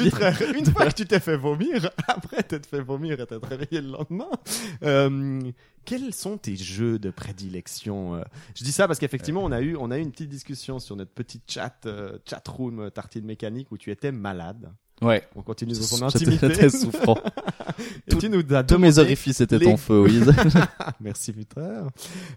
[0.00, 3.80] Vitraire, une fois que tu t'es fait vomir, après t'être fait vomir et t'être réveillé
[3.80, 4.30] le lendemain,
[4.84, 5.40] euh,
[5.84, 8.22] quels sont tes jeux de prédilection euh?
[8.54, 10.94] Je dis ça parce qu'effectivement, on a eu, on a eu une petite discussion sur
[10.94, 14.72] notre petite chat, euh, chat room euh, tartine mécanique où tu étais malade.
[15.02, 15.22] Ouais.
[15.36, 16.48] On continue dans J'étais intimité.
[16.50, 17.18] très souffrant.
[18.06, 20.20] Et tu nous as Tous mes demandé- orifices étaient les- en feu, oui.
[21.00, 21.86] Merci Vitraire.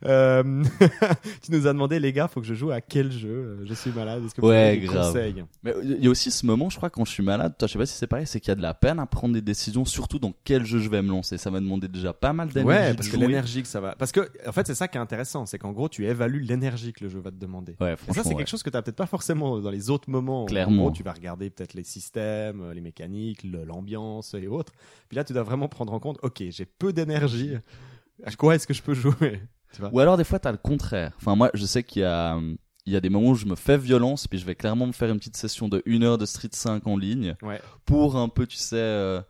[0.06, 0.64] Euh,
[1.42, 3.74] tu nous as demandé les gars, faut que je joue à quel jeu Euh, Je
[3.74, 4.24] suis malade.
[4.26, 5.08] Est-ce que vous Ouais, avez des grave.
[5.14, 5.44] conseils?
[5.64, 7.74] Mais il y a aussi ce moment, je crois, quand je suis malade, toi, je
[7.74, 9.42] sais pas si c'est pareil, c'est qu'il y a de la peine à prendre des
[9.42, 11.38] décisions, surtout dans quel jeu je vais me lancer.
[11.38, 12.68] Ça va demander déjà pas mal d'énergie.
[12.84, 13.96] Ouais, de parce que l'énergie que ça va.
[13.96, 16.94] Parce que en fait, c'est ça qui est intéressant, c'est qu'en gros, tu évalues l'énergie
[16.94, 17.76] que le jeu va te demander.
[17.80, 18.14] Ouais, Et franchement.
[18.16, 18.36] ça, c'est ouais.
[18.38, 20.44] quelque chose que tu peut-être pas forcément dans les autres moments.
[20.44, 20.84] où, Clairement.
[20.84, 24.74] En gros, tu vas regarder peut-être les systèmes, euh, les mécaniques, l'ambiance et autres.
[25.10, 27.54] Puis là, tu dois vraiment prendre en compte, ok, j'ai peu d'énergie.
[28.24, 29.42] À quoi est-ce que je peux jouer
[29.74, 29.90] tu vois?
[29.94, 31.12] Ou alors, des fois, t'as le contraire.
[31.18, 32.40] Enfin, moi, je sais qu'il y a,
[32.86, 34.92] il y a des moments où je me fais violence, puis je vais clairement me
[34.94, 37.60] faire une petite session de une heure de Street 5 en ligne Ouais.
[37.86, 39.22] pour un peu, tu sais, euh,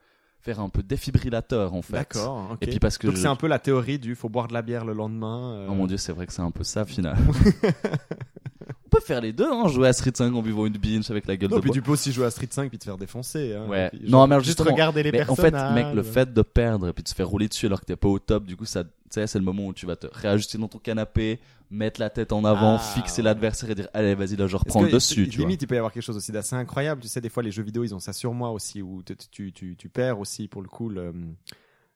[0.42, 1.94] faire un peu défibrillateur, en fait.
[1.94, 2.56] D'accord.
[2.62, 4.54] Et puis parce que Donc je- c'est un peu la théorie du faut boire de
[4.54, 5.54] la bière le lendemain.
[5.56, 7.32] euh, Oh mon dieu, c'est vrai que c'est un peu ça, finalement.
[8.86, 11.26] On peut faire les deux, hein, jouer à Street 5 en buvant une binge avec
[11.28, 11.76] la gueule Non, de puis bois.
[11.76, 13.56] tu peux aussi jouer à Street 5 puis te faire défoncer.
[13.56, 13.90] Hein, Ouais.
[13.90, 16.88] Puis, Non, genre, mais juste regarder les Mais en fait, mec, le fait de perdre
[16.90, 18.66] et puis de se faire rouler dessus alors que t'es pas au top, du coup,
[18.66, 21.40] ça, c'est le moment où tu vas te réajuster dans ton canapé,
[21.72, 23.26] mettre la tête en avant, Ah, fixer ouais.
[23.26, 25.46] l'adversaire et dire, allez, vas-y, là, je reprends le dessus, tu vois.
[25.48, 27.02] limite, il peut y avoir quelque chose aussi d'assez incroyable.
[27.02, 29.16] Tu sais, des fois, les jeux vidéo, ils ont ça sur moi aussi, où tu,
[29.32, 31.12] tu, tu, tu perds aussi, pour le coup, le,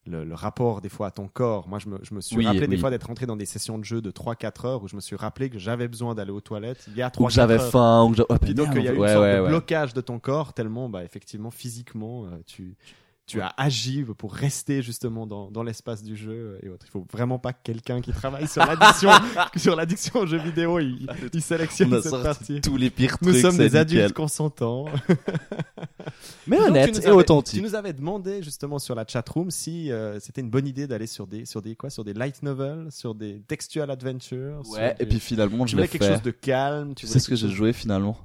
[0.06, 1.68] le, le rapport, des fois, à ton corps.
[1.68, 2.80] Moi, je me, je me suis Oui, rappelé, des oui.
[2.80, 5.16] fois, d'être rentré dans des sessions de jeu de 3-4 heures, où je me suis
[5.16, 8.06] rappelé que j'avais besoin d'aller aux toilettes il y a Ou 3 que j'avais faim,
[8.06, 8.28] ou que j'avais...
[8.34, 9.50] Oh, Puis donc, il y a une ouais, sorte ouais, de ouais.
[9.50, 12.76] blocage de ton corps, tellement, bah, effectivement, physiquement, euh, tu,
[13.30, 16.86] tu as agi pour rester justement dans, dans l'espace du jeu euh, et autres.
[16.88, 19.12] Il faut vraiment pas que quelqu'un qui travaille sur l'addiction,
[19.56, 22.62] sur l'addiction aux jeux vidéo, il, il sélectionne On a cette sorti partie.
[22.62, 24.14] tous les pires Nous trucs, sommes des adultes nickel.
[24.14, 24.86] consentants.
[26.48, 27.60] Mais Donc, tu honnête nous et avais- authentique.
[27.60, 31.08] Tu nous avais demandé justement sur la chatroom si euh, c'était une bonne idée d'aller
[31.08, 31.90] sur des sur des quoi?
[31.90, 34.62] Sur des light novels, sur des textual adventures.
[34.70, 36.14] Ouais, des- et puis finalement, tu je l'ai voulais quelque fait.
[36.14, 36.96] chose de calme.
[36.96, 38.18] Tu sais ce que j'ai joué finalement?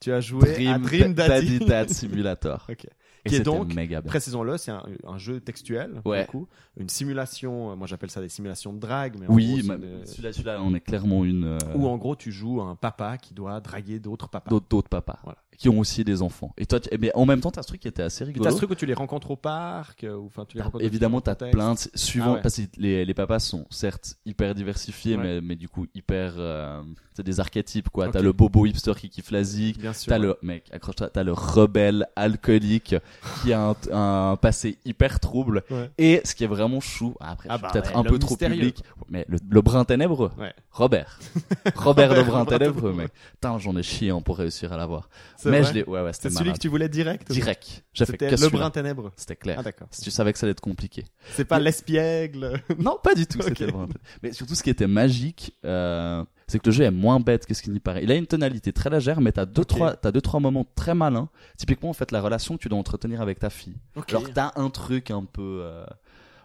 [0.00, 1.60] Tu as joué à Dream Daddy.
[1.60, 2.66] Dad Simulator.
[2.68, 2.86] Ok.
[3.26, 3.74] Et Qui est donc.
[4.06, 6.26] Précisons-le, c'est un, un jeu textuel, Ouais.
[6.26, 6.46] coup.
[6.76, 10.32] Une simulation, euh, moi j'appelle ça des simulations de drague, mais Oui, c'est des- celui-là,
[10.32, 11.44] celui-là, on est clairement une.
[11.44, 14.50] euh, où en gros tu joues un papa qui doit draguer d'autres papas.
[14.68, 15.38] d'autres papas Voilà.
[15.56, 16.52] qui ont aussi des enfants.
[16.58, 18.44] Et toi, tu- eh bien, en même temps, t'as ce truc qui était assez rigolo.
[18.44, 20.64] T'as ce truc où tu les rencontres au parc, euh, ou enfin tu les T'as-
[20.66, 20.84] rencontres.
[20.84, 22.42] évidemment, t'as plein de, suivant, Ah ouais.
[22.42, 25.22] parce que les, les papas sont certes hyper diversifiés, Ouais.
[25.22, 26.82] mais, mais du coup hyper, euh,
[27.14, 28.08] c'est des archétypes quoi.
[28.08, 28.24] T'as Ok.
[28.24, 30.10] le bobo hipster qui kiffe la zik, Bien sûr.
[30.10, 32.96] T'as le mec, accroche-toi, t'as le rebelle alcoolique
[33.42, 35.62] qui a un, un passé hyper trouble.
[35.70, 35.90] Ouais.
[35.98, 38.18] Et ce qui est vraiment chou, après Ah je suis bah peut-être ouais, un peu
[38.18, 38.56] trop mystérieux.
[38.56, 40.52] public, mais le, le brin ténébreux, Ouais.
[40.70, 41.18] Robert,
[41.76, 43.10] Robert le brin ténébreux, mec.
[43.34, 45.08] Putain, j'en ai chié hein, pour réussir à l'avoir.
[45.36, 47.30] C'est Mais vrai je l'ai, ouais ouais, c'était celui que tu voulais direct.
[47.30, 47.84] Direct.
[47.92, 49.12] J'ai fait C'était que le brin ténébreux.
[49.16, 49.56] C'était clair.
[49.60, 49.88] Ah d'accord.
[49.90, 51.04] Si tu savais que ça allait être compliqué.
[51.32, 52.60] C'est pas l'espiègle.
[52.78, 53.38] Non, pas du tout.
[53.42, 54.00] C'était le brin ténébreux.
[54.22, 57.54] Mais surtout, ce qui était magique, euh, c'est que le jeu est moins bête que
[57.54, 58.02] ce qu'il n'y paraît.
[58.02, 60.94] Il a une tonalité très légère, mais t'as deux, trois, t'as deux, trois moments très
[60.94, 61.28] malins.
[61.56, 63.76] Typiquement, en fait, la relation que tu dois entretenir avec ta fille.
[63.96, 64.10] Ok.
[64.10, 65.84] Alors, t'as un truc un peu, euh,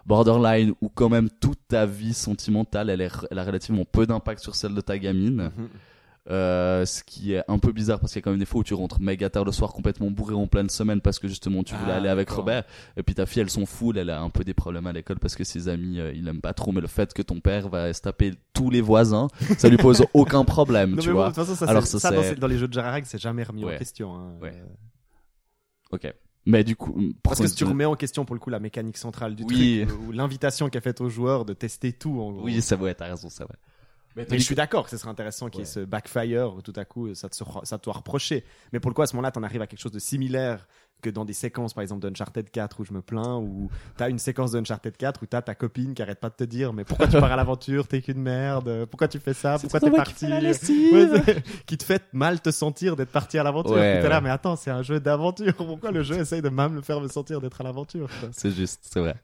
[0.06, 4.42] borderline ou quand même toute ta vie sentimentale, elle, est, elle a relativement peu d'impact
[4.42, 5.52] sur celle de ta gamine.
[5.56, 5.70] Mhm.
[6.32, 8.62] Euh, ce qui est un peu bizarre parce qu'il y a quand même des fois
[8.62, 11.64] où tu rentres méga tard le soir complètement bourré en pleine semaine parce que justement
[11.64, 12.30] tu voulais Ah, aller avec.
[12.30, 12.66] Robert
[12.98, 15.18] et puis ta fille elle s'en fout elle a un peu des problèmes à l'école
[15.18, 17.68] parce que ses amis euh, ils l'aiment pas trop mais le fait que ton père
[17.68, 19.28] va se taper tous les voisins
[19.58, 21.88] ça lui pose aucun problème Non, tu mais bon, vois de toute façon, ça, Alors
[21.88, 23.78] c'est- ça, ça, dans, les jeux de Jararag, c'est jamais remis en Ouais.
[23.80, 24.14] question.
[24.16, 24.34] hein.
[24.40, 24.54] Ouais.
[24.54, 24.66] Euh,
[25.92, 26.14] ok
[26.46, 28.60] mais du coup pour Parce que si tu remets en question pour le coup la
[28.60, 29.84] mécanique centrale du Oui.
[29.88, 32.44] truc, ou l'invitation qu'a faite aux joueurs de tester tout en gros.
[32.46, 33.56] oui c'est vrai t'as raison c'est vrai
[34.16, 35.72] Mais je suis d'accord que ce serait intéressant qu'il y ait Ouais.
[35.74, 38.44] ce backfire où tout à coup ça te, ça te doit reprocher.
[38.74, 40.68] Mais pour le coup, à ce moment-là, t'en arrives à quelque chose de similaire
[41.02, 44.20] que dans des séquences, par exemple, d'Uncharted 4 où je me plains, ou t'as une
[44.20, 47.08] séquence d'Uncharted 4 où t'as ta copine qui arrête pas de te dire, mais pourquoi
[47.08, 50.54] tu pars à l'aventure, t'es qu'une merde, pourquoi tu fais ça, pourquoi t'es parti, Ouais,
[50.54, 53.76] c'est- qui te fait mal te sentir d'être parti à l'aventure.
[53.76, 54.22] Ouais, t'es là, ouais.
[54.22, 57.08] mais attends, c'est un jeu d'aventure, pourquoi le jeu essaye de même me faire me
[57.08, 59.16] sentir d'être à l'aventure C'est juste, c'est vrai.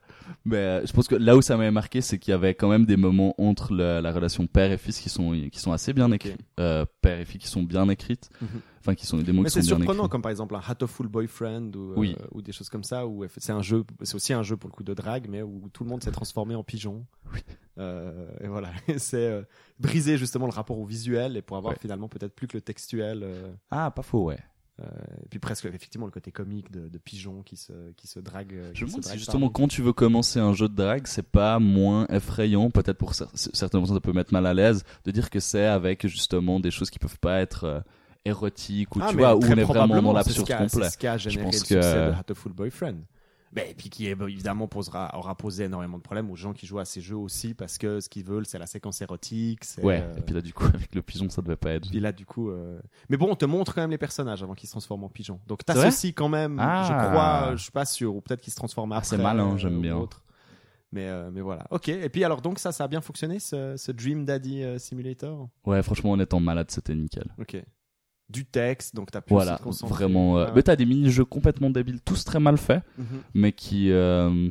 [0.44, 2.68] Mais euh, je pense que là où ça m'avait marqué, c'est qu'il y avait quand
[2.68, 5.92] même des moments entre le- la relation père et fils qui sont qui sont assez
[5.92, 6.36] bien écrits.
[6.58, 8.28] Euh, père et fille qui sont bien écrites.
[8.40, 8.48] Mhm.
[8.86, 11.90] Enfin, qui sont des mots Mais c'est surprenant, comme par exemple un Hatoful Boyfriend ou,
[11.90, 12.16] euh, Oui.
[12.32, 14.74] ou des choses comme ça, où c'est un jeu, c'est aussi un jeu pour le
[14.74, 17.04] coup de drague, mais où tout le monde s'est transformé en pigeon.
[17.78, 19.42] Euh, et voilà, c'est euh,
[19.78, 21.78] briser justement le rapport au visuel et pour avoir Ouais.
[21.80, 23.20] finalement peut-être plus que le textuel.
[23.22, 24.38] euh, Ah, pas faux, ouais.
[24.78, 28.52] et puis presque effectivement le côté comique de, de pigeon qui se qui se drague.
[28.54, 31.22] euh, Je me demande si justement quand tu veux commencer un jeu de drague, c'est
[31.28, 35.10] pas moins effrayant, peut-être pour cer- certaines personnes ça peut mettre mal à l'aise, de
[35.10, 37.82] dire que c'est avec justement des choses qui peuvent pas être
[38.26, 40.90] euh, érotiques ou Ah, tu vois où on est vraiment dans l'absurde complet.
[40.90, 42.96] Ce qui a généré le pense succès que- de Hatoful Boyfriend.
[43.52, 46.66] Mais, et puis qui bah, évidemment posera, aura posé énormément de problèmes aux gens qui
[46.66, 49.62] jouent à ces jeux aussi parce que ce qu'ils veulent c'est la séquence érotique.
[49.82, 50.02] Ouais.
[50.02, 51.88] euh, Et puis là, du coup, avec le pigeon, ça devait pas être.
[51.88, 52.50] puis là du coup.
[52.50, 55.08] euh, Mais bon, on te montre quand même les personnages avant qu'ils se transforment en
[55.08, 55.40] pigeons.
[55.46, 56.58] Donc t'associes quand même.
[56.60, 56.84] Ah.
[56.86, 59.08] Je crois, je suis pas sûr, ou peut-être qu'ils se transforment Ah, après.
[59.08, 59.96] c'est malin, euh, j'aime bien.
[59.96, 60.22] autre.
[60.92, 61.66] Mais euh, mais voilà.
[61.70, 61.88] Ok.
[61.88, 65.48] Et puis alors donc ça ça a bien fonctionné ce, ce Dream Daddy euh, Simulator?
[65.64, 67.32] Ouais, franchement, en étant malade, c'était nickel.
[67.40, 67.56] Ok.
[68.28, 70.38] Du texte, donc t'as pu Voilà, aussi te vraiment.
[70.38, 70.52] euh, Ah.
[70.54, 73.04] Mais t'as des mini-jeux complètement débiles, tous très mal faits, Mhm.
[73.34, 74.48] mais qui euh,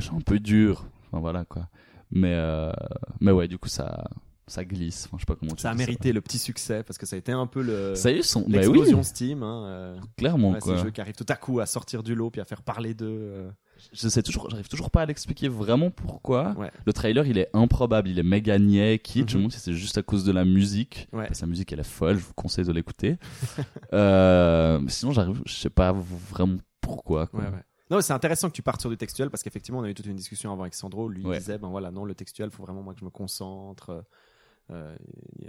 [0.00, 0.86] sont un peu durs.
[1.08, 1.68] Enfin voilà quoi.
[2.12, 2.72] Mais euh,
[3.20, 4.04] mais ouais, du coup ça
[4.46, 5.06] ça glisse.
[5.06, 5.54] Enfin, je sais pas comment.
[5.54, 7.94] tu Ça a mérité le petit succès parce que ça a été un peu le
[7.96, 8.40] Ça y son.
[8.42, 9.42] Bah oui, l'explosion Steam.
[9.42, 10.76] Hein, clairement ouais, quoi.
[10.76, 12.94] ces jeux qui arrivent tout à coup à sortir du lot puis à faire parler
[12.94, 13.50] d'eux.
[13.80, 13.88] Euh.
[13.92, 16.54] Je sais toujours, j'arrive toujours pas à l'expliquer vraiment pourquoi.
[16.58, 16.70] Ouais.
[16.86, 19.30] Le trailer, il est improbable, il est méga niais, kitsch.
[19.30, 19.38] Je Mhm.
[19.38, 21.08] me demande si c'est juste à cause de la musique.
[21.12, 21.28] Ouais.
[21.40, 22.16] La musique, elle est folle.
[22.18, 23.18] Je vous conseille de l'écouter.
[23.92, 27.26] euh, sinon, j'arrive, je sais pas vraiment pourquoi.
[27.26, 27.40] Quoi.
[27.40, 27.64] Ouais, ouais.
[27.90, 30.06] Non, c'est intéressant que tu partes sur du textuel parce qu'effectivement, on a eu toute
[30.06, 31.08] une discussion avant avec Sandro.
[31.08, 34.04] Lui il disait, ben voilà, non, le textuel, faut vraiment moi que je me concentre
[34.70, 34.94] euh,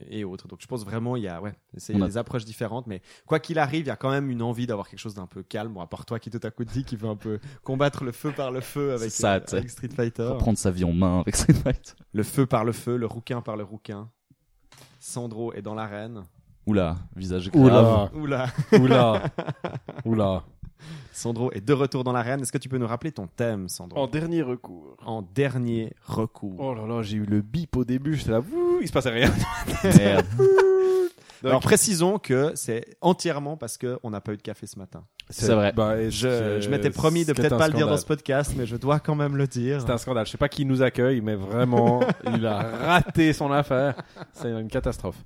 [0.10, 0.48] et autres.
[0.48, 3.40] Donc, je pense vraiment, il y a, ouais, c'est a- des approches différentes, mais quoi
[3.40, 5.74] qu'il arrive, il y a quand même une envie d'avoir quelque chose d'un peu calme.
[5.74, 8.04] Bon, à part toi qui tout à coup te dit qu'il veut un peu combattre
[8.04, 10.24] le feu par le feu avec, ça, euh, avec Street Fighter.
[10.24, 11.94] Reprendre sa vie en main avec Street Fighter.
[12.14, 14.10] Le feu par le feu, le rouquin par le rouquin.
[15.00, 16.24] Sandro est dans l'arène.
[16.68, 18.10] Oula, visage grave.
[18.14, 18.48] Oula, Oula,
[18.80, 19.24] oula,
[20.06, 20.44] oula.
[21.12, 22.42] Sandro est de retour dans l'arène.
[22.42, 24.98] Est-ce que tu peux nous rappeler ton thème, Sandro En dernier recours.
[25.06, 26.60] En dernier recours.
[26.60, 28.42] Oh là là, j'ai eu le bip au début, j'étais là,
[28.82, 29.32] il se passait rien.
[29.84, 30.26] Merde.
[31.44, 35.04] Alors précisons que c'est entièrement parce qu'on n'a pas eu de café ce matin.
[35.30, 35.72] C'est vrai.
[35.72, 39.00] Bah, Je, m'étais promis de peut-être pas le dire dans ce podcast, mais je dois
[39.00, 39.82] quand même le dire.
[39.82, 40.26] C'est un scandale.
[40.26, 42.02] Je sais pas qui nous accueille, mais vraiment,
[42.36, 43.96] il a raté son affaire.
[44.34, 45.24] C'est une catastrophe.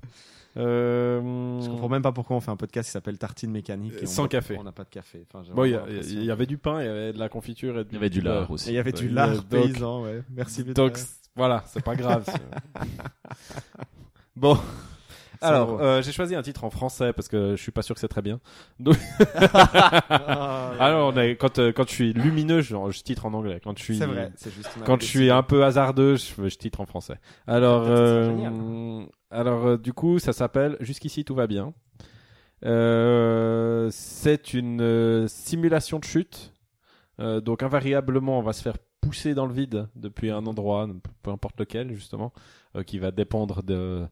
[0.56, 1.60] Euh...
[1.60, 3.94] Je comprends même pas pourquoi on fait un podcast qui s'appelle Tartine mécanique.
[4.00, 4.56] et on Sans café.
[4.58, 5.24] On n'a pas de café.
[5.32, 7.94] Enfin, Bon, il y, avait du pain, il y avait de la confiture et Il
[7.94, 8.70] y avait du lard aussi.
[8.70, 10.22] Et il y avait du Ouais, lard donc- paysan, ouais.
[10.30, 10.98] Merci Donc,
[11.34, 12.24] voilà, c'est pas grave.
[14.36, 14.58] bon.
[15.48, 18.00] Alors, euh, j'ai choisi un titre en français parce que je suis pas sûr que
[18.00, 18.40] c'est très bien.
[20.08, 23.60] Ah, Alors, on est, quand, euh, quand je suis lumineux, je, je titre en anglais.
[23.62, 24.70] Quand je suis, C'est vrai, c'est juste.
[24.78, 27.18] on a quand je suis un peu hasardeux, je, je titre en français.
[27.46, 31.72] Alors, serait euh, alors euh, du coup, ça s'appelle Jusqu'ici tout va bien.
[32.64, 36.52] Euh, c'est une euh, simulation de chute.
[37.20, 40.88] Euh, donc invariablement, on va se faire pousser dans le vide depuis un endroit,
[41.22, 42.32] peu importe lequel justement,
[42.76, 44.06] euh, qui va dépendre de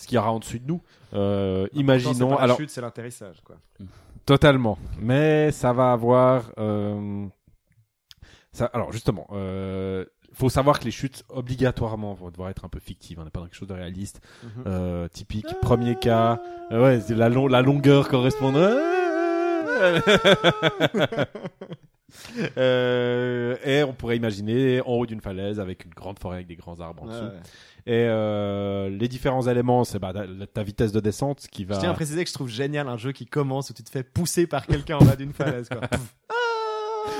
[0.00, 0.80] ce qu'il y aura en dessus de nous.
[1.14, 3.56] Euh, imaginons, pas la alors chute, c'est l'atterrissage, quoi.
[4.26, 4.78] Totalement.
[4.98, 6.52] Mais ça va avoir.
[6.58, 7.26] euh,
[8.52, 12.80] Ça, alors justement, euh, faut savoir que les chutes obligatoirement vont devoir être un peu
[12.80, 13.18] fictives.
[13.20, 14.20] On n'est pas dans quelque chose de réaliste.
[14.42, 14.50] Mhm.
[14.66, 16.40] Euh, typique, premier cas.
[16.70, 18.52] ouais, la, long- la longueur correspond.
[22.56, 26.56] Euh, et on pourrait imaginer en haut d'une falaise avec une grande forêt avec des
[26.56, 27.22] grands arbres en dessous.
[27.24, 27.40] ouais.
[27.86, 31.76] Et euh, les différents éléments, c'est bah, ta, ta vitesse de descente qui va.
[31.76, 33.90] Je tiens à préciser que je trouve génial un jeu qui commence où tu te
[33.90, 35.80] fais pousser par quelqu'un en bas d'une falaise, quoi.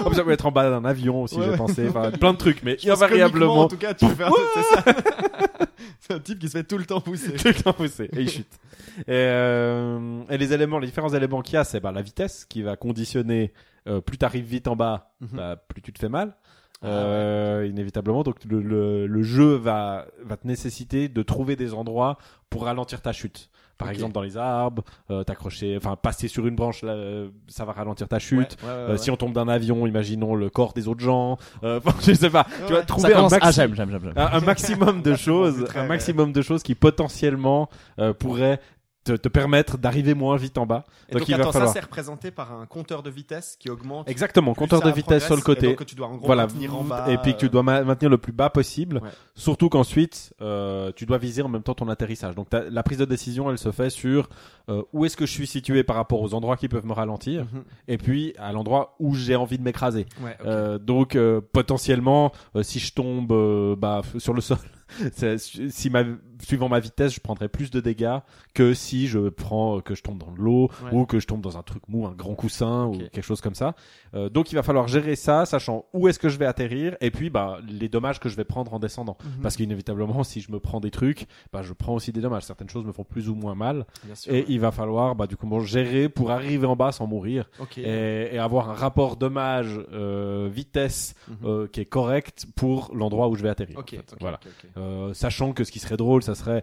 [0.05, 1.57] Oh, ça peut être en bas d'un avion aussi, Ouais, j'ai ouais.
[1.57, 1.88] pensé.
[1.88, 4.84] Enfin, plein de trucs, mais invariablement En tout cas, tu peux faire c'est ça.
[6.01, 7.32] c'est un type qui se fait tout le temps pousser.
[7.34, 8.53] tout le temps poussé et il chute.
[9.01, 12.45] Et, euh, et les éléments, les différents éléments qu'il y a, c'est bah, la vitesse
[12.45, 13.53] qui va conditionner.
[13.88, 15.28] euh, plus t'arrives vite en bas, Mhm.
[15.32, 16.34] bah, plus tu te fais mal.
[16.82, 21.74] Ah Euh, inévitablement donc le, le, le jeu va va te nécessiter de trouver des
[21.74, 22.16] endroits
[22.49, 23.51] pour ralentir ta chute
[23.81, 27.64] par exemple dans les arbres euh, t'accrocher enfin passer sur une branche là, euh, ça
[27.64, 28.57] va ralentir ta chute.
[28.62, 28.99] Ouais, ouais, ouais, Euh, ouais.
[28.99, 31.39] si on tombe d'un avion imaginons le corps des autres gens.
[31.64, 32.47] Euh, enfin, je sais pas.
[32.66, 36.62] Tu vas trouver un, maxi- Ah, un, un maximum de choses un maximum de choses
[36.62, 37.68] qui potentiellement
[37.99, 38.61] euh, pourraient
[39.05, 41.72] te, te permettre d'arriver moins vite en bas Et donc donc, il va falloir ça
[41.72, 44.09] c'est représenté par un compteur de vitesse qui augmente.
[44.09, 46.42] exactement compteur de vitesse sur le et côté donc que tu dois en gros voilà
[46.46, 47.07] maintenir en bas.
[47.11, 49.09] et puis que tu dois ma- maintenir le plus bas possible Ouais.
[49.34, 53.05] surtout qu'ensuite euh, tu dois viser en même temps ton atterrissage donc la prise de
[53.07, 54.28] décision elle se fait sur
[54.68, 57.44] euh, où est-ce que je suis situé par rapport aux endroits qui peuvent me ralentir
[57.53, 57.64] Mhm.
[57.88, 60.36] et puis à l'endroit où j'ai envie de m'écraser Ouais.
[60.44, 64.59] Euh, donc euh, potentiellement euh, si je tombe euh, bah, sur le sol
[65.36, 66.05] si ma
[66.43, 68.18] suivant ma vitesse je prendrais plus de dégâts
[68.55, 70.91] que si je prends euh, que je tombe dans de l'eau Ouais.
[70.93, 73.55] ou que je tombe dans un truc mou un grand coussin ou quelque chose comme
[73.55, 73.74] ça
[74.14, 77.11] Euh, donc il va falloir gérer ça sachant où est-ce que je vais atterrir et
[77.12, 79.43] puis bah les dommages que je vais prendre en descendant Mhm.
[79.43, 82.68] parce qu'inévitablement si je me prends des trucs bah je prends aussi des dommages certaines
[82.70, 84.32] choses me font plus ou moins mal sûr.
[84.32, 84.45] et ouais.
[84.49, 87.78] il va falloir bah du coup bon, gérer pour arriver en bas sans mourir Ok.
[87.78, 91.36] et, et avoir un rapport dommage euh, vitesse Mhm.
[91.45, 93.78] euh, qui est correct pour l'endroit où je vais atterrir.
[93.78, 93.93] Ok.
[93.95, 94.12] en fait.
[94.12, 94.41] ok, Voilà.
[94.81, 96.62] Euh, sachant que ce qui serait drôle, ça serait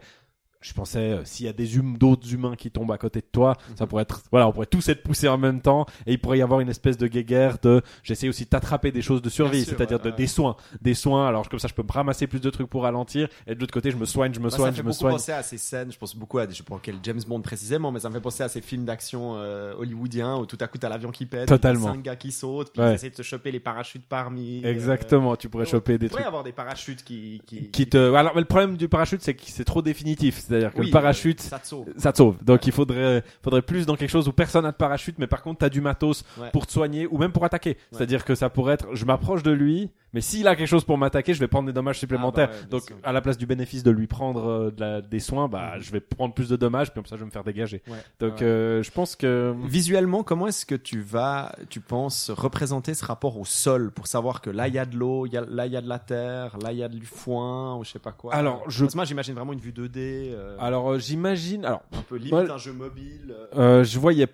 [0.68, 3.26] je pensais euh, s'il y a des hum d'autres humains qui tombent à côté de
[3.32, 3.89] toi, ça Mhm.
[3.89, 6.41] pourrait être voilà, on pourrait tous être poussés en même temps et il pourrait y
[6.41, 9.97] avoir une espèce de guéguerre de j'essaie aussi de t'attraper des choses de survie, c'est-à-dire
[9.97, 10.15] ouais, de, ouais.
[10.15, 11.28] des soins, des soins.
[11.28, 13.74] Alors comme ça je peux me ramasser plus de trucs pour ralentir et de l'autre
[13.74, 15.13] côté je me soigne, je me Bah, ça soigne, je me soigne.
[15.13, 17.91] penser à ces scènes, je pense beaucoup à des, je pas quel James Bond précisément,
[17.91, 20.78] mais ça me fait penser à ces films d'action euh, hollywoodiens où tout à coup
[20.78, 21.93] t'as l'avion qui pète, Totalement.
[21.93, 22.91] cinq gars qui sautent, puis Ouais.
[22.91, 24.61] ils essaient de se choper les parachutes parmi.
[24.65, 27.70] euh, Exactement, tu pourrais choper des Il pourrait trucs y avoir des parachutes qui qui,
[27.70, 30.80] qui te alors mais le problème du parachute c'est que c'est trop définitif, c'est-à-dire que
[30.80, 31.86] Oui, le parachute euh, ça te sauve.
[31.97, 32.43] ça te sauve.
[32.43, 35.41] Donc il faudrait, faudrait plus dans quelque chose où personne n'a de parachute, mais par
[35.41, 36.49] contre t'as du matos Ouais.
[36.51, 37.78] pour te soigner ou même pour attaquer.
[37.91, 40.97] C'est-à-dire que ça pourrait être, je m'approche de lui, mais s'il a quelque chose pour
[40.97, 42.49] m'attaquer, je vais prendre des dommages supplémentaires.
[42.51, 42.95] Ah bah Donc sûr.
[43.03, 45.82] à la place du bénéfice de lui prendre euh, de la- des soins, bah Mhm.
[45.82, 47.82] je vais prendre plus de dommages, puis comme ça je vais me faire dégager.
[47.88, 47.97] Ouais.
[48.20, 48.43] Donc Ouais.
[48.45, 53.38] euh, je pense que Visuellement, comment est-ce que tu vas, tu penses, représenter ce rapport
[53.38, 55.82] au sol pour savoir que là il y a de l'eau, là il y a
[55.82, 58.34] de la terre, là il y a du foin ou je sais pas quoi?
[58.34, 61.81] Alors, je- Parce que moi j'imagine vraiment une vue 2D, euh, alors euh, j'imagine, alors
[61.93, 62.49] un peu limite Ouais.
[62.51, 63.33] un jeu mobile.
[63.55, 63.81] euh.
[63.81, 64.27] euh, je voyais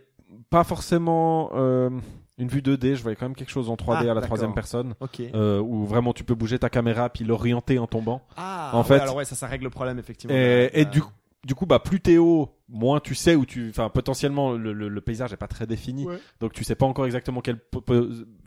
[0.50, 1.90] pas forcément euh,
[2.38, 4.54] une vue 2D, je voyais quand même quelque chose en 3D Ah, à la troisième
[4.54, 4.94] personne.
[5.00, 5.22] Ok.
[5.34, 8.22] Euh, où vraiment tu peux bouger ta caméra puis l'orienter en tombant.
[8.38, 10.36] Ah, en ouais, fait- alors ouais, ça, ça règle le problème effectivement.
[10.36, 11.02] Et, du,
[11.46, 14.88] du coup, bah, plus t'es haut, moins tu sais où tu, enfin, potentiellement, le, le,
[14.88, 16.06] le paysage est pas très défini.
[16.06, 16.18] Ouais.
[16.40, 17.60] Donc, tu sais pas encore exactement quelle,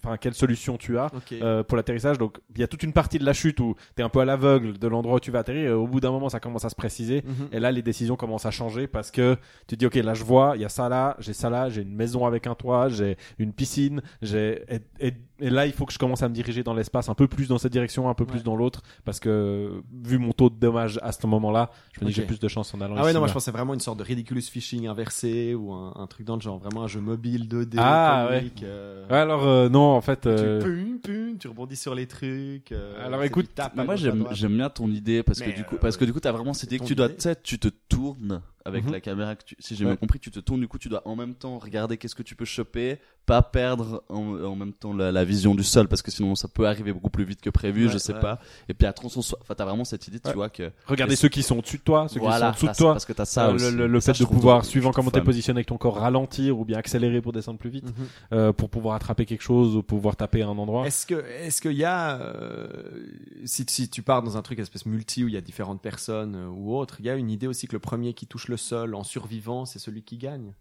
[0.02, 1.10] enfin, quelle solution tu as.
[1.32, 4.02] Euh, pour l'atterrissage, donc il y a toute une partie de la chute où tu
[4.02, 6.10] es un peu à l'aveugle de l'endroit où tu vas atterrir et au bout d'un
[6.10, 7.48] moment ça commence à se préciser Mhm.
[7.52, 9.36] et là les décisions commencent à changer parce que
[9.66, 11.68] tu te dis ok là je vois il y a ça là j'ai ça là
[11.68, 15.72] j'ai une maison avec un toit j'ai une piscine j'ai et, et- et là il
[15.72, 18.08] faut que je commence à me diriger dans l'espace un peu plus dans cette direction
[18.08, 21.50] un peu plus dans l'autre parce que vu mon taux de dommage à ce moment
[21.50, 23.26] là je me dis j'ai plus de chance en allant Ah ouais, ici, non, moi
[23.26, 23.30] là.
[23.30, 26.40] je pensais vraiment une sorte de ridiculous fishing inversé ou un, un truc dans le
[26.40, 27.74] genre, vraiment un jeu mobile 2D.
[27.78, 31.76] Ah, comique, euh, Ouais, alors euh, non en fait euh, Tu, pum, pum, tu rebondis
[31.76, 32.72] sur les trucs.
[32.72, 35.96] euh, Alors, écoute, moi j'aime bien ton idée parce Mais, que du coup euh, parce
[35.96, 37.16] que du coup t'as vraiment cette idée que tu dois idée.
[37.16, 38.92] tu sais tu te tournes avec Mhm.
[38.92, 39.90] la caméra que tu, si j'ai Ouais.
[39.92, 42.22] bien compris tu te tournes du coup tu dois en même temps regarder qu'est-ce que
[42.22, 46.00] tu peux choper pas perdre en, en même temps la, la vision du sol parce
[46.02, 48.20] que sinon ça peut arriver beaucoup plus vite que prévu Ouais, je sais ouais.
[48.20, 48.38] pas
[48.68, 51.28] et puis à tronçon enfin t'as vraiment cette idée tu vois que regardez Et- ceux
[51.28, 53.24] qui sont au-dessus de toi ceux qui sont en dessous de toi parce que t'as
[53.24, 53.64] ça Euh, aussi.
[53.70, 56.58] le, le- le Ça, fait de pouvoir, suivant comment t'es positionné avec ton corps, ralentir
[56.58, 58.06] ou bien accélérer pour descendre plus vite, Mhm.
[58.32, 60.86] euh, pour pouvoir attraper quelque chose ou pouvoir taper à un endroit.
[60.86, 63.06] Est-ce que, est-ce qu'il y a, euh,
[63.44, 66.34] si, si tu pars dans un truc espèce multi où il y a différentes personnes
[66.36, 68.55] euh, ou autres, il y a une idée aussi que le premier qui touche le
[68.56, 70.54] sol en survivant, c'est celui qui gagne.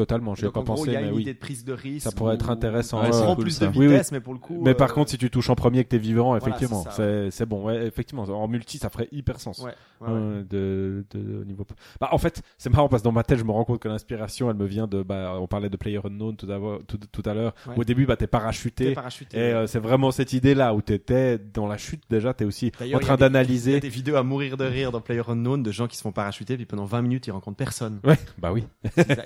[0.00, 1.22] Totalement, j'y ai Donc pas en pensé, il y a mais une oui.
[1.22, 2.04] idée de prise de risque.
[2.04, 3.66] Ça pourrait être intéressant, On ouais, plus de.
[3.76, 4.58] Oui, vitesse, mais pour le coup.
[4.62, 7.26] Mais par euh, contre, si tu touches en premier que t'es vivant, Voilà, effectivement, c'est
[7.26, 7.64] ça, c'est bon.
[7.64, 9.62] Ouais, effectivement, en multi, ça ferait hyper sens.
[10.08, 11.66] Euh, de, de, au niveau.
[12.00, 13.88] Bah, en fait, c'est marrant parce que dans ma tête, je me rends compte que
[13.88, 15.02] l'inspiration, elle me vient de.
[15.02, 17.54] Bah, on parlait de Player Unknown tout à, tout, tout à l'heure.
[17.76, 18.94] Au début, bah, t'es parachuté.
[19.34, 22.70] Et euh, c'est vraiment cette idée-là où t'étais dans la chute déjà, t'es aussi en
[22.70, 23.80] train des- Il y a d'analyser.
[23.80, 26.56] des vidéos à mourir de rire dans Player Unknown de gens qui se font parachuter
[26.56, 28.00] puis pendant 20 minutes ils rencontrent personne.
[28.04, 28.64] Ouais, bah oui.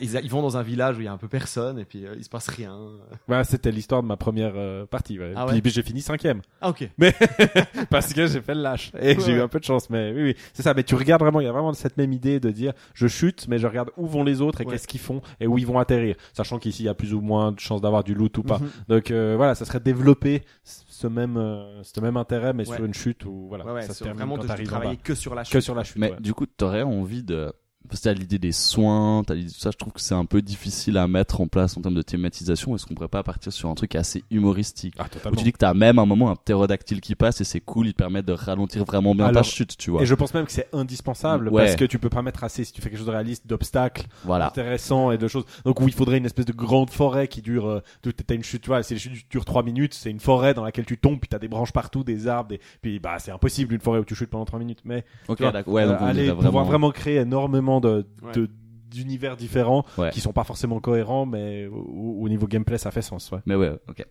[0.01, 2.15] Ils vont dans un village où il y a un peu personne et puis euh,
[2.19, 2.77] il se passe rien.
[3.29, 5.19] Bah, c'était l'histoire de ma première euh, partie.
[5.19, 5.33] Ouais.
[5.37, 6.41] Ah Puis- ouais puis j'ai fini cinquième.
[6.61, 6.89] Ah ok.
[7.91, 10.23] parce que j'ai fait le lâche et j'ai eu un peu de chance mais oui,
[10.25, 10.37] oui.
[10.53, 12.73] c'est ça mais tu regardes vraiment il y a vraiment cette même idée de dire
[12.95, 14.73] je chute mais je regarde où vont les autres et Ouais.
[14.73, 17.21] qu'est-ce qu'ils font et où ils vont atterrir sachant qu'ici il y a plus ou
[17.21, 18.69] moins de chances d'avoir du loot ou pas Mhm.
[18.89, 22.77] donc euh, voilà ça serait développer ce même euh, ce même intérêt mais Ouais.
[22.77, 25.15] sur une chute où voilà Ouais, ouais, ça se termine vraiment quand de, travailler que
[25.15, 25.53] sur la chute.
[25.53, 26.21] que sur la chute Mais ouais.
[26.21, 27.53] du coup, t'aurais envie de.
[27.89, 30.15] Parce que t'as l'idée des soins, t'as l'idée de tout ça, je trouve que c'est
[30.15, 32.75] un peu difficile à mettre en place en termes de thématisation.
[32.75, 35.59] Est-ce qu'on pourrait pas partir sur un truc assez humoristique ah Où tu dis que
[35.59, 38.33] t'as même un moment un ptérodactyle qui passe et c'est cool, il te permet de
[38.33, 40.03] ralentir vraiment bien ta chute, tu vois.
[40.03, 41.65] et je pense même que c'est indispensable Ouais.
[41.65, 44.07] parce que tu peux pas mettre assez si tu fais quelque chose de réaliste d'obstacles
[44.25, 44.47] Voilà.
[44.49, 45.45] intéressant et de choses.
[45.65, 47.81] Donc où il faudrait une espèce de grande forêt qui dure, euh,
[48.27, 50.65] t'as une chute, tu vois, si les chutes durent trois minutes, c'est une forêt dans
[50.65, 52.61] laquelle tu tombes, puis t'as des branches partout, des arbres, des...
[52.83, 54.81] puis bah c'est impossible une forêt où tu chutes pendant trois minutes.
[54.85, 55.53] Mais Ok, tu vois.
[55.69, 56.65] Ouais, euh, donc dirait pouvoir vraiment.
[56.65, 58.33] vraiment créer énormément de, Ouais.
[58.33, 58.51] de-
[58.91, 60.11] d'univers différents Ouais.
[60.11, 63.31] qui sont pas forcément cohérents, mais au, au niveau gameplay ça fait sens.
[63.33, 63.41] Ouais.
[63.47, 64.05] Mais ouais, ok.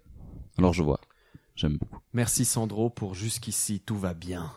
[0.57, 0.99] Alors je vois.
[1.55, 1.99] J'aime beaucoup.
[2.13, 4.51] Merci Sandro pour jusqu'ici tout va bien.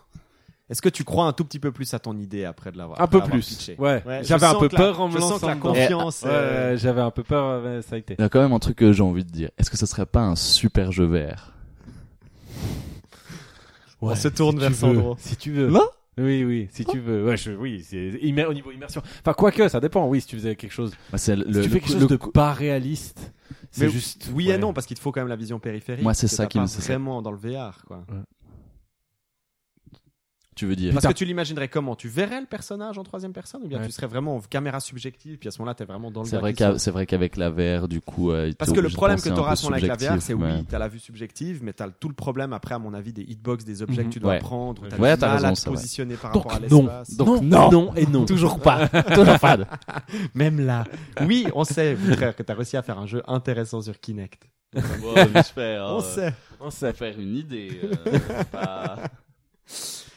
[0.69, 3.01] Est-ce que tu crois un tout petit peu plus à ton idée après de l'avoir
[3.01, 3.47] Un peu plus.
[3.47, 3.77] pitché?
[3.79, 4.03] Ouais.
[4.05, 6.23] Ouais, je J'avais un peu la- peur en me Je sens lançant que la confiance.
[6.23, 8.17] Ouais, euh, j'avais un peu peur, mais ça a été.
[8.19, 9.51] Il y a quand même un truc que j'ai envie de dire.
[9.59, 11.53] Est-ce que ce serait pas un super jeu VR
[14.03, 15.17] On se tourne si vers Sandro.
[15.21, 15.69] Si tu veux.
[15.69, 15.89] Non
[16.19, 17.27] Oui, oui, si tu veux.
[17.27, 19.03] Ouais, je, oui, c'est immer- au niveau immersion.
[19.21, 20.07] Enfin, quoique, ça dépend.
[20.09, 20.93] Oui, si tu faisais quelque chose.
[21.13, 23.33] Bah, c'est le, si tu le- fais quelque le- chose de pas réaliste,
[23.71, 24.31] c'est juste.
[24.35, 24.55] Oui ouais.
[24.55, 26.03] et non, parce qu'il te faut quand même la vision périphérique.
[26.03, 26.95] Moi, c'est ça qui me- c'est ça.
[26.95, 28.05] vraiment dans le VR, quoi.
[30.57, 31.13] Tu veux dire Parce Putain.
[31.13, 31.95] que tu l'imaginerais comment?
[31.95, 33.85] Tu verrais le personnage en troisième personne ou bien Ouais.
[33.87, 36.39] tu serais vraiment en caméra subjective puis à ce moment-là t'es vraiment dans le C'est
[36.39, 38.31] vrai c'est vrai qu'avec la VR, du coup.
[38.33, 39.87] euh, Parce que le problème que penser un tu auras à peu ce moment avec
[39.89, 42.79] la VR, c'est oui, t'as la vue subjective, mais t'as tout le problème après, à
[42.79, 44.09] mon avis, des hitbox, des objets Mhm.
[44.09, 44.39] que tu dois Ouais.
[44.39, 46.83] prendre, t'as Ouais, t'as raison, à te positionner par Donc rapport à non.
[46.85, 47.17] l'espace.
[47.19, 47.95] Donc non, non.
[47.95, 48.25] et non.
[48.27, 48.89] Toujours pas.
[49.15, 49.59] Toujours pas.
[50.35, 50.85] Même là.
[51.21, 54.43] Oui, on sait, frère, que t'as réussi à faire un jeu intéressant sur Kinect.
[55.35, 55.85] J'espère.
[55.87, 56.35] On euh, sait.
[56.61, 56.95] On sait.
[56.95, 57.79] faire une idée.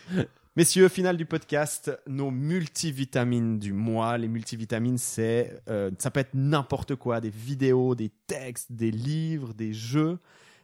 [0.56, 4.18] Messieurs, final du podcast, nos multivitamines du mois.
[4.18, 9.54] Les multivitamines, c'est, euh, ça peut être n'importe quoi, des vidéos, des textes, des livres,
[9.54, 10.20] des jeux,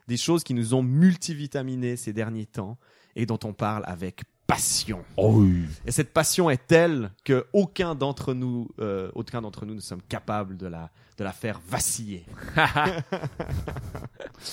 [0.08, 2.78] des choses qui nous ont multivitaminés ces derniers temps
[3.14, 5.04] et dont on parle avec passion.
[5.16, 5.64] Oh oui.
[5.86, 10.02] Et cette passion est telle que aucun d'entre nous, euh, aucun d'entre nous ne sommes
[10.02, 12.24] capables de la, de la faire vaciller.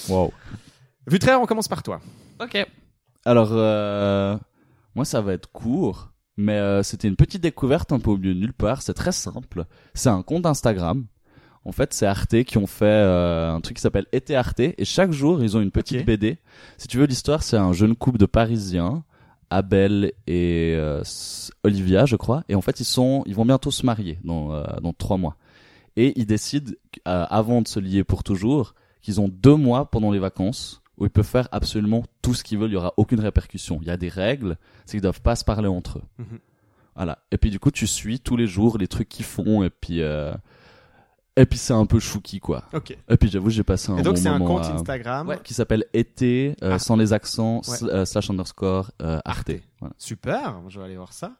[0.07, 0.31] Wow.
[1.05, 2.01] Vutraire, on commence par toi.
[2.39, 2.65] Ok.
[3.25, 4.37] Alors, euh,
[4.95, 8.33] moi, ça va être court, mais euh, c'était une petite découverte un peu au milieu
[8.33, 8.81] de nulle part.
[8.81, 9.65] C'est très simple.
[9.93, 11.05] C'est un compte Instagram.
[11.65, 14.85] En fait, c'est Arte qui ont fait euh, un truc qui s'appelle Été Arte, et
[14.85, 16.05] chaque jour, ils ont une petite.
[16.05, 16.37] BD.
[16.77, 19.03] Si tu veux, l'histoire, c'est un jeune couple de Parisiens,
[19.53, 21.03] Abel et euh,
[21.63, 22.43] Olivia, je crois.
[22.49, 25.37] Et en fait, ils sont, ils vont bientôt se marier dans euh, dans trois mois.
[25.95, 26.71] Et ils décident,
[27.07, 31.05] euh, avant de se lier pour toujours, qu'ils ont deux mois pendant les vacances où
[31.05, 32.69] ils peuvent faire absolument tout ce qu'ils veulent.
[32.69, 33.79] Il y aura aucune répercussion.
[33.81, 36.03] Il y a des règles, c'est qu'ils doivent pas se parler entre eux.
[36.19, 36.39] Mhm.
[36.95, 37.17] Voilà.
[37.31, 40.01] Et puis du coup, tu suis tous les jours les trucs qu'ils font et puis
[40.01, 40.33] euh,
[41.35, 42.65] et puis c'est un peu chouki quoi.
[42.73, 42.95] Ok.
[43.09, 45.27] Et puis j'avoue, j'ai passé un Et donc bon c'est un moment compte à- Instagram.
[45.27, 46.79] Ouais, qui s'appelle été euh, Ah.
[46.79, 47.83] sans les accents Ouais.
[47.89, 49.49] euh, slash underscore euh, Arte.
[49.79, 49.95] Voilà.
[49.97, 51.31] Super, je vais aller voir ça.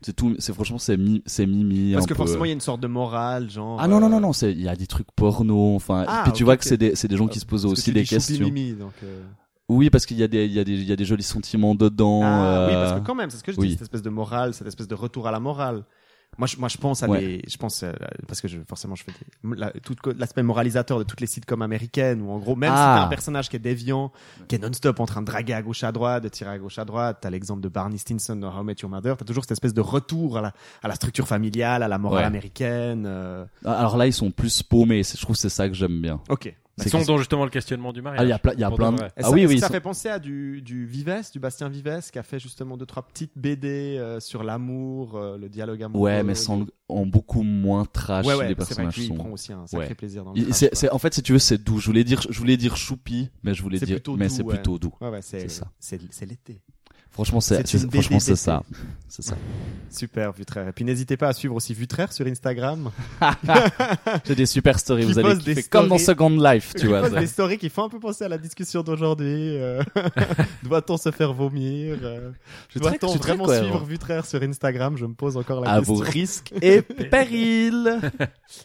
[0.00, 0.36] C'est tout.
[0.38, 1.92] C'est franchement c'est mi c'est mimi.
[1.92, 2.18] Parce que peu.
[2.18, 3.78] forcément il y a une sorte de morale, genre.
[3.80, 5.74] Ah non non euh, non non, c'est il y a des trucs porno.
[5.74, 7.74] Enfin, Ah, puis tu vois que c'est des c'est des gens qui se posent parce
[7.74, 8.44] que aussi tu des dis questions.
[8.44, 8.92] mimi, donc.
[9.02, 9.22] euh,
[9.68, 11.22] Oui, parce qu'il y a des il y a des il y a des jolis
[11.24, 12.20] sentiments dedans.
[12.22, 13.72] Ah, oui, euh, parce que quand même, c'est ce que je dis, oui.
[13.72, 15.82] cette espèce de morale, cette espèce de retour à la morale.
[16.38, 17.20] Moi, je, moi, je pense à Ouais.
[17.20, 17.92] les, je pense euh,
[18.28, 21.62] parce que je, forcément, je fais des- la- tout l'aspect moralisateur de toutes les sitcoms
[21.62, 22.96] américaines où en gros, même si Ah.
[23.00, 24.12] t'as un personnage qui est déviant,
[24.46, 26.78] qui est non-stop en train de draguer à gauche à droite, de tirer à gauche
[26.78, 29.42] à droite, t'as l'exemple de Barney Stinson dans How I Met Your Mother, t'as toujours
[29.42, 30.52] cette espèce de retour à la,
[30.82, 32.24] à la structure familiale, à la morale Ouais.
[32.24, 33.04] américaine.
[33.06, 35.02] euh, Alors là, ils sont plus paumés.
[35.02, 36.20] Je trouve que c'est ça que j'aime bien.
[36.28, 36.54] Ok.
[36.84, 38.20] Ils sont dans justement le questionnement du mariage.
[38.20, 39.58] Ah, il y a plein, il y a plein de Ah ça, oui, oui.
[39.58, 42.76] ça sont- fait penser à du, du Vives, du Bastien Vives, qui a fait justement
[42.76, 46.04] deux, trois petites BD euh, sur l'amour, euh, le dialogue amoureux.
[46.04, 48.26] Ouais, mais sans, en beaucoup moins trash.
[48.26, 49.14] Ouais, ouais, les c'est vrai personnages que lui, il sont.
[49.16, 49.94] prend aussi un sacré Ouais.
[49.94, 50.76] plaisir dans le Il- trash, c'est- quoi.
[50.78, 51.78] c'est- en fait, si tu veux, c'est doux.
[51.80, 54.34] Je voulais dire, je voulais dire choupi, mais je voulais C'est dire, plutôt mais doux,
[54.34, 54.54] c'est ouais.
[54.54, 54.94] plutôt doux.
[55.00, 55.70] Ouais, ouais, c'est, C'est ça.
[55.78, 56.60] c'est, c'est l'été.
[57.10, 58.62] Franchement, c'est, C'est c'est- une franchement, c'est ça.
[59.08, 59.36] C'est ça.
[59.90, 60.68] Super, Vutraire.
[60.68, 62.90] Et puis n'hésitez pas à suivre aussi Vutraire sur Instagram.
[64.26, 65.06] J'ai des super stories.
[65.06, 65.62] Qui Vous allez kiffer.
[65.64, 65.98] Comme dans.
[65.98, 67.08] Second Life, tu vois.
[67.08, 69.56] des stories qui font un peu penser à la discussion d'aujourd'hui.
[69.58, 69.82] euh,
[70.62, 72.30] Doit-on se faire vomir euh,
[72.68, 74.96] Je suis très- je Doit-on vraiment suivre Vutraire sur Instagram?
[74.96, 75.94] Je me pose encore la À question.
[75.94, 77.98] vos risques et périls.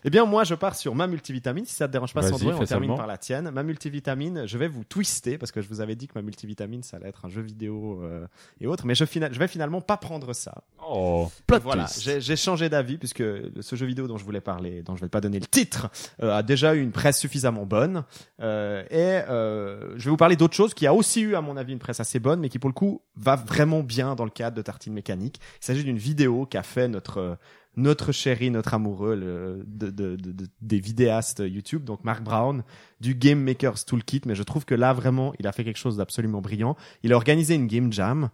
[0.03, 1.65] Eh bien, moi, je pars sur ma multivitamine.
[1.65, 2.97] Si ça te dérange pas, et on termine seulement.
[2.97, 3.49] par la tienne.
[3.51, 6.83] Ma multivitamine, je vais vous twister parce que je vous avais dit que ma multivitamine,
[6.83, 8.25] ça allait être un jeu vidéo euh,
[8.59, 8.85] et autres.
[8.85, 10.63] Mais je, je vais finalement pas prendre ça.
[10.87, 11.31] Oh.
[11.47, 13.23] Plot voilà, j'ai j'ai changé d'avis puisque
[13.61, 15.89] ce jeu vidéo dont je voulais parler, dont je vais pas donner le titre,
[16.21, 18.03] euh, a déjà eu une presse suffisamment bonne.
[18.41, 21.57] Euh, et euh, je vais vous parler d'autre chose qui a aussi eu, à mon
[21.57, 24.31] avis, une presse assez bonne, mais qui pour le coup va vraiment bien dans le
[24.31, 25.39] cadre de Tartine Mécanique.
[25.61, 27.35] Il s'agit d'une vidéo qu'a fait notre euh,
[27.75, 32.63] notre chéri, notre amoureux le, de, de- de- de- des vidéastes YouTube, donc Mark Brown,
[33.01, 34.21] du Game Maker's Toolkit.
[34.25, 36.75] Mais je trouve que là, vraiment, il a fait quelque chose d'absolument brillant.
[37.01, 38.29] Il a organisé une Game Jam,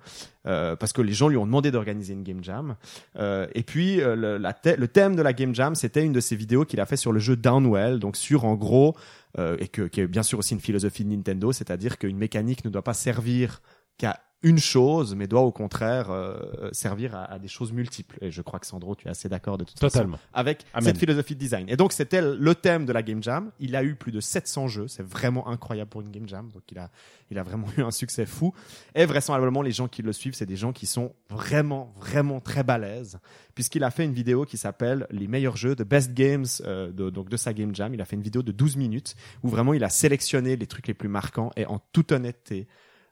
[0.45, 2.76] euh, parce que les gens lui ont demandé d'organiser une Game Jam.
[3.18, 6.20] Euh, et puis, euh, le, la le thème de la Game Jam, c'était une de
[6.20, 8.95] ses vidéos qu'il a fait sur le jeu Downwell, donc sur, en gros,
[9.38, 12.66] euh, et que, qui est bien sûr aussi une philosophie de Nintendo, c'est-à-dire qu'une mécanique
[12.66, 13.61] ne doit pas servir
[13.98, 18.18] qu'à une chose, mais doit au contraire euh, servir à, à des choses multiples.
[18.22, 20.20] Et je crois que Sandro, tu es assez d'accord de toute façon Totalement.
[20.34, 20.86] avec Amen.
[20.86, 21.68] cette philosophie de design.
[21.70, 23.52] Et donc c'était le thème de la Game Jam.
[23.60, 26.49] Il a eu plus de 700 jeux, c'est vraiment incroyable pour une Game Jam.
[26.53, 26.90] Donc il a,
[27.32, 28.53] il a vraiment eu un succès fou.
[28.95, 32.64] Et vraisemblablement les gens qui le suivent, c'est des gens qui sont vraiment, vraiment très
[32.64, 33.20] balèzes,
[33.56, 37.10] puisqu'il a fait une vidéo qui s'appelle les meilleurs jeux de Best Games, euh, de,
[37.10, 37.94] donc de sa Game Jam.
[37.94, 40.88] Il a fait une vidéo de 12 minutes où vraiment il a sélectionné les trucs
[40.88, 42.68] les plus marquants et en toute honnêteté.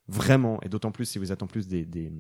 [0.10, 2.14] Vraiment, et d'autant plus si vous êtes en plus des, des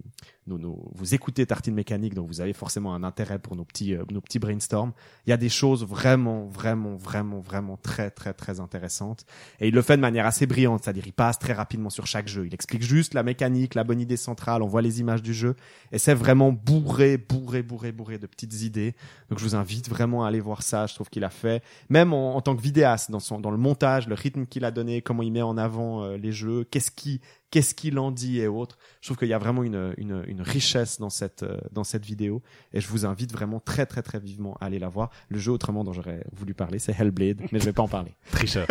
[0.45, 3.95] nos, nos- vous écoutez Tartine Mécanique, donc vous avez forcément un intérêt pour nos petits,
[3.95, 4.91] euh, nos petits brainstorms.
[5.25, 9.25] Il y a des choses vraiment, vraiment, vraiment, vraiment très, très, très intéressantes.
[9.61, 12.27] Et il le fait de manière assez brillante, c'est-à-dire il passe très rapidement sur chaque
[12.27, 12.45] jeu.
[12.45, 15.55] Il explique juste la mécanique, la bonne idée centrale, on voit les images du jeu,
[15.93, 18.95] et c'est vraiment bourré, bourré, bourré, bourré de petites idées.
[19.29, 20.87] Donc je vous invite vraiment à aller voir ça.
[20.87, 23.57] Je trouve qu'il a fait, même en, en tant que vidéaste, dans son, dans le
[23.57, 26.91] montage, le rythme qu'il a donné, comment il met en avant euh, les jeux, qu'est-ce
[26.91, 28.77] qui, qu'est-ce qu'il en dit et autres.
[29.01, 32.05] Je trouve qu'il y a vraiment une, une, une richesse dans cette, euh, dans cette
[32.05, 32.41] vidéo.
[32.73, 35.09] Et je vous invite vraiment très, très, très vivement à aller la voir.
[35.29, 38.15] Le jeu autrement dont j'aurais voulu parler, c'est Hellblade, mais je vais pas en parler.
[38.31, 38.67] Tricheur.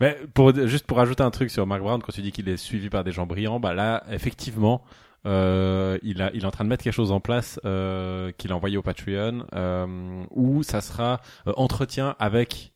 [0.00, 2.56] Mais pour, juste pour ajouter un truc sur Mark Brown, quand tu dis qu'il est
[2.56, 4.82] suivi par des gens brillants, bah là, effectivement,
[5.26, 8.52] euh, il, a, il est en train de mettre quelque chose en place euh, qu'il
[8.52, 12.72] a envoyé au Patreon, euh, où ça sera euh, entretien avec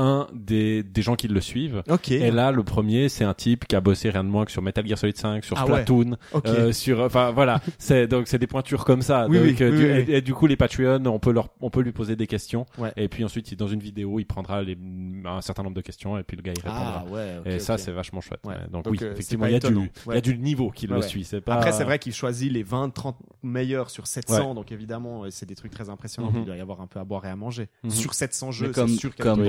[0.00, 1.82] un des, des gens qui le suivent.
[1.88, 2.10] Ok.
[2.10, 4.62] Et là, le premier, c'est un type qui a bossé rien de moins que sur
[4.62, 5.82] Metal Gear Solid 5, sur Ah ouais.
[5.82, 6.16] Splatoon,
[6.46, 9.26] euh, sur, enfin voilà, c'est donc c'est des pointures comme ça.
[9.28, 11.32] Oui, donc, oui, euh, oui, du- oui, Et, et du coup, les Patreons, on peut
[11.32, 12.66] leur, on peut lui poser des questions.
[12.78, 12.92] Ouais.
[12.96, 14.76] Et puis ensuite, dans une vidéo, il prendra les,
[15.24, 17.04] un certain nombre de questions et puis le gars il répondra.
[17.06, 17.54] ah ouais.
[17.54, 18.40] et ça, c'est vachement chouette.
[18.72, 19.74] Donc, Donc, oui, euh, effectivement, il y a du,
[20.08, 21.06] il y a du niveau qui Ouais, le ouais.
[21.06, 21.24] suit.
[21.24, 21.54] C'est pas.
[21.54, 25.54] Après, c'est vrai qu'il choisit les 20-30 meilleurs sur 700, donc évidemment, euh, c'est des
[25.54, 26.30] trucs très impressionnants.
[26.32, 26.40] Mhm.
[26.40, 27.68] Il doit y avoir un peu à boire et à manger.
[27.84, 27.90] Mhm.
[27.90, 29.42] Sur 700 jeux, comme, c'est sûr qu'il y a comme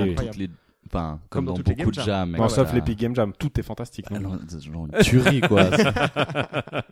[0.46, 0.52] des les,
[0.88, 2.32] enfin, Comme comme, dans beaucoup de Game Jam.
[2.36, 2.72] Bon, et sauf voilà.
[2.74, 4.10] l'Epic Game Jam, tout est fantastique.
[4.10, 5.64] non Alors, c'est genre une tuerie, quoi.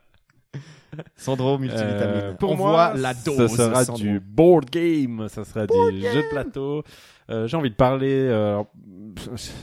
[1.16, 2.00] Sandro, multivitamine.
[2.00, 3.50] Euh, pour On moi, voit la dose.
[3.54, 4.02] ça sera Sandro.
[4.02, 6.82] du board game, ça sera du jeu de plateau.
[7.30, 8.26] Euh, j'ai envie de parler.
[8.28, 8.62] euh,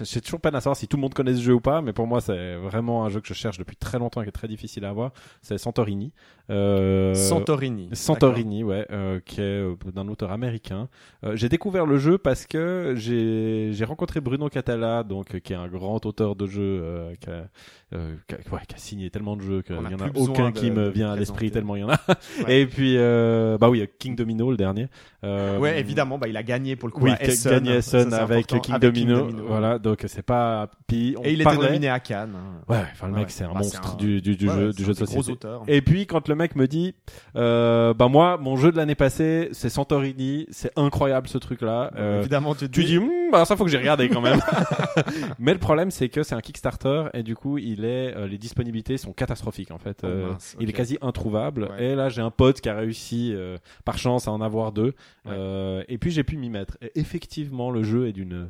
[0.01, 1.91] j'ai toujours peine à savoir si tout le monde connaît ce jeu ou pas, mais
[1.91, 4.31] pour moi, c'est vraiment un jeu que je cherche depuis très longtemps et qui est
[4.31, 5.11] très difficile à avoir.
[5.41, 6.13] C'est Santorini.
[6.49, 7.89] Euh, Santorini.
[7.93, 10.87] Santorini, ouais, euh, qui est euh, d'un auteur américain.
[11.25, 15.57] Euh, j'ai découvert le jeu parce que j'ai j'ai rencontré Bruno Catala, donc qui est
[15.57, 17.47] un grand auteur de jeux, euh, qui, a,
[17.93, 19.99] euh, qui a- ouais, qui a signé tellement de jeux qu'il On y a en
[20.07, 21.99] a aucun de- qui me vient à l'esprit tellement il y en a.
[22.45, 22.61] Ouais.
[22.61, 24.87] Et puis, euh, bah oui, King Domino le dernier.
[25.23, 27.51] Euh, Ouais, évidemment, bah, il a gagné pour le coup Oui, à Essen.
[27.51, 30.69] gagné Essen avec King, avec Domino, Voilà, donc c'est pas.
[30.87, 32.33] Puis on Et il était nominé à Cannes.
[32.35, 32.61] hein.
[32.69, 34.83] Ouais, enfin le Ouais, mec c'est un bah, monstre un- du, du, du jeu, du
[34.85, 35.33] jeu de société.
[35.67, 36.95] Et puis quand le mec me dit,
[37.35, 41.91] euh, bah moi mon jeu de l'année passée c'est Santorini, c'est incroyable ce truc là.
[41.97, 44.39] Euh, Évidemment, tu te tu dis, Hmm, bah ça faut que j'ai regardé quand même.
[45.39, 48.37] Mais le problème c'est que c'est un Kickstarter et du coup il est, euh, les
[48.37, 49.99] disponibilités sont catastrophiques en fait.
[50.03, 51.69] Oh, Euh, Il est quasi introuvable.
[51.77, 51.85] Ouais.
[51.85, 54.93] Et là j'ai un pote qui a réussi euh, par chance à en avoir deux.
[55.25, 55.31] Ouais.
[55.33, 56.77] Euh, et puis j'ai pu m'y mettre.
[56.81, 58.49] Et effectivement le jeu est d'une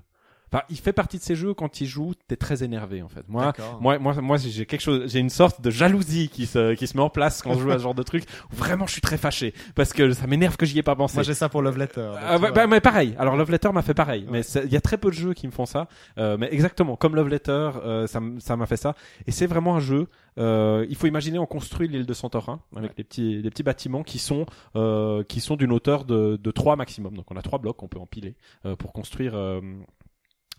[0.51, 3.23] Enfin, il fait partie de ces jeux quand il joue, t'es très énervé en fait.
[3.27, 3.51] Moi,
[3.81, 6.95] moi, moi, moi, j'ai quelque chose, j'ai une sorte de jalousie qui se, qui se
[6.95, 8.23] met en place quand je joue à ce genre de truc.
[8.51, 11.15] Où vraiment, je suis très fâché parce que ça m'énerve que j'y ai pas pensé.
[11.17, 12.11] Moi, j'ai ça pour Love Letter.
[12.35, 13.13] tu bah, bah, mais pareil.
[13.19, 14.23] Alors Love Letter m'a fait pareil.
[14.25, 14.41] Ouais.
[14.55, 15.87] Mais il y a très peu de jeux qui me font ça.
[16.17, 18.95] Euh, mais exactement, comme Love Letter, euh, ça m'a fait ça.
[19.27, 20.07] Et c'est vraiment un jeu.
[20.39, 22.95] Euh, il faut imaginer, on construit l'île de Santorin avec Ouais.
[22.97, 24.45] des petits, des petits bâtiments qui sont,
[24.75, 27.15] euh, qui sont d'une hauteur de, de 3 maximum.
[27.17, 29.33] Donc on a trois blocs, on peut empiler euh, pour construire.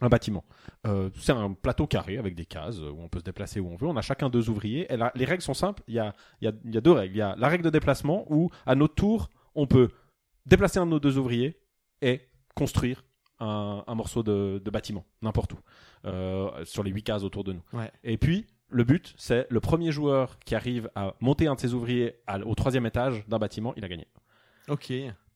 [0.00, 0.44] Un bâtiment.
[0.86, 3.76] Euh, c'est un plateau carré avec des cases où on peut se déplacer où on
[3.76, 3.86] veut.
[3.88, 4.92] On a chacun deux ouvriers.
[4.92, 5.82] Et la- les règles sont simples.
[5.88, 7.14] Il y a, il y, a, il y a deux règles.
[7.14, 9.88] Il y a la règle de déplacement où, à notre tour, on peut
[10.46, 11.58] déplacer un de nos deux ouvriers
[12.00, 12.20] et
[12.54, 13.04] construire
[13.40, 15.58] un, un morceau de, de bâtiment, n'importe où,
[16.06, 17.62] euh, sur les huit cases autour de nous.
[17.72, 17.90] Ouais.
[18.02, 21.72] Et puis, le but, c'est le premier joueur qui arrive à monter un de ses
[21.74, 24.06] ouvriers à- au troisième étage d'un bâtiment, il a gagné.
[24.68, 24.92] Ok.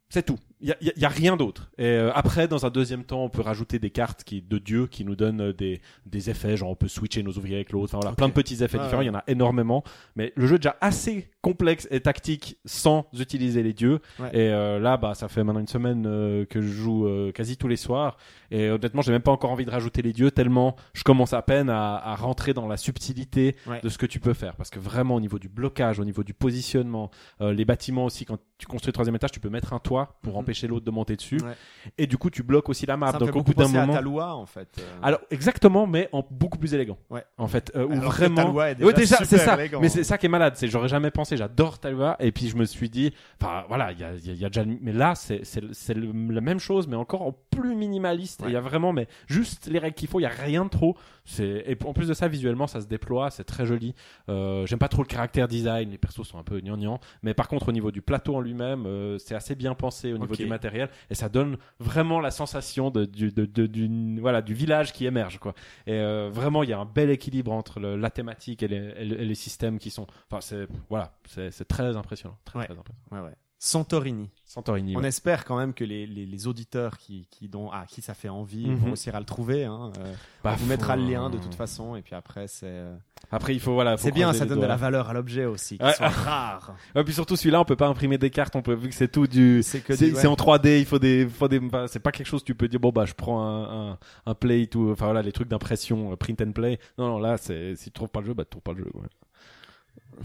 [0.09, 0.39] C'est tout.
[0.63, 1.71] Il y a, y a- y a rien d'autre.
[1.79, 4.87] Et euh, après, dans un deuxième temps, on peut rajouter des cartes qui, de dieu
[4.87, 7.91] qui nous donnent euh, des, des effets, genre on peut switcher nos ouvriers avec l'autre.
[7.91, 8.17] Enfin voilà, Ok.
[8.19, 8.99] plein de petits effets différents.
[8.99, 9.05] ouais.
[9.05, 9.83] Il y en a énormément.
[10.17, 13.99] Mais le jeu est déjà assez complexe et tactique sans utiliser les dieux.
[14.21, 14.29] Ouais.
[14.33, 17.57] Et euh, là, bah, ça fait maintenant une semaine euh, que je joue euh, quasi
[17.57, 18.17] tous les soirs.
[18.51, 21.43] Et honnêtement, j'ai même pas encore envie de rajouter les dieux tellement je commence à
[21.43, 23.81] peine à, à rentrer dans la subtilité Ouais.
[23.83, 24.55] de ce que tu peux faire.
[24.57, 27.11] Parce que vraiment, au niveau du blocage, au niveau du positionnement,
[27.41, 30.19] euh, les bâtiments aussi, quand tu construis le troisième étage, tu peux mettre un toit
[30.23, 30.39] pour Mhm.
[30.53, 31.39] Empêcher l'autre de monter dessus.
[31.43, 31.55] Ouais.
[31.99, 33.93] Et du coup, tu bloques aussi la me Donc au bout d'un à moment.
[33.95, 34.69] Talua, en fait.
[34.79, 34.83] euh.
[35.03, 36.99] Alors exactement, mais en beaucoup plus élégant.
[37.11, 37.25] Ouais.
[37.39, 38.63] En fait, euh, où Alors que vraiment.
[38.63, 39.55] Est déjà Ouais, déjà, c'est ça.
[39.55, 39.81] élégant.
[39.81, 40.55] Mais c'est ça qui est malade.
[40.57, 41.37] C'est j'aurais jamais pensé.
[41.37, 44.31] J'adore Talua et puis je me suis dit, enfin voilà, il y a, il y
[44.31, 44.65] a- il y a déjà.
[44.81, 48.41] Mais là, c'est c'est c'est le- la même chose, mais encore en plus minimaliste.
[48.43, 48.53] Il Ouais.
[48.53, 50.21] y a vraiment, mais juste les règles qu'il faut.
[50.21, 50.97] Il y a rien de trop.
[51.25, 53.31] C'est et en plus de ça, visuellement, ça se déploie.
[53.31, 53.95] C'est très joli.
[54.29, 55.91] Euh, J'aime pas trop le caractère design.
[55.91, 56.99] Les persos sont un peu gnangnang.
[57.23, 60.19] Mais par contre, au niveau du plateau en lui-même, euh, c'est assez bien pensé au
[60.19, 64.55] niveau du matériel et ça donne vraiment la sensation de, du, de, de- voilà, du
[64.55, 65.39] village qui émerge.
[65.39, 65.55] Quoi.
[65.87, 68.77] Et euh, vraiment, il y a un bel équilibre entre le- la thématique et les,
[68.97, 70.07] et le- et les systèmes qui sont.
[70.31, 72.37] Enfin, c'est voilà, c'est c'est très impressionnant.
[72.45, 72.65] Très, Ouais.
[72.67, 73.23] très impressionnant.
[73.25, 73.35] Ouais, ouais.
[73.65, 74.29] Santorini.
[74.45, 74.97] Santorini.
[74.97, 75.07] On ouais.
[75.07, 78.29] espère quand même que les, les, les auditeurs qui, qui dont, à qui ça fait
[78.29, 78.75] envie Mhm.
[78.75, 79.65] vont réussir à le trouver.
[79.65, 79.93] Hein.
[80.01, 81.95] Euh, Bah, on vous mettra le lien de toute façon.
[81.95, 82.97] Et puis après, c'est euh,
[83.31, 83.97] Après, il faut voilà.
[83.99, 85.93] c'est bien, ça donne de la valeur à l'objet aussi, qui Ouais.
[85.95, 86.75] soit rare.
[86.97, 88.57] Et puis surtout celui-là, on peut pas imprimer des cartes.
[88.57, 89.63] On peut vu que c'est tout du.
[89.63, 90.27] C'est ouais.
[90.27, 92.81] en 3D, il faut des, faut des, c'est pas quelque chose que tu peux dire
[92.81, 96.17] bon bah je prends un, un, un plate ou enfin voilà les trucs d'impression euh,
[96.17, 96.81] print and play.
[96.99, 98.79] Non non là c'est si tu trouves pas le jeu bah tu trouves pas le
[98.83, 98.91] jeu.
[98.95, 100.21] ouais.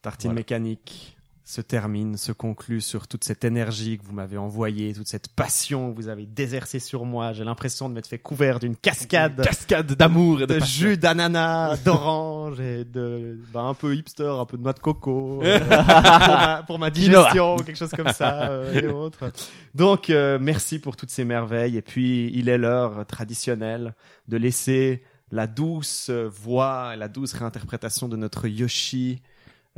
[0.00, 0.40] Tartine Voilà.
[0.40, 5.28] mécanique se termine, se conclut sur toute cette énergie que vous m'avez envoyée, toute cette
[5.28, 7.32] passion que vous avez déversée sur moi.
[7.32, 12.60] J'ai l'impression de m'être fait couvert d'une cascade Cascade d'amour et de, jus d'ananas, d'orange
[12.60, 16.62] et de bah, un peu hipster, un peu de noix de coco euh, pour, ma,
[16.64, 19.32] pour ma digestion, quelque chose comme ça euh, et autres.
[19.74, 23.94] Donc euh, merci pour toutes ces merveilles et puis il est l'heure traditionnelle
[24.28, 25.02] de laisser
[25.32, 29.22] la douce voix, et la douce réinterprétation de notre Yoshi.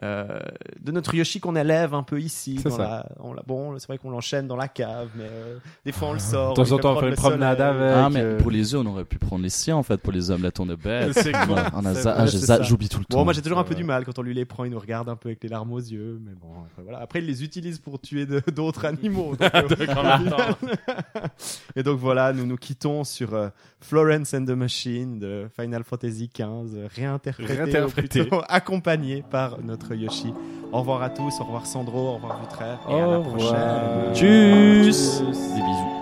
[0.02, 0.40] Euh,
[0.80, 2.58] de notre Yoshi qu'on élève un peu ici.
[2.60, 2.82] C'est Dans ça.
[2.82, 6.08] la, on la, bon, c'est vrai qu'on l'enchaîne dans la cave, mais euh, des fois
[6.08, 6.54] on le sort.
[6.54, 7.96] De temps en temps, on fait une promenade avec.
[7.96, 10.12] Ah, mais euh, pour les œufs, on aurait pu prendre les siens en fait, pour
[10.12, 11.12] les hommes, la tourne bête.
[11.12, 11.54] C'est con.
[11.74, 12.26] on vrai, ah,
[12.62, 13.18] j'oublie tout le temps.
[13.18, 14.80] Bon, moi j'ai toujours un peu du mal quand on lui les prend, il nous
[14.80, 16.98] regarde un peu avec les larmes aux yeux, mais bon, après, voilà.
[16.98, 19.36] Après, il les utilise pour tuer d'autres animaux.
[19.36, 20.58] donc, euh, temps.
[21.76, 23.50] Et donc voilà, nous nous quittons sur
[23.80, 28.20] Florence and the Machine de Final Fantasy XV, réinterprété, ou Réinterprété.
[28.22, 30.32] plutôt accompagné par notre Yoshi.
[30.72, 34.14] Au revoir à tous, au revoir Sandro, au revoir Vutraire, et à la Au prochaine.
[34.14, 35.20] Tchuss.
[35.20, 35.93] Des bisous.